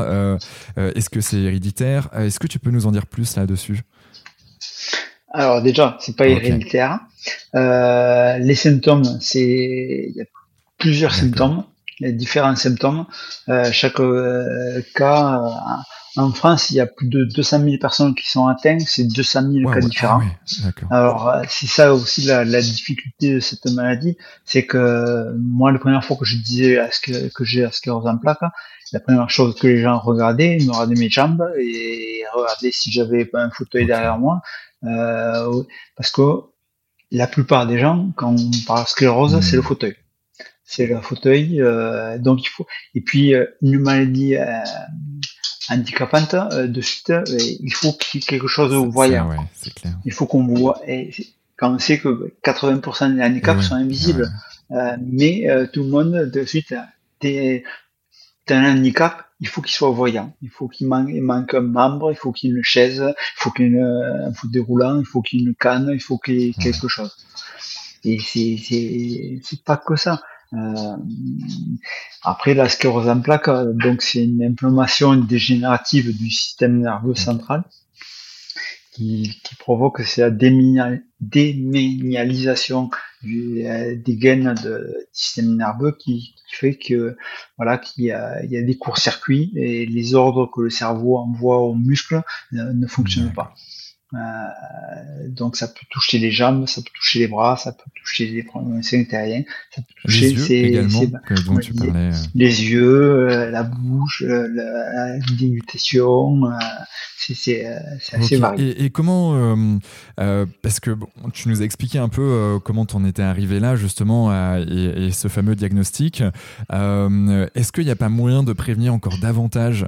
Est-ce 0.76 1.10
que 1.10 1.20
c'est 1.20 1.38
héréditaire? 1.38 2.08
Est-ce 2.14 2.38
que 2.38 2.46
tu 2.46 2.58
peux 2.58 2.70
nous 2.70 2.86
en 2.86 2.92
dire 2.92 3.06
plus 3.06 3.36
là-dessus 3.36 3.82
alors 5.30 5.60
déjà, 5.60 5.98
c'est 6.00 6.16
pas 6.16 6.26
héréditaire. 6.26 7.00
les 7.52 8.54
symptômes, 8.54 9.04
c'est 9.20 10.08
il 10.08 10.14
y 10.16 10.22
a 10.22 10.24
plusieurs 10.78 11.14
symptômes 11.14 11.64
les 12.00 12.12
différents 12.12 12.56
symptômes. 12.56 13.06
Euh, 13.48 13.70
chaque 13.72 14.00
euh, 14.00 14.82
cas 14.94 15.42
en 16.18 16.32
France, 16.32 16.70
il 16.70 16.76
y 16.76 16.80
a 16.80 16.86
plus 16.86 17.08
de 17.08 17.24
200 17.24 17.60
000 17.62 17.76
personnes 17.78 18.14
qui 18.14 18.28
sont 18.28 18.46
atteintes, 18.48 18.80
c'est 18.80 19.04
200 19.04 19.52
000 19.52 19.72
cas 19.72 19.80
différents. 19.80 20.22
Ah 20.64 20.96
Alors, 20.96 21.28
euh, 21.28 21.42
c'est 21.48 21.66
ça 21.66 21.94
aussi 21.94 22.22
la, 22.22 22.44
la, 22.44 22.60
difficulté 22.60 23.34
de 23.34 23.40
cette 23.40 23.66
maladie, 23.66 24.16
c'est 24.44 24.66
que 24.66 25.32
moi, 25.38 25.70
la 25.70 25.78
première 25.78 26.04
fois 26.04 26.16
que 26.16 26.24
je 26.24 26.36
disais 26.36 26.78
à 26.78 26.90
ce 26.90 27.00
que, 27.00 27.28
que 27.32 27.44
j'ai 27.44 27.62
la 27.62 27.70
sclérose 27.70 28.06
en 28.06 28.18
plaques, 28.18 28.38
la 28.92 29.00
première 29.00 29.30
chose 29.30 29.54
que 29.54 29.66
les 29.66 29.80
gens 29.80 29.98
regardaient, 29.98 30.56
ils 30.58 30.66
me 30.66 30.72
regardaient 30.72 30.98
mes 30.98 31.10
jambes 31.10 31.44
et 31.58 32.22
regardaient 32.34 32.72
si 32.72 32.90
j'avais 32.90 33.24
pas 33.24 33.42
un 33.42 33.50
fauteuil 33.50 33.86
derrière 33.86 34.18
moi, 34.18 34.40
euh, 34.84 35.62
parce 35.96 36.10
que 36.10 36.22
la 37.10 37.26
plupart 37.26 37.66
des 37.66 37.78
gens, 37.78 38.10
quand 38.16 38.34
on 38.34 38.50
parle 38.66 38.86
sclérose, 38.86 39.36
hmm. 39.36 39.42
c'est 39.42 39.56
le 39.56 39.62
fauteuil 39.62 39.96
c'est 40.68 40.86
le 40.86 41.00
fauteuil. 41.00 41.62
Euh, 41.62 42.18
donc 42.18 42.44
il 42.44 42.48
faut. 42.48 42.66
Et 42.94 43.00
puis 43.00 43.34
euh, 43.34 43.46
une 43.62 43.78
maladie 43.78 44.36
euh, 44.36 44.44
handicapante, 45.70 46.34
de 46.34 46.80
suite, 46.82 47.12
il 47.28 47.72
faut 47.72 47.92
qu'il 47.92 48.20
y 48.20 48.22
ait 48.22 48.26
quelque 48.26 48.46
chose 48.46 48.70
de 48.70 48.76
voyant. 48.76 49.30
Il 50.04 50.12
faut 50.12 50.26
qu'on 50.26 50.46
voit. 50.46 50.80
Et 50.86 51.10
quand 51.56 51.74
on 51.74 51.78
sait 51.78 51.98
que 51.98 52.34
80% 52.44 53.16
des 53.16 53.22
handicaps 53.22 53.62
sont 53.62 53.74
invisibles, 53.74 54.30
mais 55.00 55.48
tout 55.72 55.82
le 55.82 55.88
monde 55.88 56.30
de 56.30 56.44
suite, 56.44 56.74
t'es 57.18 57.64
un 58.50 58.76
handicap, 58.76 59.24
il 59.40 59.48
faut 59.48 59.62
qu'il 59.62 59.74
soit 59.74 59.90
voyant. 59.90 60.34
Il 60.42 60.50
faut 60.50 60.68
qu'il 60.68 60.86
manque, 60.86 61.10
manque, 61.12 61.54
un 61.54 61.60
membre, 61.60 62.12
il 62.12 62.16
faut 62.16 62.32
qu'il 62.32 62.50
y 62.50 62.52
ait 62.52 62.56
une 62.56 62.62
chaise, 62.62 63.02
il 63.06 63.40
faut 63.42 63.50
qu'il 63.50 63.72
y 63.72 63.76
ait 63.76 63.80
un 63.80 64.32
fauteuil 64.32 64.62
roulant, 64.62 64.98
il 64.98 65.06
faut 65.06 65.22
qu'il 65.22 65.40
y 65.40 65.42
ait 65.42 65.46
une 65.46 65.54
canne, 65.54 65.90
il 65.92 66.00
faut 66.00 66.18
qu'il 66.18 66.40
y 66.40 66.48
ait 66.48 66.52
quelque 66.52 66.88
chose. 66.88 67.14
Et 68.04 68.18
c'est 68.20 68.56
c'est 69.42 69.64
pas 69.64 69.76
que 69.76 69.96
ça. 69.96 70.22
Euh, 70.54 70.96
après, 72.22 72.54
la 72.54 72.68
sclérose 72.68 73.08
en 73.08 73.20
plaques, 73.20 73.50
donc 73.50 74.02
c'est 74.02 74.24
une 74.24 74.42
inflammation 74.42 75.14
dégénérative 75.16 76.16
du 76.16 76.30
système 76.30 76.80
nerveux 76.80 77.14
central 77.14 77.64
qui, 78.92 79.38
qui 79.44 79.54
provoque 79.56 80.00
la 80.16 80.30
déménialisation 80.30 82.90
euh, 83.24 83.96
des 83.96 84.16
gaines 84.16 84.54
de, 84.54 84.78
du 84.78 85.06
système 85.12 85.56
nerveux 85.56 85.96
qui, 85.98 86.34
qui 86.48 86.56
fait 86.56 86.76
que 86.76 87.16
voilà 87.56 87.78
qu'il 87.78 88.04
y 88.04 88.12
a, 88.12 88.42
il 88.42 88.50
y 88.50 88.56
a 88.56 88.62
des 88.62 88.76
courts-circuits 88.76 89.52
et 89.54 89.86
les 89.86 90.14
ordres 90.14 90.50
que 90.52 90.62
le 90.62 90.70
cerveau 90.70 91.18
envoie 91.18 91.58
aux 91.58 91.74
muscles 91.74 92.22
ne 92.52 92.86
fonctionnent 92.86 93.32
pas. 93.32 93.54
Euh, 94.14 95.28
donc 95.28 95.56
ça 95.56 95.68
peut 95.68 95.84
toucher 95.90 96.18
les 96.18 96.30
jambes, 96.30 96.66
ça 96.66 96.80
peut 96.80 96.90
toucher 96.94 97.18
les 97.18 97.28
bras, 97.28 97.58
ça 97.58 97.72
peut 97.72 97.90
toucher 97.94 98.26
les 98.26 98.98
intérieurs, 98.98 99.44
ça 99.70 99.82
peut 99.82 99.94
toucher 100.02 100.32
les 100.32 100.50
yeux 100.50 100.66
également, 100.66 101.02
dont 101.46 101.58
tu 101.58 101.74
parlais. 101.74 102.08
Euh. 102.08 102.12
les 102.34 102.64
yeux, 102.64 103.28
euh, 103.28 103.50
la 103.50 103.64
bouche, 103.64 104.22
la 104.26 105.18
dénutrition, 105.38 106.40
c'est 107.34 107.66
assez 108.12 108.36
varié. 108.36 108.70
Et, 108.70 108.84
et 108.84 108.90
comment, 108.90 109.58
parce 110.16 110.80
que 110.80 110.90
bon, 110.90 111.08
tu 111.32 111.48
nous 111.48 111.62
as 111.62 111.64
expliqué 111.64 111.98
un 111.98 112.08
peu 112.08 112.58
comment 112.64 112.86
tu 112.86 112.96
en 112.96 113.04
étais 113.04 113.22
arrivé 113.22 113.60
là 113.60 113.76
justement 113.76 114.32
et, 114.56 115.06
et, 115.06 115.10
ce 115.10 115.28
fameux 115.28 115.54
diagnostic. 115.54 116.22
Est-ce 116.70 117.72
qu'il 117.72 117.84
n'y 117.84 117.90
a 117.90 117.96
pas 117.96 118.08
moyen 118.08 118.42
de 118.42 118.52
prévenir 118.52 118.94
encore 118.94 119.18
davantage 119.18 119.86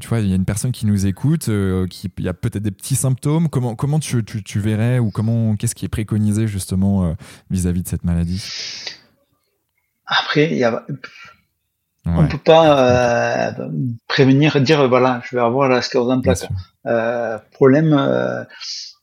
Tu 0.00 0.08
vois, 0.08 0.20
il 0.20 0.28
y 0.28 0.32
a 0.32 0.36
une 0.36 0.44
personne 0.44 0.72
qui 0.72 0.86
nous 0.86 1.06
écoute, 1.06 1.50
qui 1.90 2.10
il 2.18 2.24
y 2.24 2.28
a 2.28 2.34
peut-être 2.34 2.62
des 2.62 2.70
petits 2.70 2.96
symptômes 2.96 3.48
Comment, 3.50 3.74
comment 3.74 3.98
tu, 3.98 4.24
tu, 4.24 4.42
tu 4.42 4.60
verrais 4.60 4.98
ou 4.98 5.10
comment 5.10 5.56
qu'est-ce 5.56 5.74
qui 5.74 5.84
est 5.84 5.88
préconisé 5.88 6.46
justement 6.46 7.04
euh, 7.04 7.12
vis-à-vis 7.50 7.82
de 7.82 7.88
cette 7.88 8.04
maladie? 8.04 8.44
Après, 10.06 10.50
il 10.50 10.58
y 10.58 10.64
a, 10.64 10.84
on 12.06 12.28
peut 12.28 12.38
pas 12.38 13.50
euh, 13.58 13.68
prévenir, 14.08 14.60
dire 14.60 14.88
voilà, 14.88 15.22
je 15.24 15.36
vais 15.36 15.42
avoir 15.42 15.68
la 15.68 15.82
sclérose 15.82 16.10
en 16.10 16.20
plaques. 16.20 16.48
Euh, 16.86 17.38
problème, 17.52 17.94
euh, 17.94 18.44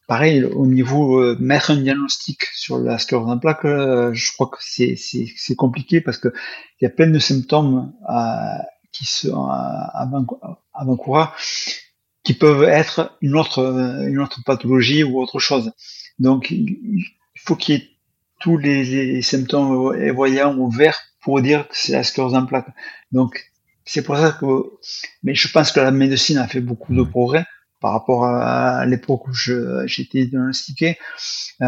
pareil, 0.07 0.43
au 0.43 0.67
niveau 0.67 1.35
mettre 1.39 1.71
un 1.71 1.77
diagnostic 1.77 2.45
sur 2.53 2.77
la 2.79 2.99
sclérose 2.99 3.29
en 3.29 3.39
plaques, 3.39 3.63
je 3.65 4.33
crois 4.33 4.47
que 4.47 4.57
c'est 4.59 4.95
c'est 4.97 5.55
compliqué 5.55 6.01
parce 6.01 6.17
que 6.17 6.29
il 6.79 6.85
y 6.85 6.87
a 6.87 6.91
plein 6.91 7.09
de 7.09 7.19
symptômes 7.19 7.91
qui 8.91 9.05
sont 9.05 9.49
avant-coureurs 10.73 11.35
qui 12.23 12.35
peuvent 12.35 12.63
être 12.63 13.17
une 13.21 13.35
autre, 13.35 13.59
une 14.07 14.19
autre 14.19 14.41
pathologie 14.45 15.03
ou 15.03 15.19
autre 15.19 15.39
chose. 15.39 15.71
Donc, 16.19 16.51
il 16.51 17.03
faut 17.39 17.55
qu'il 17.55 17.75
y 17.75 17.77
ait 17.79 17.89
tous 18.39 18.57
les, 18.57 19.23
symptômes 19.23 20.11
voyants 20.11 20.55
ou 20.55 20.69
verts 20.69 21.10
pour 21.21 21.41
dire 21.41 21.67
que 21.67 21.75
c'est 21.75 21.93
la 21.93 22.03
sclérose 22.03 22.35
en 22.35 22.45
plaques. 22.45 22.69
Donc, 23.11 23.51
c'est 23.85 24.03
pour 24.03 24.17
ça 24.17 24.31
que, 24.31 24.45
mais 25.23 25.35
je 25.35 25.51
pense 25.51 25.71
que 25.71 25.79
la 25.79 25.91
médecine 25.91 26.37
a 26.37 26.47
fait 26.47 26.61
beaucoup 26.61 26.93
de 26.93 27.03
progrès 27.03 27.45
par 27.79 27.93
rapport 27.93 28.25
à 28.25 28.85
l'époque 28.85 29.27
où 29.27 29.33
été 30.03 30.25
diagnostiqué. 30.27 30.97
Euh, 31.61 31.65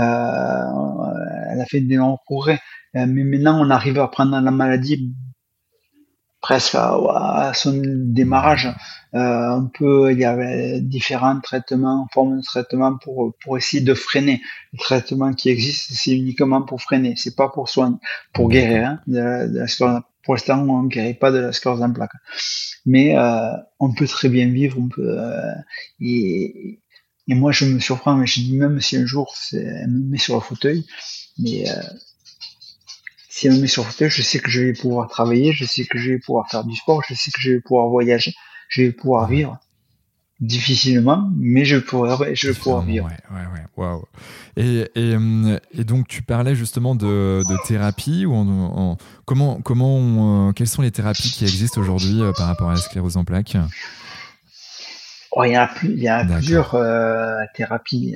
elle 1.49 1.59
a 1.59 1.65
fait 1.67 1.81
d'énormes 1.81 2.17
progrès. 2.25 2.59
Euh, 2.95 3.07
mais 3.07 3.23
maintenant, 3.23 3.59
on 3.59 3.69
arrive 3.71 3.99
à 3.99 4.07
prendre 4.07 4.39
la 4.39 4.51
maladie 4.51 5.11
presque 6.43 6.75
à, 6.75 7.51
son 7.55 7.81
démarrage, 7.83 8.67
euh, 9.15 9.49
on 9.51 9.67
peut, 9.67 10.11
il 10.11 10.19
y 10.19 10.25
avait 10.25 10.81
différents 10.81 11.39
traitements, 11.39 12.05
formes 12.13 12.37
de 12.37 12.43
traitement 12.43 12.97
pour 12.97 13.33
pour 13.41 13.57
essayer 13.57 13.81
de 13.81 13.93
freiner. 13.93 14.41
Le 14.73 14.77
traitement 14.77 15.33
qui 15.33 15.49
existe, 15.49 15.93
c'est 15.93 16.11
uniquement 16.11 16.61
pour 16.61 16.81
freiner, 16.81 17.15
c'est 17.15 17.35
pas 17.35 17.47
pour 17.47 17.69
soigner, 17.69 17.95
pour 18.33 18.49
guérir. 18.49 18.87
Hein, 18.87 18.99
de, 19.07 19.79
la 19.79 20.03
Pour 20.23 20.35
l'instant, 20.35 20.59
on 20.67 20.83
ne 20.83 20.89
guérit 20.89 21.13
pas 21.13 21.31
de 21.31 21.37
la 21.37 21.53
sclérose 21.53 21.81
en 21.81 21.93
plaques, 21.93 22.11
mais 22.85 23.17
euh, 23.17 23.53
on 23.79 23.93
peut 23.93 24.07
très 24.07 24.27
bien 24.27 24.47
vivre. 24.49 24.77
On 24.79 24.89
peut 24.89 25.17
euh, 25.17 25.53
et, 26.01 26.81
et 27.29 27.35
moi, 27.35 27.53
je 27.53 27.63
me 27.65 27.79
surprends, 27.79 28.15
mais 28.17 28.27
je 28.27 28.41
dis 28.41 28.57
même 28.57 28.81
si 28.81 28.97
un 28.97 29.05
jour, 29.05 29.33
elle 29.53 29.87
me 29.87 30.09
met 30.11 30.17
sur 30.17 30.35
le 30.35 30.41
fauteuil, 30.41 30.85
mais 31.39 31.69
euh, 31.69 31.81
si 33.35 33.49
me 33.49 33.57
met 33.57 33.67
sur 33.67 33.83
le 33.83 33.89
fauteuil, 33.89 34.11
je 34.11 34.21
sais 34.21 34.37
que 34.37 34.51
je 34.51 34.61
vais 34.61 34.73
pouvoir 34.73 35.09
travailler, 35.09 35.53
je 35.53 35.65
sais 35.65 35.85
que 35.85 35.97
je 35.97 36.11
vais 36.11 36.19
pouvoir 36.19 36.47
faire 36.51 36.63
du 36.63 36.75
sport, 36.75 37.01
je 37.09 37.15
sais 37.15 37.31
que 37.31 37.41
je 37.41 37.53
vais 37.53 37.61
pouvoir 37.61 37.87
voyager, 37.87 38.35
je 38.69 38.83
vais 38.83 38.91
pouvoir 38.91 39.27
vivre 39.27 39.57
difficilement, 40.39 41.31
mais 41.35 41.65
je 41.65 41.77
pourrais, 41.77 42.35
je 42.35 42.49
vais 42.49 42.53
pouvoir 42.53 42.83
vivre. 42.83 43.07
Ouais, 43.07 43.35
ouais, 43.35 43.45
ouais. 43.53 43.65
Wow. 43.75 44.07
Et, 44.55 44.81
et, 44.93 45.15
euh, 45.15 45.59
et, 45.75 45.83
donc 45.83 46.07
tu 46.07 46.21
parlais 46.21 46.53
justement 46.53 46.93
de, 46.93 47.41
de 47.49 47.67
thérapie 47.67 48.27
ou 48.27 48.35
en, 48.35 48.97
comment, 49.25 49.59
comment, 49.61 50.49
euh, 50.49 50.51
quelles 50.51 50.67
sont 50.67 50.83
les 50.83 50.91
thérapies 50.91 51.31
qui 51.31 51.43
existent 51.43 51.81
aujourd'hui 51.81 52.21
euh, 52.21 52.33
par 52.37 52.45
rapport 52.45 52.69
à 52.69 52.73
la 52.73 52.79
sclérose 52.81 53.17
en 53.17 53.25
plaques? 53.25 53.57
Oh, 55.31 55.43
Il 55.43 55.53
y 55.53 55.55
a, 55.55 55.71
il 55.81 55.99
y 55.99 56.07
a 56.07 56.23
plusieurs 56.23 56.77
thérapies. 57.55 58.15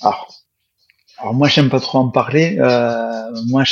alors, 0.00 0.45
alors 1.18 1.34
moi, 1.34 1.48
j'aime 1.48 1.70
pas 1.70 1.80
trop 1.80 1.98
en 1.98 2.08
parler. 2.08 2.56
Euh, 2.58 3.30
moi, 3.46 3.64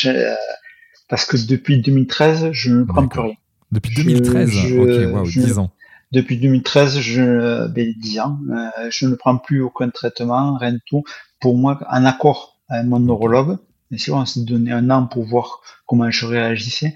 parce 1.09 1.25
que 1.25 1.37
depuis 1.37 1.81
2013, 1.81 2.51
je 2.53 2.71
ne 2.71 2.85
prends 2.85 3.07
plus 3.07 3.21
rien. 3.21 3.35
Depuis 3.71 3.95
2013 3.95 4.51
Ok, 4.79 5.15
wow, 5.15 5.25
10 5.25 5.59
ans. 5.59 5.71
Depuis 6.13 6.39
2013, 6.39 7.01
je, 7.01 7.67
ben, 7.69 7.93
10 7.99 8.21
ans, 8.21 8.39
euh, 8.51 8.89
je 8.91 9.07
ne 9.07 9.15
prends 9.15 9.37
plus 9.37 9.63
aucun 9.63 9.91
traitement, 9.91 10.57
rien 10.57 10.73
du 10.73 10.81
tout. 10.87 11.03
Pour 11.41 11.57
moi, 11.57 11.79
en 11.91 12.05
accord 12.05 12.61
avec 12.69 12.87
mon 12.87 13.01
neurologue, 13.01 13.59
bien 13.91 13.99
sûr, 13.99 14.15
on 14.15 14.25
s'est 14.25 14.45
donné 14.45 14.71
un 14.73 14.91
an 14.91 15.07
pour 15.07 15.25
voir 15.25 15.61
comment 15.87 16.11
je 16.11 16.27
réagissais. 16.27 16.95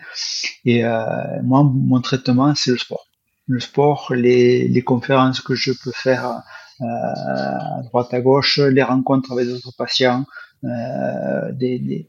Et 0.64 0.84
euh, 0.84 1.02
moi, 1.42 1.64
mon 1.64 2.00
traitement, 2.00 2.54
c'est 2.54 2.70
le 2.70 2.78
sport. 2.78 3.08
Le 3.46 3.60
sport, 3.60 4.12
les, 4.14 4.68
les 4.68 4.82
conférences 4.82 5.40
que 5.40 5.54
je 5.54 5.72
peux 5.72 5.92
faire 5.92 6.26
euh, 6.26 6.38
à 6.80 7.82
droite 7.84 8.12
à 8.12 8.20
gauche, 8.20 8.58
les 8.58 8.82
rencontres 8.82 9.32
avec 9.32 9.48
d'autres 9.48 9.74
patients, 9.76 10.24
euh, 10.64 11.52
des, 11.52 11.78
des, 11.78 12.08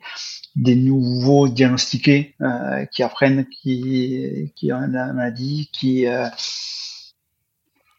des, 0.55 0.75
nouveaux 0.75 1.47
diagnostiqués 1.47 2.35
euh, 2.41 2.85
qui 2.85 3.03
apprennent 3.03 3.45
qui, 3.45 4.51
qui 4.55 4.73
ont 4.73 4.81
la 4.81 5.13
maladie, 5.13 5.69
qui, 5.71 6.05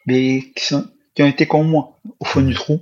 mais 0.06 0.42
qui, 0.56 0.64
sont, 0.64 0.86
qui 1.14 1.22
ont 1.22 1.26
été 1.26 1.46
comme 1.46 1.68
moi 1.68 1.98
au 2.18 2.24
fond 2.24 2.40
du 2.40 2.54
trou, 2.54 2.80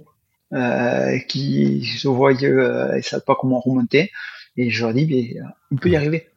euh, 0.55 1.19
qui 1.29 1.85
se 1.85 2.09
voient 2.09 2.33
euh, 2.43 2.95
et 2.95 3.03
savent 3.03 3.25
pas 3.25 3.37
comment 3.39 3.61
remonter. 3.61 4.11
Et 4.57 4.71
je 4.71 4.83
leur 4.83 4.95
dis, 4.95 5.07
mais, 5.07 5.37
on 5.71 5.77
peut 5.77 5.91
y 5.91 5.97
arriver, 5.97 6.29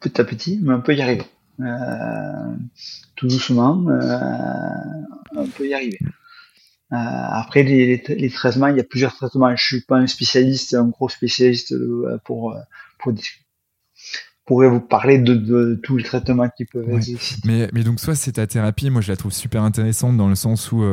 petit 0.00 0.20
à 0.20 0.24
petit, 0.24 0.58
mais 0.62 0.74
on 0.74 0.80
peut 0.80 0.94
y 0.94 1.00
arriver. 1.00 1.22
Euh, 1.60 2.56
tout 3.14 3.28
doucement, 3.28 3.84
on 5.36 5.46
peut 5.46 5.68
y 5.68 5.74
arriver. 5.74 6.00
Euh, 6.92 6.96
après 6.96 7.62
les, 7.62 8.02
les, 8.08 8.30
traitements, 8.30 8.66
il 8.66 8.76
y 8.76 8.80
a 8.80 8.84
plusieurs 8.84 9.14
traitements. 9.14 9.54
Je 9.56 9.64
suis 9.64 9.80
pas 9.80 9.96
un 9.96 10.06
spécialiste, 10.06 10.74
un 10.74 10.88
gros 10.88 11.08
spécialiste 11.08 11.72
euh, 11.72 12.18
pour 12.24 12.52
euh, 12.52 12.58
pour 12.98 13.14
pourrais 14.44 14.68
vous 14.68 14.80
parler 14.80 15.18
de, 15.18 15.34
de, 15.34 15.80
tous 15.82 15.96
les 15.96 16.04
traitements 16.04 16.48
qui 16.50 16.66
peuvent 16.66 16.90
exister. 16.90 17.40
Mais, 17.46 17.70
mais 17.72 17.82
donc 17.82 18.00
soit 18.00 18.14
c'est 18.14 18.32
ta 18.32 18.46
thérapie, 18.46 18.90
moi 18.90 19.00
je 19.00 19.10
la 19.10 19.16
trouve 19.16 19.32
super 19.32 19.62
intéressante 19.62 20.16
dans 20.16 20.28
le 20.28 20.34
sens 20.34 20.70
où 20.72 20.84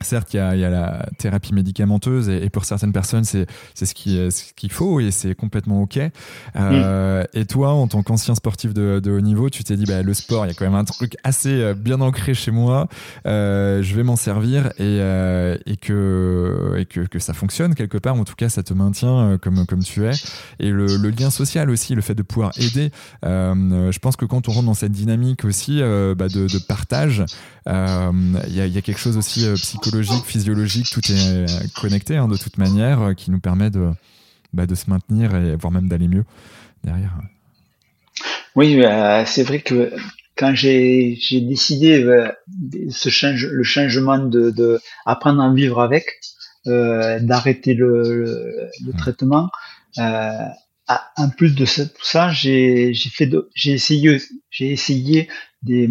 Certes, 0.00 0.34
il 0.34 0.36
y, 0.36 0.40
a, 0.40 0.54
il 0.54 0.60
y 0.60 0.64
a, 0.64 0.70
la 0.70 1.06
thérapie 1.18 1.52
médicamenteuse 1.52 2.28
et, 2.28 2.48
pour 2.50 2.64
certaines 2.64 2.92
personnes, 2.92 3.24
c'est 3.24 3.46
ce 3.74 3.94
qu'il 3.94 4.30
ce 4.32 4.52
qu'il 4.54 4.70
faut 4.70 5.00
et 5.00 5.10
c'est 5.10 5.34
complètement 5.34 5.82
OK. 5.82 5.98
Euh, 6.56 7.24
Et 7.34 7.44
toi, 7.46 7.72
en 7.72 7.88
tant 7.88 8.02
qu'ancien 8.02 8.34
sportif 8.34 8.74
de, 8.74 9.00
de, 9.00 9.10
haut 9.10 9.20
niveau, 9.20 9.50
tu 9.50 9.64
t'es 9.64 9.76
dit, 9.76 9.84
bah, 9.84 10.02
le 10.02 10.14
sport, 10.14 10.44
il 10.46 10.48
y 10.48 10.50
a 10.50 10.54
quand 10.54 10.64
même 10.64 10.74
un 10.74 10.84
truc 10.84 11.16
assez 11.24 11.50
euh, 11.50 11.74
bien 11.74 12.00
ancré 12.00 12.34
chez 12.34 12.50
moi. 12.50 12.88
Euh, 13.26 13.82
je 13.82 13.94
vais 13.94 14.02
m'en 14.02 14.16
servir 14.16 14.66
et, 14.66 14.72
euh, 14.80 15.56
et, 15.66 15.76
que, 15.76 16.74
et 16.76 16.84
que, 16.84 17.00
que, 17.00 17.18
ça 17.18 17.32
fonctionne 17.32 17.74
quelque 17.74 17.98
part. 17.98 18.14
En 18.14 18.24
tout 18.24 18.34
cas, 18.34 18.48
ça 18.48 18.62
te 18.62 18.74
maintient 18.74 19.18
euh, 19.18 19.38
comme, 19.38 19.66
comme 19.66 19.82
tu 19.82 20.06
es. 20.06 20.12
Et 20.58 20.70
le, 20.70 20.86
le 20.96 21.10
lien 21.10 21.30
social 21.30 21.70
aussi, 21.70 21.94
le 21.94 22.02
fait 22.02 22.14
de 22.14 22.22
pouvoir 22.22 22.52
aider. 22.58 22.90
je 23.22 23.98
pense 23.98 24.16
que 24.16 24.24
quand 24.24 24.48
on 24.48 24.52
rentre 24.52 24.66
dans 24.66 24.74
cette 24.74 24.92
dynamique 24.92 25.44
aussi 25.44 25.80
bah, 25.80 26.28
de, 26.28 26.46
de, 26.46 26.58
partage, 26.58 27.24
il 27.68 28.54
y 28.54 28.60
a, 28.60 28.66
y, 28.66 28.78
a, 28.78 28.82
quelque 28.82 28.98
chose 28.98 29.16
aussi 29.16 29.40
psychologique 29.54 30.24
psychologique, 30.24 30.24
physiologique, 30.24 30.90
tout 30.90 31.12
est 31.12 31.28
euh, 31.28 31.46
connecté 31.76 32.16
hein, 32.16 32.28
de 32.28 32.36
toute 32.36 32.56
manière, 32.56 33.02
euh, 33.02 33.14
qui 33.14 33.30
nous 33.30 33.40
permet 33.40 33.70
de, 33.70 33.90
bah, 34.52 34.66
de 34.66 34.74
se 34.74 34.88
maintenir 34.88 35.34
et 35.34 35.56
voire 35.56 35.70
même 35.70 35.88
d'aller 35.88 36.08
mieux 36.08 36.24
derrière. 36.82 37.12
Oui, 38.54 38.82
euh, 38.82 39.24
c'est 39.26 39.42
vrai 39.42 39.60
que 39.60 39.92
quand 40.36 40.54
j'ai 40.54 41.18
décidé 41.32 42.06
ce 42.90 43.08
change, 43.08 43.46
le 43.46 43.64
changement 43.64 44.18
de, 44.18 44.50
de, 44.50 44.80
apprendre 45.04 45.42
à 45.42 45.52
vivre 45.52 45.80
avec, 45.80 46.06
d'arrêter 46.64 47.74
le, 47.74 48.70
le, 48.84 48.92
traitement, 48.96 49.50
en 49.98 51.28
plus 51.36 51.54
de 51.54 51.64
ça, 51.64 51.86
tout 51.86 52.04
ça, 52.04 52.30
j'ai 52.30 52.94
fait 52.94 53.30
j'ai 53.54 53.72
essayé 53.72 54.20
j'ai 54.50 54.70
essayé 54.70 55.28
des 55.62 55.88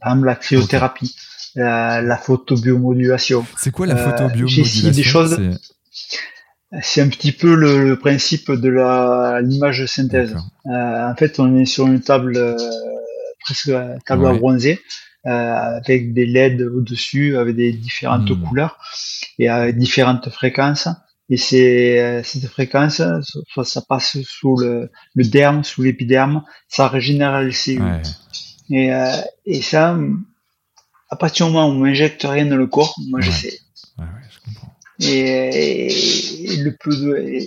par 0.00 0.12
exemple 0.12 0.26
la 0.26 0.34
cryothérapie 0.36 1.16
la, 1.54 2.00
la 2.00 2.16
photobiomodulation. 2.16 3.44
C'est 3.56 3.70
quoi 3.70 3.86
la 3.86 3.96
euh, 3.96 4.10
photobiomodulation 4.10 4.90
des 4.90 5.02
choses. 5.02 5.38
C'est 6.80 7.02
un 7.02 7.08
petit 7.08 7.32
peu 7.32 7.54
le, 7.54 7.96
principe 7.98 8.50
de 8.50 8.68
l'image 9.40 9.80
de 9.80 9.86
synthèse. 9.86 10.34
Euh, 10.66 11.10
en 11.10 11.14
fait, 11.14 11.38
on 11.38 11.54
est 11.58 11.66
sur 11.66 11.86
une 11.86 12.00
table 12.00 12.36
euh, 12.36 12.56
presque 13.40 13.70
table 14.06 14.26
à 14.26 14.32
bronzer. 14.32 14.80
Euh, 15.24 15.78
avec 15.78 16.14
des 16.14 16.26
LED 16.26 16.62
au-dessus, 16.62 17.36
avec 17.36 17.54
des 17.54 17.72
différentes 17.72 18.28
hmm. 18.28 18.42
couleurs 18.42 18.78
et 19.38 19.48
avec 19.48 19.78
différentes 19.78 20.28
fréquences. 20.30 20.88
Et 21.28 21.36
c'est 21.36 22.22
cette 22.24 22.46
fréquence, 22.46 23.00
ça 23.62 23.82
passe 23.88 24.16
sous 24.24 24.56
le, 24.56 24.90
le 25.14 25.24
derme, 25.24 25.62
sous 25.62 25.82
l'épiderme, 25.82 26.42
ça 26.66 26.88
régénère 26.88 27.40
les 27.40 27.52
cellules. 27.52 28.02
Et, 28.72 28.90
et 29.44 29.62
ça, 29.62 29.98
à 31.12 31.16
partir 31.16 31.46
du 31.46 31.52
moment 31.52 31.68
où 31.68 31.72
on 31.72 31.78
m'injecte 31.78 32.22
rien 32.22 32.46
dans 32.46 32.56
le 32.56 32.66
corps, 32.66 32.94
moi 33.10 33.20
je 33.20 33.30
sais. 33.30 33.58
Ouais, 33.98 34.06
je 34.30 34.38
comprends. 34.40 34.74
Et, 35.00 35.88
le 36.56 36.70
plus 36.70 37.02
de, 37.02 37.38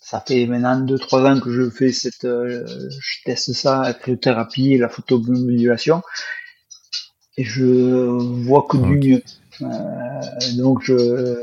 ça 0.00 0.20
fait 0.26 0.44
maintenant 0.46 0.84
2-3 0.84 1.26
ans 1.30 1.40
que 1.40 1.52
je 1.52 1.70
fais 1.70 1.92
cette, 1.92 2.24
euh, 2.24 2.66
je 3.00 3.22
teste 3.24 3.52
ça, 3.52 3.82
la 3.82 3.94
cryothérapie, 3.94 4.76
la 4.76 4.88
photobomodulation, 4.88 6.02
et 7.36 7.44
je 7.44 7.64
vois 7.64 8.66
que 8.68 8.76
du 8.76 8.98
mieux. 8.98 9.22
Euh, 9.60 10.56
donc 10.56 10.82
je, 10.82 11.40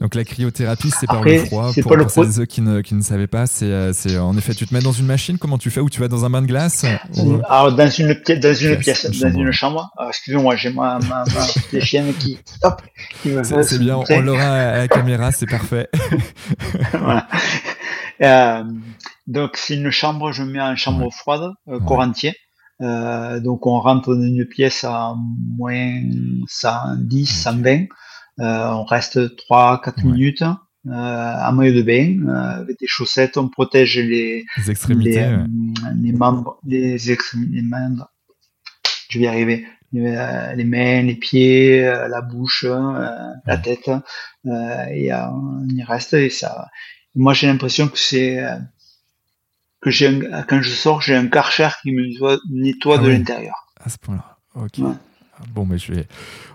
donc 0.00 0.14
la 0.14 0.24
cryothérapie, 0.24 0.90
c'est 0.90 1.06
par 1.06 1.22
le 1.22 1.38
froid. 1.44 1.70
Pour, 1.82 1.96
pour 1.96 2.24
ceux 2.24 2.44
qui 2.44 2.60
ne, 2.60 2.80
qui 2.80 2.94
ne 2.94 3.02
savaient 3.02 3.26
pas, 3.26 3.46
c'est, 3.46 3.66
euh, 3.66 3.92
c'est 3.92 4.18
en 4.18 4.36
effet, 4.36 4.54
tu 4.54 4.66
te 4.66 4.74
mets 4.74 4.80
dans 4.80 4.92
une 4.92 5.06
machine, 5.06 5.38
comment 5.38 5.58
tu 5.58 5.70
fais? 5.70 5.80
Ou 5.80 5.90
tu 5.90 6.00
vas 6.00 6.08
dans 6.08 6.24
un 6.24 6.30
bain 6.30 6.42
de 6.42 6.46
glace 6.46 6.84
Alors 7.48 7.72
dans 7.72 7.90
une, 7.90 8.14
dans 8.14 8.54
une 8.54 8.76
pièce, 8.76 9.06
dans 9.20 9.30
une 9.30 9.52
chambre. 9.52 9.90
Excusez-moi, 10.08 10.56
j'ai 10.56 10.70
ma, 10.70 10.98
ma, 11.08 11.24
ma 11.24 11.80
chienne 11.80 12.12
qui, 12.18 12.38
hop, 12.62 12.82
qui 13.22 13.30
me 13.30 13.42
C'est 13.42 13.78
bien, 13.78 13.98
on 14.08 14.20
l'aura 14.20 14.44
à 14.44 14.78
la 14.78 14.88
caméra, 14.88 15.32
c'est 15.32 15.46
parfait. 15.46 15.88
voilà. 16.92 17.26
Euh, 18.20 18.64
donc 19.26 19.56
c'est 19.56 19.74
une 19.74 19.90
chambre, 19.90 20.32
je 20.32 20.42
mets 20.42 20.60
en 20.60 20.74
chambre 20.76 21.12
froide, 21.12 21.52
euh, 21.68 21.78
entier. 21.80 22.34
Euh, 22.80 23.40
donc 23.40 23.66
on 23.66 23.80
rentre 23.80 24.14
dans 24.14 24.22
une 24.22 24.44
pièce 24.44 24.84
à 24.84 25.14
moins 25.56 26.00
110, 26.46 27.26
120. 27.26 27.86
Euh, 28.40 28.68
on 28.70 28.84
reste 28.84 29.18
3-4 29.18 30.04
minutes 30.04 30.42
euh, 30.42 30.92
à 30.92 31.50
maillot 31.52 31.74
de 31.74 31.82
bain 31.82 32.28
euh, 32.28 32.60
avec 32.60 32.78
des 32.78 32.86
chaussettes. 32.86 33.36
On 33.36 33.48
protège 33.48 33.98
les, 33.98 34.44
extrémités, 34.68 35.36
les, 36.00 36.12
membres, 36.12 36.60
les 36.64 37.10
extrémités, 37.10 37.62
Je 39.10 39.18
vais 39.18 39.24
y 39.24 39.28
arriver. 39.28 39.66
Les, 39.92 40.64
mains, 40.64 41.02
les 41.02 41.14
pieds, 41.14 41.80
la 41.82 42.20
bouche, 42.20 42.64
la 42.64 43.56
tête, 43.56 43.90
et 44.44 45.12
on 45.14 45.66
y 45.66 45.82
reste 45.82 46.12
et 46.12 46.28
ça. 46.28 46.68
Moi, 47.14 47.32
j'ai 47.32 47.46
l'impression 47.46 47.88
que 47.88 47.98
c'est 47.98 48.38
que 49.80 49.90
j'ai 49.90 50.20
quand 50.46 50.60
je 50.60 50.70
sors, 50.70 51.00
j'ai 51.00 51.16
un 51.16 51.28
karcher 51.28 51.70
qui 51.80 51.92
me 51.92 52.02
nettoie, 52.50 52.98
ah 52.98 53.02
de 53.02 53.08
l'intérieur. 53.08 53.54
À 53.80 53.88
ce 53.88 53.96
point-là. 53.96 54.36
Ok. 54.56 54.78
Bon, 55.54 55.66
mais 55.66 55.78
je 55.78 55.92
vais. 55.92 56.06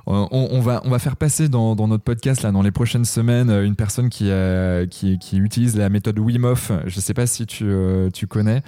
On, 0.06 0.60
va, 0.60 0.82
on 0.84 0.90
va 0.90 1.00
faire 1.00 1.16
passer 1.16 1.48
dans, 1.48 1.76
notre 1.76 2.04
podcast 2.04 2.42
là 2.42 2.52
dans 2.52 2.62
les 2.62 2.72
prochaines 2.72 3.06
semaines 3.06 3.50
euh, 3.50 3.66
une 3.66 3.78
personne 3.78 4.10
qui, 4.10 4.26
euh, 4.30 4.86
qui, 4.86 5.18
qui, 5.18 5.38
utilise 5.38 5.78
la 5.78 5.88
méthode 5.88 6.20
Wim 6.20 6.44
Hof. 6.44 6.74
Je 6.86 6.98
ne 6.98 7.02
sais 7.02 7.14
pas 7.14 7.26
si 7.26 7.46
tu, 7.46 7.64
euh, 7.66 8.10
tu 8.10 8.28
connais. 8.28 8.64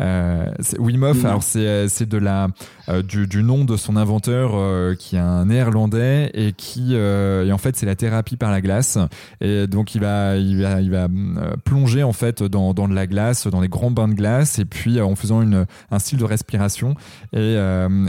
Euh, 0.00 0.50
Wim 0.78 1.04
Hof, 1.04 1.24
alors 1.24 1.42
c'est 1.44 1.88
c'est 1.88 2.08
de 2.08 2.16
la 2.16 2.48
du, 3.04 3.26
du, 3.28 3.42
nom 3.42 3.64
de 3.64 3.76
son 3.76 3.96
inventeur 3.96 4.96
qui 4.96 5.16
est 5.16 5.20
un 5.20 5.44
néerlandais 5.44 6.30
et 6.32 6.52
qui 6.54 6.94
et 6.94 7.52
en 7.52 7.58
fait 7.58 7.76
c'est 7.76 7.84
la 7.84 7.94
thérapie 7.94 8.38
par 8.38 8.50
la 8.50 8.62
glace 8.62 8.96
et 9.42 9.66
donc 9.66 9.94
il 9.94 10.00
va 10.00 10.36
il 10.36 10.62
va 10.62 10.80
il 10.80 10.90
va 10.90 11.06
plonger 11.66 12.02
en 12.02 12.14
fait 12.14 12.42
dans, 12.42 12.72
dans 12.72 12.88
de 12.88 12.94
la 12.94 13.06
glace 13.06 13.46
dans 13.46 13.60
des 13.60 13.68
grands 13.68 13.90
bains 13.90 14.08
de 14.08 14.14
glace 14.14 14.58
et 14.58 14.64
puis 14.64 15.02
en 15.02 15.14
faisant 15.16 15.42
une 15.42 15.66
un 15.90 15.98
style 15.98 16.18
de 16.18 16.24
respiration 16.24 16.94
et, 17.34 17.56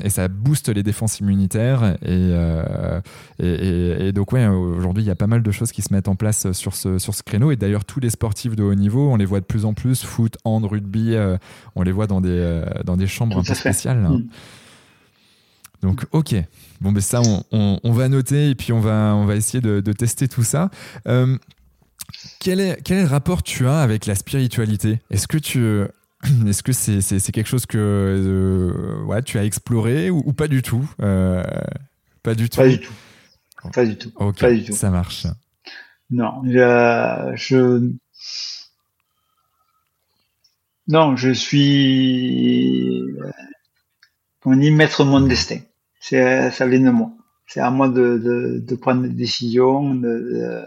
et 0.02 0.10
ça 0.10 0.30
booste 0.30 0.70
les 0.70 0.84
défenses 0.84 1.20
immunitaires 1.20 1.51
et 1.56 1.96
euh, 2.04 3.02
et, 3.40 4.12
donc, 4.12 4.32
ouais, 4.34 4.46
aujourd'hui, 4.48 5.04
il 5.04 5.08
y 5.08 5.12
a 5.12 5.16
pas 5.16 5.28
mal 5.28 5.42
de 5.42 5.52
choses 5.52 5.72
qui 5.72 5.82
se 5.82 5.94
mettent 5.94 6.08
en 6.08 6.16
place 6.16 6.52
sur 6.52 6.76
ce, 6.76 7.00
sur 7.00 7.16
ce 7.16 7.24
créneau. 7.24 7.52
Et 7.52 7.56
d'ailleurs, 7.56 7.86
tous 7.86 8.00
les 8.00 8.10
sportifs 8.10 8.56
de 8.56 8.64
haut 8.64 8.76
niveau, 8.76 9.12
on 9.12 9.16
les 9.16 9.26
voit 9.26 9.40
de 9.40 9.46
plus 9.46 9.66
en 9.66 9.74
plus, 9.74 10.04
foot, 10.04 10.38
hand, 10.44 10.66
rugby, 10.66 11.16
euh, 11.16 11.38
on 11.76 11.82
les 11.82 11.92
voit 11.92 12.08
dans 12.08 12.22
des, 12.22 12.30
euh, 12.30 12.66
dans 12.86 12.98
des 12.98 13.08
chambres 13.08 13.38
un 13.38 13.44
peu 13.44 13.54
spéciales. 13.54 14.00
Mm. 14.00 14.28
Donc, 15.82 16.06
ok. 16.12 16.36
Bon, 16.82 16.92
ben 16.92 17.02
ça, 17.02 17.22
on, 17.52 17.80
on, 17.84 17.92
va 17.92 18.08
noter 18.08 18.52
et 18.52 18.56
puis 18.56 18.72
on 18.72 18.80
va, 18.80 19.16
on 19.16 19.26
va 19.26 19.36
essayer 19.36 19.62
de, 19.62 19.80
de 19.82 19.94
tester 19.94 20.28
tout 20.28 20.44
ça. 20.44 20.70
quel, 22.40 22.60
est, 22.60 22.82
quel 22.84 22.98
est 23.00 23.04
le 23.04 23.08
rapport 23.08 23.42
tu 23.42 23.68
as 23.68 23.80
avec 23.82 24.06
la 24.06 24.16
spiritualité? 24.16 25.00
Est-ce 25.10 25.28
que 25.28 25.38
tu, 25.38 25.86
est-ce 26.48 26.64
que 26.64 26.72
c'est, 26.72 27.32
quelque 27.32 27.48
chose 27.48 27.66
que 27.66 29.04
ouais, 29.06 29.22
tu 29.24 29.38
as 29.38 29.44
exploré 29.44 30.10
ou, 30.10 30.22
ou 30.26 30.34
pas 30.34 30.48
du 30.48 30.62
tout 30.62 30.88
pas 32.24 32.36
du 32.36 32.50
tout? 32.50 32.58
Pas 32.58 32.68
du 32.68 32.80
tout. 32.80 32.94
Pas 33.74 33.86
du 33.86 33.98
tout. 33.98 34.12
pas 34.34 34.52
du 34.52 34.64
tout. 34.66 34.74
Ça 34.74 34.90
marche. 34.90 35.28
Non, 36.10 36.42
je, 36.46 37.92
non, 40.88 41.16
je 41.16 41.32
suis, 41.32 43.08
on 44.46 44.56
dit 44.56 44.72
maître 44.72 45.06
mon 45.06 45.22
destin. 45.22 45.60
C'est, 46.00 46.52
ça 46.52 46.68
vient 46.68 46.82
de 46.82 46.90
moi. 46.90 47.12
C'est 47.48 47.62
à 47.62 47.70
moi 47.70 47.88
de, 47.88 48.18
de, 48.18 48.60
de 48.60 48.76
prendre 48.76 49.04
des 49.04 49.10
décisions, 49.10 49.96
de 49.96 50.66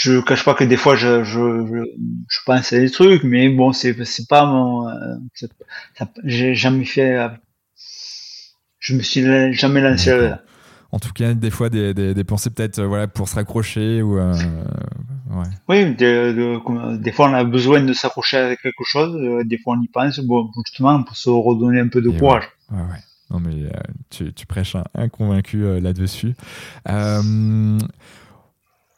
je 0.00 0.18
cache 0.20 0.44
pas 0.44 0.54
que 0.54 0.64
des 0.64 0.78
fois 0.78 0.96
je, 0.96 1.24
je, 1.24 1.84
je, 2.28 2.38
pense 2.46 2.72
à 2.72 2.78
des 2.78 2.90
trucs, 2.90 3.22
mais 3.22 3.50
bon, 3.50 3.72
c'est 3.72 4.02
c'est 4.04 4.26
pas 4.26 4.46
mon, 4.46 4.88
euh, 4.88 5.16
j'ai 6.24 6.54
jamais 6.54 6.86
fait, 6.86 7.18
euh, 7.18 7.28
je 8.78 8.96
me 8.96 9.02
suis 9.02 9.22
jamais 9.52 9.82
lancé. 9.82 10.32
En 10.92 10.98
tout 10.98 11.12
cas, 11.12 11.34
des 11.34 11.50
fois 11.50 11.68
des, 11.68 11.92
des, 11.92 12.14
des 12.14 12.24
pensées 12.24 12.50
peut-être 12.50 12.78
euh, 12.80 12.86
voilà 12.86 13.06
pour 13.08 13.28
se 13.28 13.36
raccrocher 13.36 14.00
ou 14.02 14.16
ouais. 14.16 15.46
Oui, 15.68 15.94
des, 15.94 16.34
des 16.34 17.12
fois 17.12 17.28
on 17.28 17.34
a 17.34 17.44
besoin 17.44 17.82
de 17.82 17.92
s'accrocher 17.92 18.38
à 18.38 18.56
quelque 18.56 18.84
chose, 18.84 19.44
des 19.44 19.58
fois 19.58 19.76
on 19.78 19.82
y 19.82 19.88
pense, 19.88 20.18
bon 20.20 20.50
justement 20.64 21.02
pour 21.02 21.14
se 21.16 21.28
redonner 21.28 21.78
un 21.78 21.88
peu 21.88 22.00
de 22.00 22.08
courage. 22.08 22.44
Ouais, 22.70 22.78
ouais. 22.78 23.02
Non 23.30 23.38
mais 23.38 23.70
tu, 24.08 24.32
tu 24.32 24.46
prêches 24.46 24.76
un, 24.94 25.08
convaincu 25.10 25.78
là-dessus. 25.78 26.34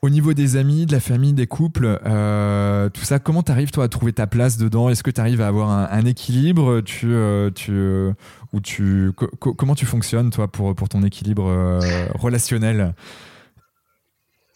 Au 0.05 0.11
niveau 0.11 0.35
des 0.35 0.57
amis, 0.57 0.85
de 0.85 0.91
la 0.91 0.99
famille, 0.99 1.33
des 1.33 1.47
couples, 1.47 2.01
euh, 2.05 2.89
tout 2.89 3.03
ça, 3.03 3.21
comment 3.21 3.45
t'arrives 3.45 3.71
toi 3.71 3.85
à 3.85 3.89
trouver 3.89 4.13
ta 4.13 4.27
place 4.27 4.59
dedans? 4.59 4.89
Est-ce 4.89 5.05
que 5.05 5.13
tu 5.13 5.21
arrives 5.21 5.41
à 5.41 5.47
avoir 5.47 5.71
un, 5.71 6.05
équilibre? 6.05 6.81
Tu, 6.81 7.07
euh, 7.15 7.51
tu, 7.53 7.71
euh, 7.71 8.13
ou 8.53 8.61
tu, 8.61 9.13
comment 9.39 9.77
tu 9.77 9.87
fonctionnes 9.87 10.31
toi 10.31 10.51
pour 10.51 10.75
pour 10.75 10.89
ton 10.89 11.05
équilibre 11.05 11.79
relationnel? 12.19 12.95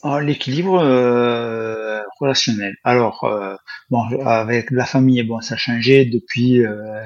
Ah, 0.03 0.21
L'équilibre 0.21 0.81
relationnel. 2.19 2.75
Alors, 2.83 3.25
bon, 3.89 4.03
avec 4.25 4.73
la 4.73 4.85
famille, 4.85 5.23
bon, 5.23 5.41
ça 5.43 5.55
a 5.55 5.59
changé 5.59 6.07
depuis 6.07 6.65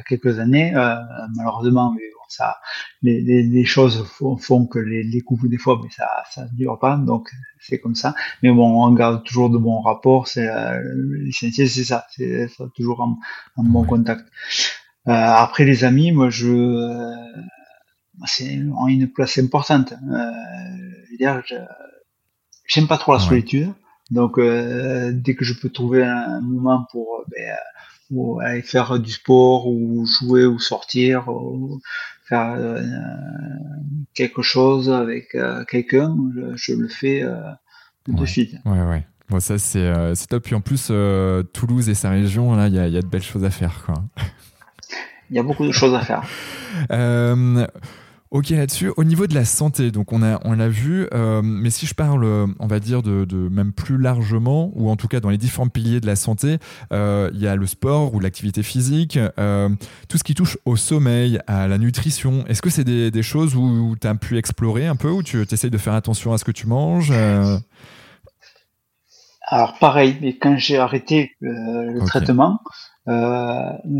quelques 0.08 0.38
années, 0.38 0.72
malheureusement. 1.36 1.94
Ça, 2.30 2.58
les, 3.02 3.20
les, 3.20 3.64
choses 3.64 4.06
font, 4.38 4.66
que 4.66 4.78
les, 4.78 5.02
les 5.02 5.20
coups 5.20 5.48
des 5.48 5.58
fois, 5.58 5.80
mais 5.82 5.90
ça, 5.90 6.08
ça 6.30 6.46
dure 6.52 6.78
pas, 6.78 6.96
donc 6.96 7.30
c'est 7.60 7.78
comme 7.78 7.94
ça. 7.94 8.14
Mais 8.42 8.50
bon, 8.50 8.84
on 8.84 8.92
garde 8.92 9.24
toujours 9.24 9.50
de 9.50 9.58
bons 9.58 9.80
rapports. 9.80 10.28
C'est 10.28 10.48
euh, 10.48 10.80
l'essentiel, 11.24 11.68
c'est 11.68 11.84
ça, 11.84 12.06
c'est 12.16 12.48
toujours 12.74 13.02
un, 13.02 13.16
un, 13.56 13.64
bon 13.64 13.84
contact. 13.84 14.24
Euh, 15.08 15.12
après 15.12 15.64
les 15.64 15.84
amis, 15.84 16.12
moi 16.12 16.30
je, 16.30 16.48
euh, 16.48 17.14
c'est 18.26 18.52
une 18.52 19.10
place 19.12 19.38
importante. 19.38 19.92
Euh, 19.92 21.40
j'aime 22.66 22.86
pas 22.86 22.98
trop 22.98 23.12
la 23.12 23.18
solitude. 23.18 23.72
Donc, 24.10 24.38
euh, 24.38 25.12
dès 25.14 25.34
que 25.34 25.44
je 25.44 25.54
peux 25.54 25.70
trouver 25.70 26.04
un 26.04 26.40
moment 26.40 26.86
pour, 26.90 27.24
ben, 27.28 27.56
ou 28.10 28.40
aller 28.40 28.62
faire 28.62 28.98
du 28.98 29.12
sport 29.12 29.68
ou 29.68 30.04
jouer 30.04 30.44
ou 30.44 30.58
sortir 30.58 31.28
ou 31.28 31.80
faire 32.30 32.54
euh, 32.56 32.80
quelque 34.14 34.40
chose 34.40 34.88
avec 34.90 35.34
euh, 35.34 35.64
quelqu'un, 35.64 36.16
je, 36.54 36.72
le 36.72 36.88
fais 36.88 37.22
euh, 37.22 37.36
de 38.06 38.24
suite. 38.24 38.54
Ouais, 38.64 38.82
ouais. 38.82 39.04
Bon, 39.28 39.40
ça, 39.40 39.58
c'est 39.58 40.26
top. 40.28 40.44
Puis 40.44 40.54
en 40.54 40.60
plus, 40.60 40.92
Toulouse 41.52 41.88
et 41.88 41.94
sa 41.94 42.10
région, 42.10 42.54
là, 42.56 42.68
il 42.68 42.74
y 42.74 42.78
a, 42.78 42.88
y 42.88 42.96
a, 42.96 43.02
de 43.02 43.06
belles 43.06 43.22
choses 43.22 43.44
à 43.44 43.50
faire. 43.50 43.82
Quoi. 43.84 43.94
Il 45.30 45.36
y 45.36 45.38
a 45.38 45.42
beaucoup 45.42 45.66
de 45.66 45.72
choses 45.72 45.94
à 45.94 46.00
faire. 46.00 46.24
Ok 48.32 48.50
là-dessus. 48.50 48.92
Au 48.96 49.02
niveau 49.02 49.26
de 49.26 49.34
la 49.34 49.44
santé, 49.44 49.90
donc 49.90 50.12
on 50.12 50.22
a 50.22 50.38
on 50.44 50.52
l'a 50.52 50.68
vu, 50.68 51.08
euh, 51.12 51.42
mais 51.42 51.70
si 51.70 51.86
je 51.86 51.94
parle, 51.94 52.24
on 52.60 52.66
va 52.68 52.78
dire 52.78 53.02
de, 53.02 53.24
de, 53.24 53.48
même 53.48 53.72
plus 53.72 53.98
largement, 53.98 54.70
ou 54.76 54.88
en 54.88 54.94
tout 54.94 55.08
cas 55.08 55.18
dans 55.18 55.30
les 55.30 55.36
différents 55.36 55.66
piliers 55.66 56.00
de 56.00 56.06
la 56.06 56.14
santé, 56.14 56.58
euh, 56.92 57.28
il 57.34 57.40
y 57.40 57.48
a 57.48 57.56
le 57.56 57.66
sport 57.66 58.14
ou 58.14 58.20
l'activité 58.20 58.62
physique, 58.62 59.18
euh, 59.40 59.68
tout 60.08 60.16
ce 60.16 60.22
qui 60.22 60.34
touche 60.34 60.58
au 60.64 60.76
sommeil, 60.76 61.40
à 61.48 61.66
la 61.66 61.76
nutrition. 61.76 62.46
Est-ce 62.46 62.62
que 62.62 62.70
c'est 62.70 62.84
des, 62.84 63.10
des, 63.10 63.22
choses 63.24 63.56
où, 63.56 63.96
tu 64.00 64.06
as 64.06 64.14
pu 64.14 64.38
explorer 64.38 64.86
un 64.86 64.94
peu, 64.94 65.10
où 65.10 65.24
tu 65.24 65.42
essayes 65.42 65.70
de 65.70 65.78
faire 65.78 65.94
attention 65.94 66.32
à 66.32 66.38
ce 66.38 66.44
que 66.44 66.52
tu 66.52 66.68
manges 66.68 67.12
Alors 69.48 69.76
pareil, 69.80 70.16
mais 70.20 70.36
quand 70.36 70.56
j'ai 70.56 70.78
arrêté 70.78 71.32
le 71.40 71.98
traitement, 72.06 72.60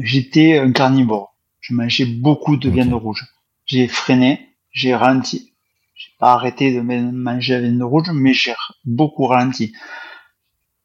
j'étais 0.05 0.57
un 0.59 0.71
carnivore. 0.71 1.35
Je 1.59 1.75
mangeais 1.75 2.07
beaucoup 2.07 2.57
de 2.57 2.71
viande 2.71 2.93
rouge 2.93 3.27
j'ai 3.71 3.87
freiné, 3.87 4.57
j'ai 4.73 4.95
ralenti. 4.95 5.53
J'ai 5.95 6.11
pas 6.19 6.33
arrêté 6.33 6.75
de 6.75 6.81
manger 6.81 7.55
la 7.55 7.61
viande 7.61 7.83
rouge, 7.83 8.11
mais 8.13 8.35
j'ai 8.35 8.55
beaucoup 8.85 9.27
ralenti. 9.27 9.73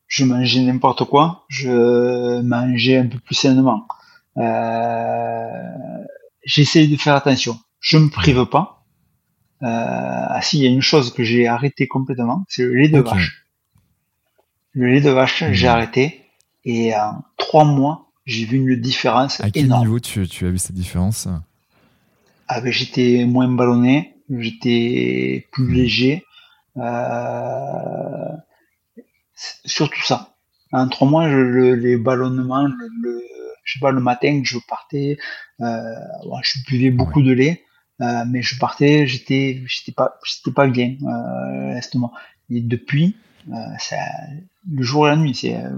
Je 0.07 0.23
mangeais 0.23 0.61
n'importe 0.61 1.05
quoi, 1.05 1.45
je 1.49 2.41
mangeais 2.41 2.97
un 2.97 3.07
peu 3.07 3.17
plus 3.17 3.35
sainement. 3.35 3.87
Euh, 4.37 5.47
J'essaye 6.43 6.87
de 6.87 6.95
faire 6.95 7.15
attention. 7.15 7.57
Je 7.79 7.97
me 7.97 8.09
prive 8.09 8.45
pas. 8.45 8.85
Euh, 9.63 9.65
ah 9.67 10.39
si, 10.43 10.59
il 10.59 10.63
y 10.63 10.67
a 10.67 10.69
une 10.69 10.81
chose 10.81 11.11
que 11.11 11.23
j'ai 11.23 11.47
arrêté 11.47 11.87
complètement, 11.87 12.45
c'est 12.47 12.61
le 12.61 12.75
lait 12.75 12.89
de 12.89 12.99
vache. 12.99 13.47
Le 14.73 14.87
lait 14.87 15.01
de 15.01 15.09
vache, 15.09 15.43
j'ai 15.53 15.67
arrêté. 15.67 16.21
Et 16.65 16.95
en 16.95 17.23
trois 17.37 17.65
mois, 17.65 18.11
j'ai 18.25 18.45
vu 18.45 18.57
une 18.57 18.79
différence 18.79 19.41
à 19.41 19.49
quel 19.49 19.69
niveau 19.69 19.99
tu, 19.99 20.27
tu 20.27 20.45
as 20.45 20.51
vu 20.51 20.59
cette 20.59 20.75
différence? 20.75 21.27
Ah 22.47 22.61
j'étais 22.65 23.25
moins 23.25 23.47
ballonné, 23.47 24.17
j'étais 24.29 25.47
plus 25.51 25.71
léger, 25.73 26.23
euh, 26.77 28.31
surtout 29.65 30.01
ça. 30.03 30.35
En 30.71 30.87
trois 30.89 31.07
mois, 31.07 31.29
je, 31.29 31.73
les 31.73 31.97
ballonnements, 31.97 32.67
le, 33.01 33.23
je 33.63 33.73
sais 33.73 33.79
pas, 33.79 33.91
le 33.91 34.01
matin, 34.01 34.41
je 34.43 34.57
partais, 34.67 35.17
euh, 35.61 35.95
je 36.43 36.59
buvais 36.67 36.91
beaucoup 36.91 37.21
de 37.21 37.31
lait, 37.31 37.63
euh, 38.01 38.23
mais 38.27 38.41
je 38.41 38.59
partais, 38.59 39.07
j'étais, 39.07 39.63
j'étais 39.67 39.91
pas, 39.91 40.19
j'étais 40.25 40.51
pas 40.51 40.67
bien, 40.67 40.95
euh, 41.03 41.79
Et 42.49 42.61
depuis, 42.61 43.15
euh, 43.49 43.53
ça, 43.79 43.97
le 44.71 44.83
jour 44.83 45.07
et 45.07 45.11
la 45.11 45.17
nuit. 45.17 45.35
C'est, 45.35 45.55
euh, 45.55 45.69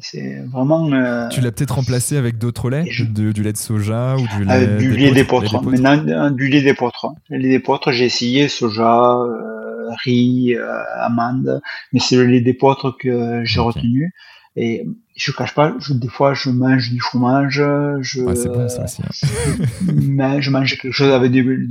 c'est 0.00 0.42
vraiment. 0.52 0.90
Euh, 0.92 1.28
tu 1.28 1.40
l'as 1.40 1.52
peut-être 1.52 1.74
remplacé 1.74 2.16
avec 2.16 2.38
d'autres 2.38 2.70
laits, 2.70 2.88
du 2.88 3.42
lait 3.42 3.52
de 3.52 3.56
soja 3.56 4.16
ou 4.16 4.26
du 4.38 4.44
lait, 4.44 4.76
du 4.78 4.92
lait 4.92 5.12
d'épeautre. 5.12 5.62
Maintenant, 5.62 6.30
du 6.30 6.48
lait 6.48 6.62
d'épeautre. 6.62 7.08
Le 7.30 7.38
lait 7.38 7.48
d'épeautre, 7.48 7.92
j'ai 7.92 8.04
essayé 8.04 8.48
soja, 8.48 9.18
euh, 9.18 9.90
riz, 10.04 10.54
amande, 11.00 11.60
mais 11.92 12.00
c'est 12.00 12.16
le 12.16 12.26
lait 12.26 12.40
d'épeautre 12.40 12.96
que 12.98 13.42
j'ai 13.44 13.60
retenu. 13.60 14.12
Et 14.60 14.84
je 15.14 15.30
cache 15.30 15.54
pas, 15.54 15.76
je, 15.78 15.92
des 15.92 16.08
fois, 16.08 16.34
je 16.34 16.50
mange 16.50 16.90
du 16.90 16.98
fromage. 16.98 17.62
Je, 18.00 18.34
c'est 18.34 18.48
bon 18.48 18.68
ça 18.68 18.84
aussi. 18.84 19.02
Hein. 19.02 20.40
je 20.40 20.50
mange 20.50 20.76
quelque 20.78 20.92
chose 20.92 21.12
avec 21.12 21.30
du, 21.30 21.68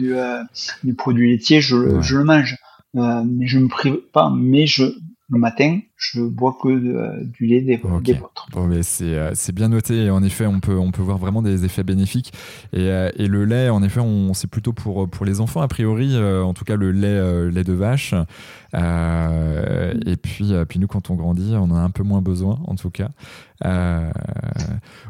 du, 0.84 0.94
produits 0.94 1.32
laitiers, 1.32 1.60
je, 1.60 2.02
je 2.02 2.18
le 2.18 2.24
mange. 2.24 2.56
mais 2.94 3.46
je 3.46 3.60
me 3.60 3.68
prive 3.68 3.98
pas, 4.14 4.32
mais 4.34 4.68
je 4.68 4.86
le 5.30 5.40
matin, 5.40 5.80
je 5.98 6.22
bois 6.22 6.56
que 6.62 6.68
euh, 6.68 7.24
du 7.24 7.48
lait 7.48 7.62
des, 7.62 7.82
okay. 7.84 8.22
Bon, 8.52 8.68
mais 8.68 8.82
euh, 9.02 9.32
c'est, 9.34 9.52
bien 9.52 9.70
noté. 9.70 10.06
Et 10.06 10.10
en 10.12 10.22
effet, 10.22 10.46
on 10.46 10.60
peut, 10.60 10.78
on 10.78 10.92
peut 10.92 11.02
voir 11.02 11.18
vraiment 11.18 11.42
des 11.42 11.66
effets 11.66 11.84
bénéfiques. 11.84 12.34
Et, 12.72 12.92
euh, 12.92 13.10
et 13.16 13.28
le 13.28 13.46
lait, 13.46 13.70
en 13.70 13.82
effet, 13.82 14.00
on, 14.00 14.36
c'est 14.36 14.48
plutôt 14.48 14.74
pour, 14.74 15.10
pour 15.10 15.26
les 15.26 15.42
enfants, 15.42 15.62
a 15.62 15.68
priori. 15.68 16.16
en 16.16 16.54
tout 16.54 16.66
cas, 16.66 16.76
le 16.76 16.92
lait, 16.92 17.50
lait 17.50 17.64
de 17.64 17.74
vache. 17.74 18.14
et 18.76 20.16
puis, 20.18 20.54
puis 20.70 20.80
nous, 20.80 20.88
quand 20.88 21.10
on 21.10 21.16
grandit, 21.16 21.54
on 21.56 21.64
en 21.64 21.76
a 21.76 21.82
un 21.82 21.90
peu 21.90 22.04
moins 22.04 22.22
besoin, 22.22 22.60
en 22.68 22.76
tout 22.76 22.92
cas. 22.92 23.10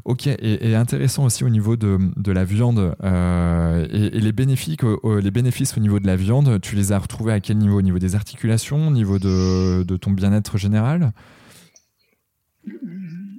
ok. 0.06 0.28
Et, 0.28 0.74
intéressant 0.74 1.26
aussi 1.26 1.44
au 1.44 1.50
niveau 1.50 1.76
de, 1.76 2.00
de 2.16 2.32
la 2.32 2.46
viande 2.46 2.96
et, 3.04 4.20
les, 4.22 4.32
bénéfices, 4.32 4.78
les 5.04 5.32
bénéfices 5.32 5.76
au 5.76 5.82
niveau 5.82 6.00
de 6.00 6.08
la 6.08 6.16
viande, 6.16 6.62
tu 6.62 6.76
les 6.76 6.94
as 6.94 7.00
retrouvés 7.00 7.34
à 7.34 7.42
quel 7.42 7.58
niveau? 7.58 7.80
Au 7.80 7.82
niveau 7.82 8.00
des 8.00 8.16
articulations? 8.16 8.88
Au 8.88 8.92
niveau 8.92 9.20
de, 9.20 9.84
de 9.84 9.98
ton 9.98 10.12
bien-être 10.12 10.58
général? 10.58 10.77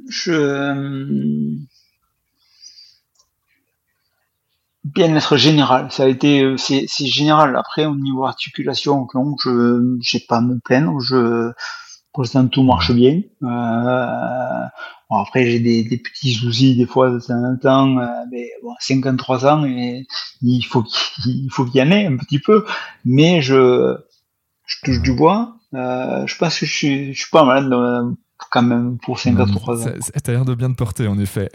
Je. 0.09 1.57
Bien-être 4.85 5.37
général, 5.37 5.93
ça 5.93 6.05
a 6.05 6.09
été, 6.09 6.55
c'est, 6.57 6.87
général. 7.07 7.57
Après, 7.57 7.85
au 7.85 7.95
niveau 7.95 8.25
articulation, 8.25 9.07
je, 9.45 9.99
j'ai 10.01 10.21
pas 10.21 10.39
à 10.39 10.41
me 10.41 10.59
plaindre. 10.61 10.99
Je, 11.01 11.53
pour 12.13 12.23
l'instant, 12.23 12.49
tout 12.49 12.63
marche 12.63 12.93
bien. 12.93 13.21
Euh, 13.43 14.67
après, 15.11 15.47
j'ai 15.47 15.61
des, 15.61 15.99
petits 15.99 16.33
soucis 16.33 16.77
des 16.77 16.87
fois 16.87 17.11
de 17.11 17.21
temps 17.21 17.45
en 17.45 17.57
temps. 17.57 17.99
Euh, 17.99 18.07
mais 18.31 18.51
bon, 18.63 18.75
53 18.81 19.47
ans, 19.47 19.65
et 19.67 20.07
il 20.43 20.63
faut 20.63 20.83
qu'il, 20.83 21.49
qu'il 21.51 21.75
y 21.75 21.83
en 21.83 21.91
ait 21.91 22.07
un 22.07 22.17
petit 22.17 22.39
peu. 22.39 22.65
Mais 23.05 23.43
je, 23.43 23.97
je 24.67 24.77
touche 24.85 25.03
du 25.03 25.13
bois. 25.13 25.58
Euh, 25.75 26.27
je 26.27 26.37
pense 26.37 26.59
que 26.59 26.67
je 26.67 26.73
suis, 26.73 27.15
je 27.15 27.21
suis 27.21 27.31
pas 27.31 27.45
malade 27.45 27.71
euh, 27.73 28.11
quand 28.51 28.63
même 28.63 28.99
pour 28.99 29.19
53 29.19 29.87
ans. 29.87 29.91
T'as 30.23 30.33
l'air 30.33 30.45
de 30.45 30.55
bien 30.55 30.71
te 30.71 30.77
porter 30.77 31.07
en 31.07 31.19
effet. 31.19 31.51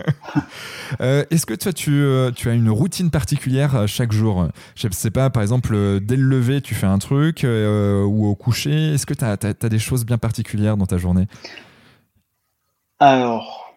euh, 1.00 1.24
Est-ce 1.30 1.46
que 1.46 1.54
toi 1.54 1.72
tu, 1.72 2.04
tu 2.34 2.48
as 2.48 2.54
une 2.54 2.70
routine 2.70 3.10
particulière 3.10 3.86
chaque 3.86 4.12
jour? 4.12 4.48
Je 4.74 4.88
sais 4.90 5.10
pas, 5.10 5.30
par 5.30 5.42
exemple, 5.42 6.00
dès 6.00 6.16
le 6.16 6.24
lever 6.24 6.60
tu 6.60 6.74
fais 6.74 6.86
un 6.86 6.98
truc 6.98 7.44
ou 7.44 8.26
au 8.26 8.34
coucher. 8.34 8.94
Est-ce 8.94 9.06
que 9.06 9.14
tu 9.14 9.24
as, 9.24 9.36
as, 9.40 9.68
des 9.68 9.78
choses 9.78 10.04
bien 10.04 10.18
particulières 10.18 10.76
dans 10.76 10.86
ta 10.86 10.98
journée? 10.98 11.26
Alors, 12.98 13.76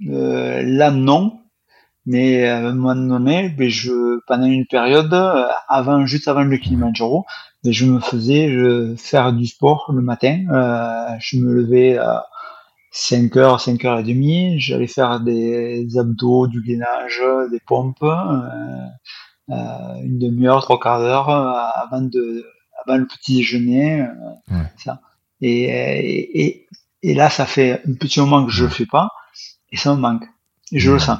là 0.00 0.90
non. 0.90 1.40
Mais 2.08 2.46
à 2.46 2.58
un 2.58 2.72
moment 2.72 2.94
donné, 2.94 3.48
ben 3.48 3.68
je, 3.68 4.20
pendant 4.28 4.46
une 4.46 4.66
période, 4.66 5.12
avant, 5.68 6.06
juste 6.06 6.28
avant 6.28 6.44
le 6.44 6.56
Kilimanjaro, 6.56 7.26
je 7.72 7.86
me 7.86 8.00
faisais 8.00 8.48
je, 8.48 8.94
faire 8.96 9.32
du 9.32 9.46
sport 9.46 9.90
le 9.94 10.02
matin. 10.02 10.44
Euh, 10.50 11.16
je 11.20 11.38
me 11.38 11.52
levais 11.52 11.98
à 11.98 12.26
5h, 12.92 13.62
5h30, 13.62 14.58
j'allais 14.58 14.86
faire 14.86 15.20
des 15.20 15.98
abdos, 15.98 16.46
du 16.46 16.62
gainage, 16.62 17.22
des 17.50 17.60
pompes, 17.60 18.02
euh, 18.02 18.40
euh, 19.50 19.54
une 20.02 20.18
demi-heure, 20.18 20.62
trois 20.62 20.80
quarts 20.80 21.00
d'heure 21.00 21.28
avant, 21.28 22.00
de, 22.00 22.46
avant 22.84 22.96
le 22.96 23.06
petit 23.06 23.36
déjeuner. 23.36 24.06
Ça. 24.78 25.00
Et, 25.42 25.64
et, 25.64 26.66
et, 27.02 27.14
là, 27.14 27.28
ça 27.28 27.44
fait 27.44 27.82
un 27.86 27.94
petit 27.94 28.20
moment 28.20 28.46
que 28.46 28.50
je 28.50 28.64
le 28.64 28.70
fais 28.70 28.86
pas, 28.86 29.10
et 29.70 29.76
ça 29.76 29.94
me 29.94 30.00
manque. 30.00 30.24
Et 30.72 30.78
je 30.78 30.90
le 30.90 30.98
sens. 30.98 31.18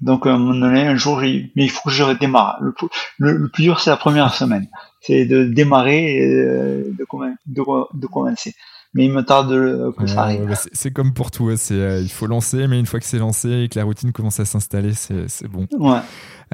Donc 0.00 0.26
à 0.26 0.30
un 0.34 0.38
moment 0.38 0.54
donné, 0.54 0.86
un 0.86 0.96
jour, 0.96 1.20
mais 1.20 1.50
il 1.56 1.70
faut 1.70 1.88
que 1.88 1.94
je 1.94 2.02
redémarre. 2.02 2.58
Le, 2.60 3.32
le 3.32 3.48
plus 3.48 3.64
dur, 3.64 3.80
c'est 3.80 3.90
la 3.90 3.96
première 3.96 4.32
semaine 4.32 4.68
c'est 5.00 5.24
de 5.24 5.44
démarrer 5.44 6.16
et 6.16 6.28
de, 6.28 6.94
de, 6.98 8.06
commencer. 8.06 8.54
Mais 8.94 9.04
il 9.04 9.12
me 9.12 9.22
tarde 9.22 9.94
que 9.96 10.06
ça 10.06 10.22
arrive. 10.22 10.54
c'est 10.72 10.92
comme 10.92 11.12
pour 11.12 11.30
tout, 11.30 11.54
c'est, 11.56 11.74
euh, 11.74 12.00
il 12.00 12.10
faut 12.10 12.26
lancer, 12.26 12.66
mais 12.66 12.78
une 12.78 12.86
fois 12.86 13.00
que 13.00 13.06
c'est 13.06 13.18
lancé 13.18 13.64
et 13.64 13.68
que 13.68 13.78
la 13.78 13.84
routine 13.84 14.12
commence 14.12 14.40
à 14.40 14.44
s'installer, 14.44 14.94
c'est, 14.94 15.46
bon. 15.48 15.66
Ouais. 15.72 16.00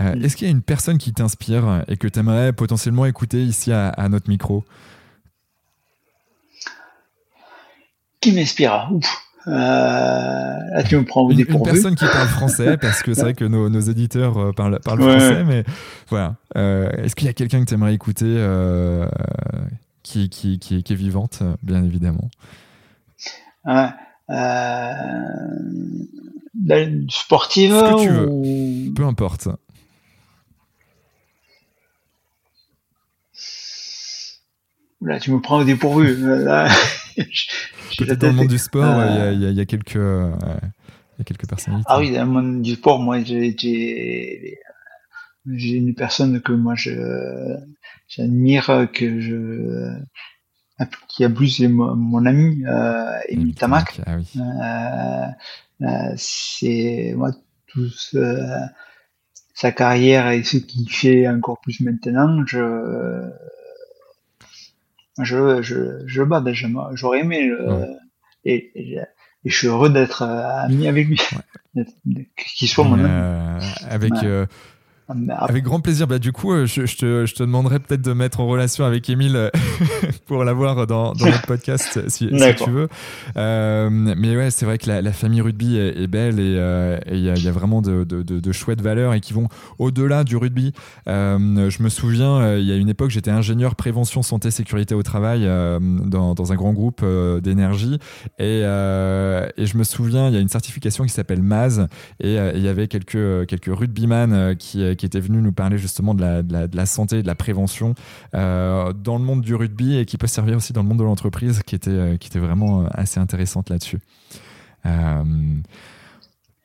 Euh, 0.01 0.15
est-ce 0.21 0.37
qu'il 0.37 0.47
y 0.47 0.51
a 0.51 0.53
une 0.53 0.63
personne 0.63 0.99
qui 0.99 1.13
t'inspire 1.13 1.85
et 1.89 1.97
que 1.97 2.09
tu 2.09 2.19
aimerais 2.19 2.53
potentiellement 2.53 3.07
écouter 3.07 3.43
ici 3.43 3.73
à, 3.73 4.09
notre 4.09 4.29
micro? 4.29 4.65
Qui 8.21 8.33
m'inspire? 8.33 8.91
Là, 9.47 10.83
tu 10.89 10.97
me 10.97 11.05
prends 11.05 11.31
une, 11.31 11.41
une 11.41 11.63
personne 11.63 11.95
qui 11.95 12.05
parle 12.05 12.29
français, 12.29 12.77
parce 12.81 13.03
que 13.03 13.15
c'est 13.15 13.23
vrai 13.23 13.35
que 13.35 13.45
nos, 13.45 13.69
nos 13.69 13.81
éditeurs 13.81 14.55
parlent, 14.55 14.79
parlent 14.85 15.01
français, 15.01 15.45
mais 15.45 15.65
voilà. 16.09 16.37
Est-ce 16.55 17.15
qu'il 17.15 17.27
y 17.27 17.31
a 17.31 17.35
quelqu'un 17.35 17.61
que 17.61 17.69
tu 17.69 17.75
aimerais 17.75 17.95
écouter 17.95 18.27
qui, 20.03 20.29
qui, 20.29 20.59
qui, 20.59 20.83
qui, 20.83 20.93
est 20.93 20.97
vivante, 20.97 21.43
bien 21.63 21.83
évidemment? 21.85 22.29
Sportive 27.11 27.73
Ce 27.73 27.95
que 27.95 28.03
tu 28.03 28.09
veux. 28.09 28.95
Peu 28.95 29.05
importe. 29.05 29.49
Là, 35.05 35.21
tu 35.21 35.33
me 35.33 35.41
prends 35.41 35.59
au 35.59 35.65
dépourvu. 35.65 36.17
Peut-être 37.99 38.21
dans 38.21 38.29
le 38.29 38.35
monde 38.35 38.49
du 38.49 38.59
sport, 38.59 38.99
euh, 38.99 39.33
il 39.33 39.53
y, 39.53 39.61
a, 39.61 39.65
quelques, 39.65 39.95
y 39.95 39.99
a 39.99 41.25
quelques 41.25 41.49
personnalités. 41.49 41.87
Ah 41.89 41.99
oui, 41.99 42.13
dans 42.13 42.25
le 42.25 42.31
monde 42.31 42.63
du 42.63 42.75
sport, 42.75 42.99
moi, 43.01 43.23
j'ai 43.23 44.47
une 45.47 45.95
personne 45.95 46.41
que 46.41 46.53
moi 46.53 46.75
je 46.75 46.93
j'admire, 48.09 48.89
que 48.93 49.21
je 49.21 49.99
qui 51.09 51.25
a 51.25 51.31
plus 51.31 51.49
c'est 51.49 51.69
mon, 51.69 52.27
ami 52.27 52.65
euh, 52.67 53.19
Emile 53.29 53.55
Tamac. 53.55 54.01
Ah 54.07 54.17
oui. 54.17 54.27
euh, 54.37 55.27
euh, 55.83 56.15
c'est 56.17 57.15
moi 57.17 57.31
tout 57.69 57.89
sa 59.55 59.73
carrière 59.73 60.29
et 60.29 60.43
ce 60.43 60.57
qu'il 60.57 60.91
fait 60.91 61.29
encore 61.29 61.61
plus 61.61 61.81
maintenant, 61.81 62.45
je 62.47 63.31
je, 65.21 65.63
je, 65.63 66.03
je 66.07 66.23
bats 66.23 66.41
déjà. 66.41 66.69
J'aurais 66.95 67.21
aimé 67.21 67.47
le, 67.47 67.87
et, 68.45 68.71
et, 68.75 69.01
je 69.45 69.57
suis 69.57 69.67
heureux 69.67 69.91
d'être 69.91 70.23
ami 70.23 70.89
avec 70.89 71.09
lui, 71.09 71.21
qu'il 72.37 72.69
soit 72.69 72.85
mon 72.85 72.95
ami. 72.95 73.09
Euh, 73.09 73.61
avec 73.89 74.13
euh, 74.23 74.47
avec 75.09 75.65
grand 75.65 75.81
plaisir. 75.81 76.07
Bah, 76.07 76.19
du 76.19 76.33
coup, 76.33 76.53
euh, 76.53 76.67
je, 76.67 76.87
je, 76.87 76.97
te, 76.97 77.27
je 77.27 77.35
te, 77.35 77.43
demanderai 77.43 77.79
peut-être 77.79 78.01
de 78.01 78.13
mettre 78.13 78.41
en 78.41 78.47
relation 78.47 78.85
avec 78.85 79.09
Émile 79.11 79.37
euh, 79.37 79.51
pour 80.27 80.45
l'avoir 80.45 80.87
dans, 80.87 81.13
dans 81.13 81.27
notre 81.27 81.47
podcast 81.47 82.09
si, 82.09 82.31
si, 82.31 82.55
tu 82.57 82.71
veux. 82.71 82.89
Euh, 83.37 83.91
mais 83.91 84.35
ouais, 84.37 84.51
c'est 84.51 84.65
vrai 84.65 84.79
que 84.79 84.89
la, 84.89 85.03
la, 85.03 85.13
famille 85.13 85.43
rugby 85.43 85.77
est, 85.77 86.03
est 86.03 86.07
belle 86.07 86.41
et 86.41 86.53
il 86.53 86.59
euh, 86.59 86.99
y, 87.09 87.29
a, 87.29 87.37
y, 87.37 87.49
a, 87.49 87.53
vraiment 87.53 87.83
de, 87.83 88.05
de, 88.05 88.23
de, 88.23 88.41
de, 88.41 88.53
chouettes 88.53 88.81
valeurs 88.81 89.13
et 89.13 89.21
qui 89.21 89.35
vont 89.35 89.49
au-delà 89.79 90.25
du 90.25 90.37
rugby. 90.37 90.73
je 91.07 91.83
me 91.83 91.89
souviens, 91.89 92.57
il 92.57 92.65
y 92.65 92.73
a 92.73 92.77
une 92.77 92.89
époque, 92.89 93.11
j'étais 93.11 93.31
ingénieur 93.31 93.77
prévention 93.77 94.23
santé 94.23 94.51
sécurité 94.51 94.95
au 94.95 95.03
travail 95.03 95.45
dans, 95.45 96.35
dans, 96.35 96.53
un 96.53 96.57
grand 96.57 96.73
groupe 96.73 97.05
d'énergie 97.43 97.99
et, 98.39 98.61
et 98.61 99.67
je 99.67 99.77
me 99.77 99.85
souviens, 99.85 100.29
il 100.29 100.35
y 100.35 100.37
a 100.37 100.41
une 100.41 100.49
certification 100.49 101.05
qui 101.05 101.13
s'appelle 101.13 101.43
MAZ 101.43 101.87
et 102.21 102.37
il 102.55 102.63
y 102.63 102.69
avait 102.69 102.89
quelques, 102.89 103.47
quelques 103.47 103.71
rugbyman 103.71 104.57
qui 104.57 104.94
qui 104.97 105.07
était 105.07 105.21
venu 105.21 105.41
nous 105.41 105.53
parler 105.53 105.79
justement 105.79 106.15
de 106.15 106.21
la, 106.21 106.43
de 106.43 106.77
la, 106.77 106.87
santé 106.87 107.23
de 107.23 107.27
la 107.27 107.35
prévention 107.35 107.95
euh, 108.35 108.93
dans 108.93 109.19
le 109.19 109.25
monde 109.25 109.41
du 109.43 109.55
rugby 109.55 109.97
et 109.97 110.05
qui 110.05 110.19
peut 110.19 110.27
servir 110.27 110.57
aussi 110.57 110.73
dans 110.73 110.83
le 110.83 110.89
monde 110.89 110.99
de 110.99 111.05
l'entreprise, 111.05 111.63
qui 111.63 111.75
était, 111.75 111.91
euh, 111.91 112.17
qui 112.17 112.29
était 112.29 112.39
vraiment 112.39 112.83
euh, 112.83 112.87
assez 112.93 113.21
intéressante 113.21 113.71
là-dessus. 113.71 113.99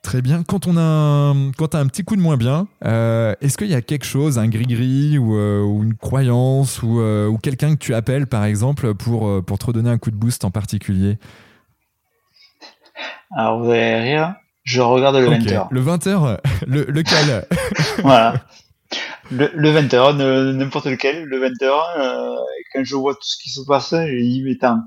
Très 0.02 0.22
bien. 0.22 0.42
Quand 0.42 0.66
on 0.66 0.78
a, 0.78 1.34
quand 1.58 1.74
as 1.74 1.78
un 1.78 1.86
petit 1.86 2.04
coup 2.04 2.16
de 2.16 2.22
moins 2.22 2.38
bien, 2.38 2.68
est-ce 2.82 3.58
qu'il 3.58 3.68
y 3.68 3.74
a 3.74 3.82
quelque 3.82 4.06
chose, 4.06 4.38
un 4.38 4.48
gris-gris 4.48 5.18
ou, 5.18 5.34
ou, 5.34 5.82
une 5.82 5.94
croyance 5.94 6.82
ou, 6.82 7.00
ou 7.00 7.38
quelqu'un 7.38 7.74
que 7.74 7.80
tu 7.80 7.94
appelles 7.94 8.26
par 8.26 8.44
exemple 8.44 8.94
pour, 8.94 9.44
pour 9.44 9.58
te 9.58 9.66
redonner 9.66 9.90
un 9.90 9.98
coup 9.98 10.10
de 10.10 10.16
boost 10.16 10.44
en 10.44 10.50
particulier? 10.50 11.18
Alors 13.36 13.60
vous 13.60 13.70
allez 13.70 14.00
rire, 14.00 14.34
je 14.64 14.80
regarde 14.80 15.16
le 15.16 15.28
20h. 15.28 15.68
Le 15.70 15.82
20h 15.82 16.38
le, 16.66 16.84
Lequel? 16.84 17.46
Voilà. 18.02 18.34
Le, 19.30 19.50
le 19.54 19.70
20h, 19.70 20.52
n'importe 20.56 20.86
lequel, 20.86 21.24
le 21.24 21.48
20h, 21.48 21.70
euh, 21.98 22.36
quand 22.72 22.84
je 22.84 22.96
vois 22.96 23.14
tout 23.14 23.20
ce 23.22 23.36
qui 23.40 23.50
se 23.50 23.60
passe, 23.64 23.90
je 23.92 24.20
dis, 24.20 24.42
mais 24.44 24.56
tant, 24.56 24.80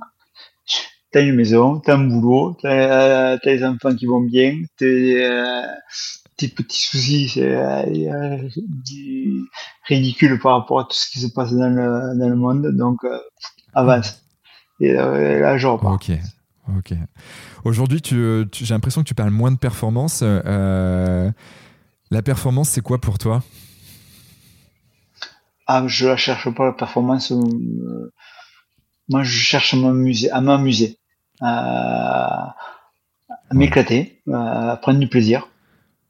t'as 1.13 1.21
une 1.21 1.35
maison, 1.35 1.79
t'as 1.79 1.95
un 1.95 2.07
boulot, 2.07 2.57
t'as 2.61 3.35
as 3.35 3.45
les 3.45 3.63
enfants 3.63 3.95
qui 3.95 4.05
vont 4.07 4.21
bien, 4.21 4.63
tes, 4.77 5.23
euh, 5.23 5.61
tes 6.35 6.47
petits 6.47 6.81
soucis, 6.81 7.29
c'est 7.29 7.55
euh, 7.55 8.37
ridicule 9.87 10.39
par 10.39 10.59
rapport 10.59 10.81
à 10.81 10.83
tout 10.83 10.95
ce 10.95 11.09
qui 11.09 11.19
se 11.19 11.27
passe 11.27 11.53
dans 11.53 11.69
le, 11.69 12.19
dans 12.19 12.29
le 12.29 12.35
monde, 12.35 12.67
donc 12.75 13.03
euh, 13.05 13.19
avance. 13.73 14.21
Et, 14.79 14.91
là, 14.91 15.57
je 15.57 15.67
repars. 15.67 15.93
Ok, 15.93 16.11
ok. 16.69 16.93
Aujourd'hui, 17.63 18.01
tu, 18.01 18.45
j'ai 18.51 18.73
l'impression 18.73 19.01
que 19.01 19.07
tu 19.07 19.15
parles 19.15 19.31
moins 19.31 19.51
de 19.51 19.57
performance. 19.57 20.21
Euh, 20.23 21.31
la 22.11 22.21
performance, 22.21 22.69
c'est 22.69 22.81
quoi 22.81 22.99
pour 22.99 23.17
toi? 23.17 23.43
Ah, 25.67 25.83
je 25.87 26.07
la 26.07 26.17
cherche 26.17 26.49
pas 26.53 26.65
la 26.65 26.73
performance. 26.73 27.31
Euh, 27.31 28.13
moi, 29.09 29.23
je 29.23 29.37
cherche 29.37 29.73
à 29.73 29.77
m'amuser, 29.77 30.29
à 30.31 30.41
m'amuser, 30.41 30.99
à, 31.41 32.55
m'éclater, 33.51 34.21
à 34.31 34.77
prendre 34.81 34.99
du 34.99 35.07
plaisir. 35.07 35.47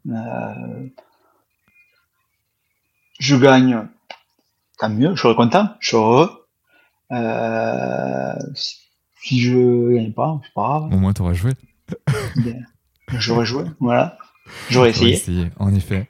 Euh, 0.10 0.88
je 3.20 3.36
gagne, 3.36 3.88
tant 4.80 4.89
mieux, 4.89 5.16
je 5.16 5.22
serai 5.22 5.36
content, 5.36 5.70
je 5.80 5.88
suis 5.89 5.97
heureux. 5.97 6.47
Si 8.56 8.82
je 9.24 9.95
gagne 9.95 10.13
pas, 10.13 10.39
c'est 10.43 10.53
pas 10.53 10.61
grave. 10.61 10.93
Au 10.93 10.97
moins, 10.97 11.13
t'aurais 11.13 11.36
joué. 11.36 11.51
J'aurais 13.17 13.45
joué, 13.45 13.63
voilà. 13.80 14.17
J'aurais 14.69 14.89
essayé. 14.89 15.13
essayé. 15.13 15.47
En 15.57 15.74
effet. 15.74 16.09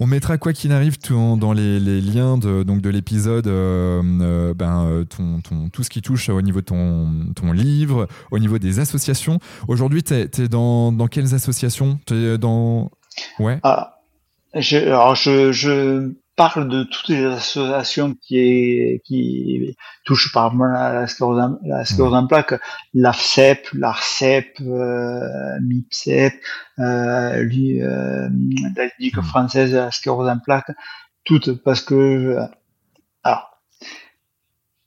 On 0.00 0.06
mettra 0.06 0.38
quoi 0.38 0.52
qu'il 0.52 0.72
arrive 0.72 0.96
dans 1.10 1.52
les, 1.52 2.00
liens 2.00 2.38
de, 2.38 2.62
donc 2.62 2.80
de 2.80 2.88
l'épisode, 2.88 3.46
euh, 3.46 4.02
euh, 4.20 4.54
ben, 4.54 4.84
euh, 4.86 5.04
ton, 5.04 5.40
ton, 5.40 5.68
tout 5.68 5.82
ce 5.82 5.90
qui 5.90 6.00
touche 6.00 6.28
au 6.28 6.40
niveau 6.40 6.60
de 6.60 6.66
ton, 6.66 7.32
ton 7.34 7.52
livre, 7.52 8.08
au 8.30 8.38
niveau 8.38 8.58
des 8.58 8.80
associations. 8.80 9.38
Aujourd'hui, 9.68 10.02
tu 10.02 10.14
es, 10.14 10.48
dans, 10.48 10.92
dans 10.92 11.06
quelles 11.06 11.34
associations? 11.34 11.98
Es 12.10 12.38
dans... 12.38 12.90
Ouais. 13.38 13.60
Ah, 13.62 13.98
je, 14.54 14.78
alors 14.78 15.14
je, 15.14 15.52
je 15.52 16.12
parle 16.36 16.68
de 16.68 16.84
toutes 16.84 17.08
les 17.08 17.24
associations 17.24 18.14
qui, 18.14 19.00
qui 19.04 19.76
touchent 20.04 20.32
par 20.32 20.52
exemple 20.52 20.72
la 20.72 21.84
sclérose 21.84 22.14
en 22.14 22.26
plaques, 22.26 22.54
l'AFCEP, 22.92 23.68
l'ARCEP, 23.72 24.60
euh, 24.60 25.58
MIPCEP, 25.62 26.34
euh, 26.78 27.42
lui, 27.42 27.82
euh, 27.82 28.28
la 28.76 28.88
Ligue 28.98 29.20
française 29.20 29.72
de 29.72 29.76
la 29.76 29.90
sclérose 29.90 30.28
en 30.28 30.38
plaques, 30.38 30.72
toutes 31.24 31.52
parce 31.62 31.80
que 31.80 32.38
alors 33.22 33.60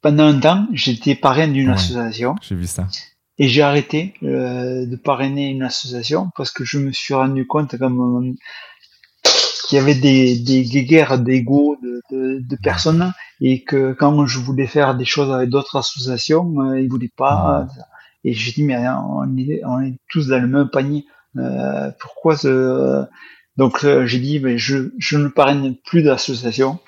pendant 0.01 0.27
un 0.27 0.39
temps 0.39 0.67
j'étais 0.73 1.15
parrain 1.15 1.47
d'une 1.47 1.69
association. 1.69 2.35
J'ai 2.41 2.55
vu 2.55 2.67
ça. 2.67 2.87
Et 3.39 3.47
j'ai 3.49 3.61
arrêté 3.61 4.15
euh, 4.23 4.85
de 4.87 4.95
parrainer 4.95 5.49
une 5.49 5.61
association 5.61 6.29
parce 6.35 6.51
que 6.51 6.63
je 6.65 6.79
me 6.79 6.91
suis 6.91 7.13
rendu 7.13 7.45
compte 7.45 7.77
comme 7.77 8.35
qu'il 9.67 9.77
y 9.77 9.81
avait 9.81 9.95
des, 9.95 10.39
des, 10.39 10.85
guerres 10.85 11.19
d'ego 11.19 11.77
de, 11.83 12.01
de, 12.09 12.39
de, 12.39 12.55
personnes 12.55 13.11
et 13.41 13.63
que 13.63 13.91
quand 13.91 14.25
je 14.25 14.39
voulais 14.39 14.65
faire 14.65 14.95
des 14.95 15.03
choses 15.03 15.31
avec 15.31 15.49
d'autres 15.49 15.75
associations, 15.75 16.61
euh, 16.61 16.79
ils 16.79 16.87
voulaient 16.87 17.11
pas. 17.15 17.67
Et 18.23 18.33
j'ai 18.33 18.53
dit 18.53 18.63
mais 18.63 18.77
on 18.87 19.37
est, 19.37 19.61
on 19.65 19.81
est 19.81 19.97
tous 20.09 20.27
dans 20.27 20.39
le 20.41 20.47
même 20.47 20.69
panier. 20.69 21.05
Euh, 21.35 21.91
pourquoi 21.99 22.37
ce... 22.37 23.03
Donc 23.57 23.83
euh, 23.83 24.05
j'ai 24.05 24.19
dit 24.19 24.39
mais 24.39 24.57
je, 24.57 24.93
je 24.97 25.17
ne 25.17 25.27
parraine 25.27 25.75
plus 25.75 26.01
d'associations. 26.01 26.79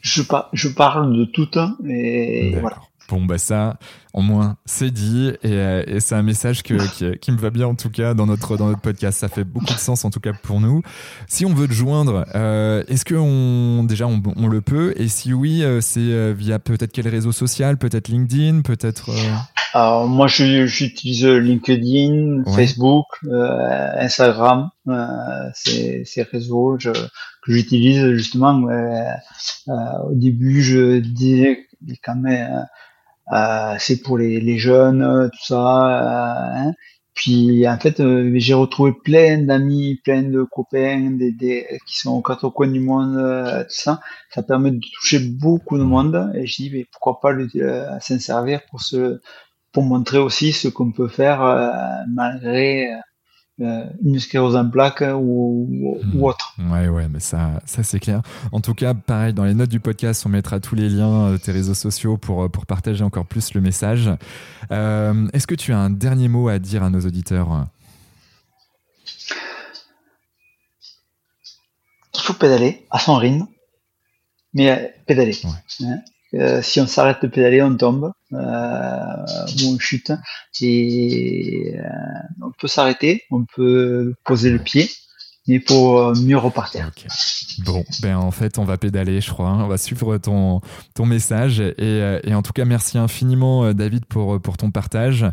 Je, 0.00 0.22
je 0.52 0.68
parle 0.68 1.16
de 1.16 1.24
toutes 1.26 1.58
et 1.86 2.56
voilà. 2.60 2.78
Bon, 3.08 3.24
bah 3.24 3.38
ça, 3.38 3.78
au 4.12 4.20
moins, 4.20 4.58
c'est 4.66 4.90
dit. 4.90 5.32
Et, 5.42 5.52
euh, 5.52 5.82
et 5.86 5.98
c'est 6.00 6.14
un 6.14 6.22
message 6.22 6.62
que, 6.62 6.74
qui, 6.94 7.18
qui, 7.18 7.32
me 7.32 7.38
va 7.38 7.48
bien, 7.48 7.66
en 7.66 7.74
tout 7.74 7.88
cas, 7.88 8.12
dans 8.12 8.26
notre, 8.26 8.58
dans 8.58 8.66
notre 8.66 8.82
podcast. 8.82 9.18
Ça 9.18 9.28
fait 9.28 9.44
beaucoup 9.44 9.72
de 9.72 9.78
sens, 9.78 10.04
en 10.04 10.10
tout 10.10 10.20
cas, 10.20 10.34
pour 10.34 10.60
nous. 10.60 10.82
Si 11.26 11.46
on 11.46 11.54
veut 11.54 11.66
te 11.66 11.72
joindre, 11.72 12.26
euh, 12.34 12.84
est-ce 12.86 13.06
que 13.06 13.14
on, 13.14 13.84
déjà, 13.84 14.06
on, 14.06 14.22
on, 14.36 14.46
le 14.46 14.60
peut? 14.60 14.92
Et 14.96 15.08
si 15.08 15.32
oui, 15.32 15.64
euh, 15.64 15.80
c'est 15.80 16.00
euh, 16.00 16.34
via 16.36 16.58
peut-être 16.58 16.92
quel 16.92 17.08
réseau 17.08 17.32
social? 17.32 17.78
Peut-être 17.78 18.08
LinkedIn? 18.08 18.60
Peut-être. 18.60 19.10
Alors, 19.72 20.06
moi, 20.06 20.26
j'utilise 20.26 21.24
LinkedIn, 21.24 22.44
Facebook, 22.54 23.06
Instagram. 23.24 24.68
ces, 25.54 26.02
ces 26.04 26.22
réseaux 26.24 26.76
je, 26.78 26.90
que 26.90 27.52
j'utilise, 27.52 28.12
justement. 28.12 28.68
au 29.66 30.14
début, 30.14 30.62
je 30.62 30.98
disais 30.98 31.68
quand 32.02 32.16
même 32.16 32.66
euh, 33.32 33.76
c'est 33.78 34.02
pour 34.02 34.18
les, 34.18 34.40
les, 34.40 34.58
jeunes, 34.58 35.02
euh, 35.02 35.28
tout 35.28 35.44
ça. 35.44 35.56
Euh, 35.56 36.68
hein. 36.68 36.72
Puis 37.14 37.66
en 37.68 37.78
fait, 37.78 38.00
j'ai 38.36 38.54
retrouvé 38.54 38.92
plein 39.04 39.38
d'amis, 39.42 40.00
plein 40.04 40.22
de 40.22 40.44
copains, 40.44 41.10
des, 41.10 41.32
des, 41.32 41.66
qui 41.86 41.98
sont 41.98 42.12
aux 42.12 42.22
quatre 42.22 42.48
coins 42.50 42.68
du 42.68 42.80
monde, 42.80 43.16
tout 43.68 43.74
ça. 43.74 44.00
Ça 44.30 44.42
permet 44.44 44.70
de 44.70 44.80
toucher 44.94 45.18
beaucoup 45.18 45.78
de 45.78 45.82
monde. 45.82 46.30
Et 46.36 46.46
je 46.46 46.62
dis, 46.62 46.70
mais 46.72 46.86
pourquoi 46.92 47.20
pas 47.20 47.32
s'en 48.00 48.18
servir 48.20 48.60
pour 48.70 48.82
se 48.82 49.20
pour 49.72 49.82
montrer 49.82 50.18
aussi 50.18 50.52
ce 50.52 50.68
qu'on 50.68 50.92
peut 50.92 51.08
faire 51.08 51.40
malgré 52.08 52.88
une 53.58 54.18
sclérose 54.18 54.56
en 54.56 54.68
plaques 54.68 55.02
ou, 55.02 55.68
ou, 55.68 55.98
hmm. 56.02 56.22
autre. 56.22 56.54
Ouais, 56.58 56.88
ouais, 56.88 57.08
mais 57.08 57.20
ça, 57.20 57.60
ça 57.64 57.82
c'est 57.82 57.98
clair. 57.98 58.22
En 58.52 58.60
tout 58.60 58.74
cas, 58.74 58.94
pareil, 58.94 59.32
dans 59.32 59.44
les 59.44 59.54
notes 59.54 59.70
du 59.70 59.80
podcast, 59.80 60.24
on 60.26 60.28
mettra 60.28 60.60
tous 60.60 60.74
les 60.74 60.88
liens 60.88 61.32
de 61.32 61.36
tes 61.36 61.52
réseaux 61.52 61.74
sociaux 61.74 62.16
pour, 62.16 62.50
pour 62.50 62.66
partager 62.66 63.02
encore 63.02 63.26
plus 63.26 63.54
le 63.54 63.60
message. 63.60 64.10
Euh, 64.70 65.28
est-ce 65.32 65.46
que 65.46 65.54
tu 65.54 65.72
as 65.72 65.78
un 65.78 65.90
dernier 65.90 66.28
mot 66.28 66.48
à 66.48 66.58
dire 66.58 66.82
à 66.82 66.90
nos 66.90 67.00
auditeurs? 67.00 67.66
Il 72.14 72.20
faut 72.20 72.34
pédaler 72.34 72.86
à 72.90 72.98
son 72.98 73.16
rythme, 73.16 73.46
mais 74.54 74.94
pédaler. 75.06 75.36
Hein. 75.44 75.98
Euh, 76.34 76.60
si 76.62 76.80
on 76.80 76.86
s'arrête 76.86 77.22
de 77.22 77.28
pédaler, 77.28 77.62
on 77.62 77.76
tombe 77.76 78.12
euh, 78.32 78.36
ou 78.36 79.74
on 79.74 79.78
chute. 79.78 80.12
Et 80.60 81.74
euh, 81.76 81.82
on 82.42 82.52
peut 82.58 82.68
s'arrêter, 82.68 83.22
on 83.30 83.44
peut 83.44 84.14
poser 84.24 84.50
le 84.50 84.58
pied, 84.58 84.90
mais 85.46 85.58
pour 85.58 86.14
mieux 86.16 86.36
repartir. 86.36 86.90
Bon, 87.64 87.82
ben 88.02 88.16
en 88.16 88.30
fait, 88.30 88.58
on 88.58 88.64
va 88.64 88.76
pédaler, 88.76 89.22
je 89.22 89.30
crois. 89.30 89.48
Hein. 89.48 89.64
On 89.64 89.68
va 89.68 89.78
suivre 89.78 90.18
ton, 90.18 90.60
ton 90.94 91.06
message. 91.06 91.60
Et, 91.60 92.20
et 92.22 92.34
en 92.34 92.42
tout 92.42 92.52
cas, 92.52 92.66
merci 92.66 92.98
infiniment, 92.98 93.72
David, 93.72 94.04
pour, 94.04 94.40
pour 94.40 94.58
ton 94.58 94.70
partage. 94.70 95.24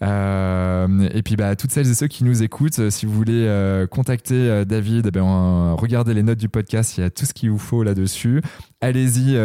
Et 0.00 1.22
puis, 1.24 1.36
bah, 1.36 1.48
à 1.48 1.56
toutes 1.56 1.72
celles 1.72 1.90
et 1.90 1.94
ceux 1.94 2.06
qui 2.06 2.22
nous 2.22 2.44
écoutent, 2.44 2.88
si 2.90 3.06
vous 3.06 3.12
voulez 3.12 3.84
contacter 3.90 4.64
David, 4.64 5.10
ben, 5.10 5.74
regardez 5.74 6.14
les 6.14 6.22
notes 6.22 6.38
du 6.38 6.48
podcast. 6.48 6.96
Il 6.96 7.00
y 7.00 7.04
a 7.04 7.10
tout 7.10 7.26
ce 7.26 7.34
qu'il 7.34 7.50
vous 7.50 7.58
faut 7.58 7.82
là-dessus. 7.82 8.40
Allez-y 8.84 9.36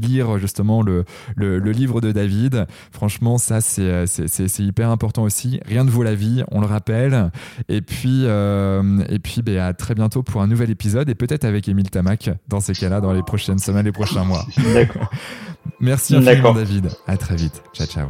lire 0.00 0.38
justement 0.38 0.82
le, 0.82 1.04
le, 1.36 1.58
le, 1.58 1.70
livre 1.70 2.00
de 2.00 2.12
David. 2.12 2.66
Franchement, 2.92 3.38
ça, 3.38 3.60
c'est 3.60 4.58
hyper 4.58 4.90
important 4.90 5.22
aussi. 5.22 5.60
Rien 5.66 5.84
ne 5.84 5.90
vaut 5.90 6.02
la 6.02 6.14
vie, 6.14 6.42
on 6.50 6.60
le 6.60 6.66
rappelle. 6.66 7.30
Et 7.68 7.80
puis, 7.80 8.24
et 8.24 9.18
puis 9.18 9.42
ben, 9.42 9.58
à 9.58 9.72
très 9.74 9.94
bientôt 9.94 10.22
pour 10.22 10.42
un 10.42 10.46
nouvel 10.46 10.70
épisode 10.70 11.08
et 11.08 11.14
peut-être 11.14 11.44
avec 11.44 11.68
Emile 11.68 11.90
Tamac 11.90 12.30
dans 12.48 12.60
ces 12.60 12.72
cas-là 12.72 13.00
dans 13.00 13.12
les 13.12 13.22
prochaines 13.22 13.58
semaines, 13.58 13.84
les 13.84 13.92
prochains 13.92 14.24
mois. 14.24 14.44
D'accord. 14.74 15.10
Merci 15.80 16.16
infiniment 16.16 16.54
David. 16.54 16.88
À 17.06 17.16
très 17.16 17.36
vite. 17.36 17.62
Ciao 17.72 17.86
ciao. 17.86 18.08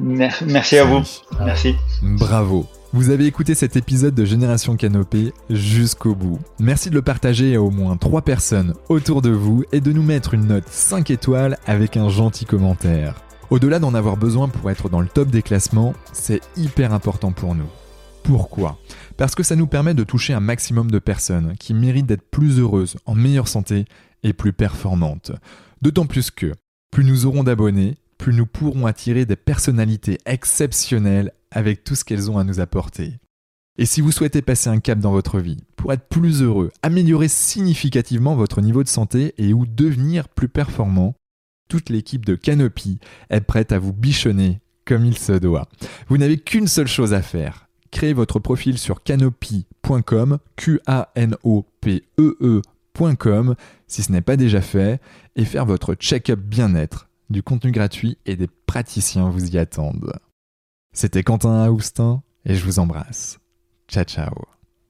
Merci 0.00 0.78
à 0.78 0.84
vous. 0.84 1.02
Merci. 1.40 1.74
Bravo. 2.02 2.66
Vous 2.94 3.08
avez 3.08 3.24
écouté 3.24 3.54
cet 3.54 3.76
épisode 3.76 4.14
de 4.14 4.26
Génération 4.26 4.76
Canopée 4.76 5.32
jusqu'au 5.48 6.14
bout. 6.14 6.38
Merci 6.58 6.90
de 6.90 6.94
le 6.94 7.00
partager 7.00 7.54
à 7.54 7.62
au 7.62 7.70
moins 7.70 7.96
3 7.96 8.20
personnes 8.20 8.74
autour 8.90 9.22
de 9.22 9.30
vous 9.30 9.64
et 9.72 9.80
de 9.80 9.92
nous 9.92 10.02
mettre 10.02 10.34
une 10.34 10.48
note 10.48 10.68
5 10.68 11.10
étoiles 11.10 11.56
avec 11.64 11.96
un 11.96 12.10
gentil 12.10 12.44
commentaire. 12.44 13.22
Au-delà 13.48 13.78
d'en 13.78 13.94
avoir 13.94 14.18
besoin 14.18 14.50
pour 14.50 14.70
être 14.70 14.90
dans 14.90 15.00
le 15.00 15.08
top 15.08 15.30
des 15.30 15.40
classements, 15.40 15.94
c'est 16.12 16.42
hyper 16.58 16.92
important 16.92 17.32
pour 17.32 17.54
nous. 17.54 17.68
Pourquoi? 18.24 18.78
Parce 19.16 19.34
que 19.34 19.42
ça 19.42 19.56
nous 19.56 19.66
permet 19.66 19.94
de 19.94 20.04
toucher 20.04 20.34
un 20.34 20.40
maximum 20.40 20.90
de 20.90 20.98
personnes 20.98 21.54
qui 21.58 21.72
méritent 21.72 22.04
d'être 22.04 22.30
plus 22.30 22.60
heureuses, 22.60 22.96
en 23.06 23.14
meilleure 23.14 23.48
santé 23.48 23.86
et 24.22 24.34
plus 24.34 24.52
performantes. 24.52 25.32
D'autant 25.80 26.04
plus 26.04 26.30
que 26.30 26.52
plus 26.90 27.04
nous 27.04 27.24
aurons 27.24 27.42
d'abonnés, 27.42 27.96
plus 28.18 28.34
nous 28.34 28.44
pourrons 28.44 28.84
attirer 28.84 29.24
des 29.24 29.36
personnalités 29.36 30.18
exceptionnelles 30.26 31.32
avec 31.52 31.84
tout 31.84 31.94
ce 31.94 32.04
qu'elles 32.04 32.30
ont 32.30 32.38
à 32.38 32.44
nous 32.44 32.60
apporter. 32.60 33.14
Et 33.78 33.86
si 33.86 34.00
vous 34.02 34.12
souhaitez 34.12 34.42
passer 34.42 34.68
un 34.68 34.80
cap 34.80 34.98
dans 34.98 35.12
votre 35.12 35.40
vie, 35.40 35.56
pour 35.76 35.92
être 35.92 36.06
plus 36.08 36.42
heureux, 36.42 36.70
améliorer 36.82 37.28
significativement 37.28 38.34
votre 38.34 38.60
niveau 38.60 38.82
de 38.82 38.88
santé 38.88 39.32
et 39.38 39.54
ou 39.54 39.64
devenir 39.64 40.28
plus 40.28 40.48
performant, 40.48 41.14
toute 41.68 41.88
l'équipe 41.88 42.26
de 42.26 42.34
Canopy 42.34 42.98
est 43.30 43.40
prête 43.40 43.72
à 43.72 43.78
vous 43.78 43.94
bichonner 43.94 44.60
comme 44.84 45.06
il 45.06 45.16
se 45.16 45.32
doit. 45.32 45.68
Vous 46.08 46.18
n'avez 46.18 46.36
qu'une 46.38 46.66
seule 46.66 46.88
chose 46.88 47.14
à 47.14 47.22
faire, 47.22 47.68
créer 47.90 48.12
votre 48.12 48.38
profil 48.40 48.76
sur 48.76 49.02
canopy.com, 49.02 50.38
Q-A-N-O-P-E-E.com, 50.56 51.04
si 53.86 54.02
ce 54.02 54.12
n'est 54.12 54.20
pas 54.20 54.36
déjà 54.36 54.60
fait, 54.60 55.00
et 55.36 55.46
faire 55.46 55.64
votre 55.64 55.94
check-up 55.94 56.40
bien-être. 56.40 57.08
Du 57.30 57.42
contenu 57.42 57.70
gratuit 57.70 58.18
et 58.26 58.36
des 58.36 58.48
praticiens 58.66 59.30
vous 59.30 59.52
y 59.52 59.56
attendent. 59.56 60.12
C'était 60.92 61.22
Quentin 61.22 61.64
Aoustin 61.64 62.22
et 62.44 62.54
je 62.54 62.64
vous 62.64 62.78
embrasse. 62.78 63.38
Ciao 63.88 64.04
ciao 64.04 64.61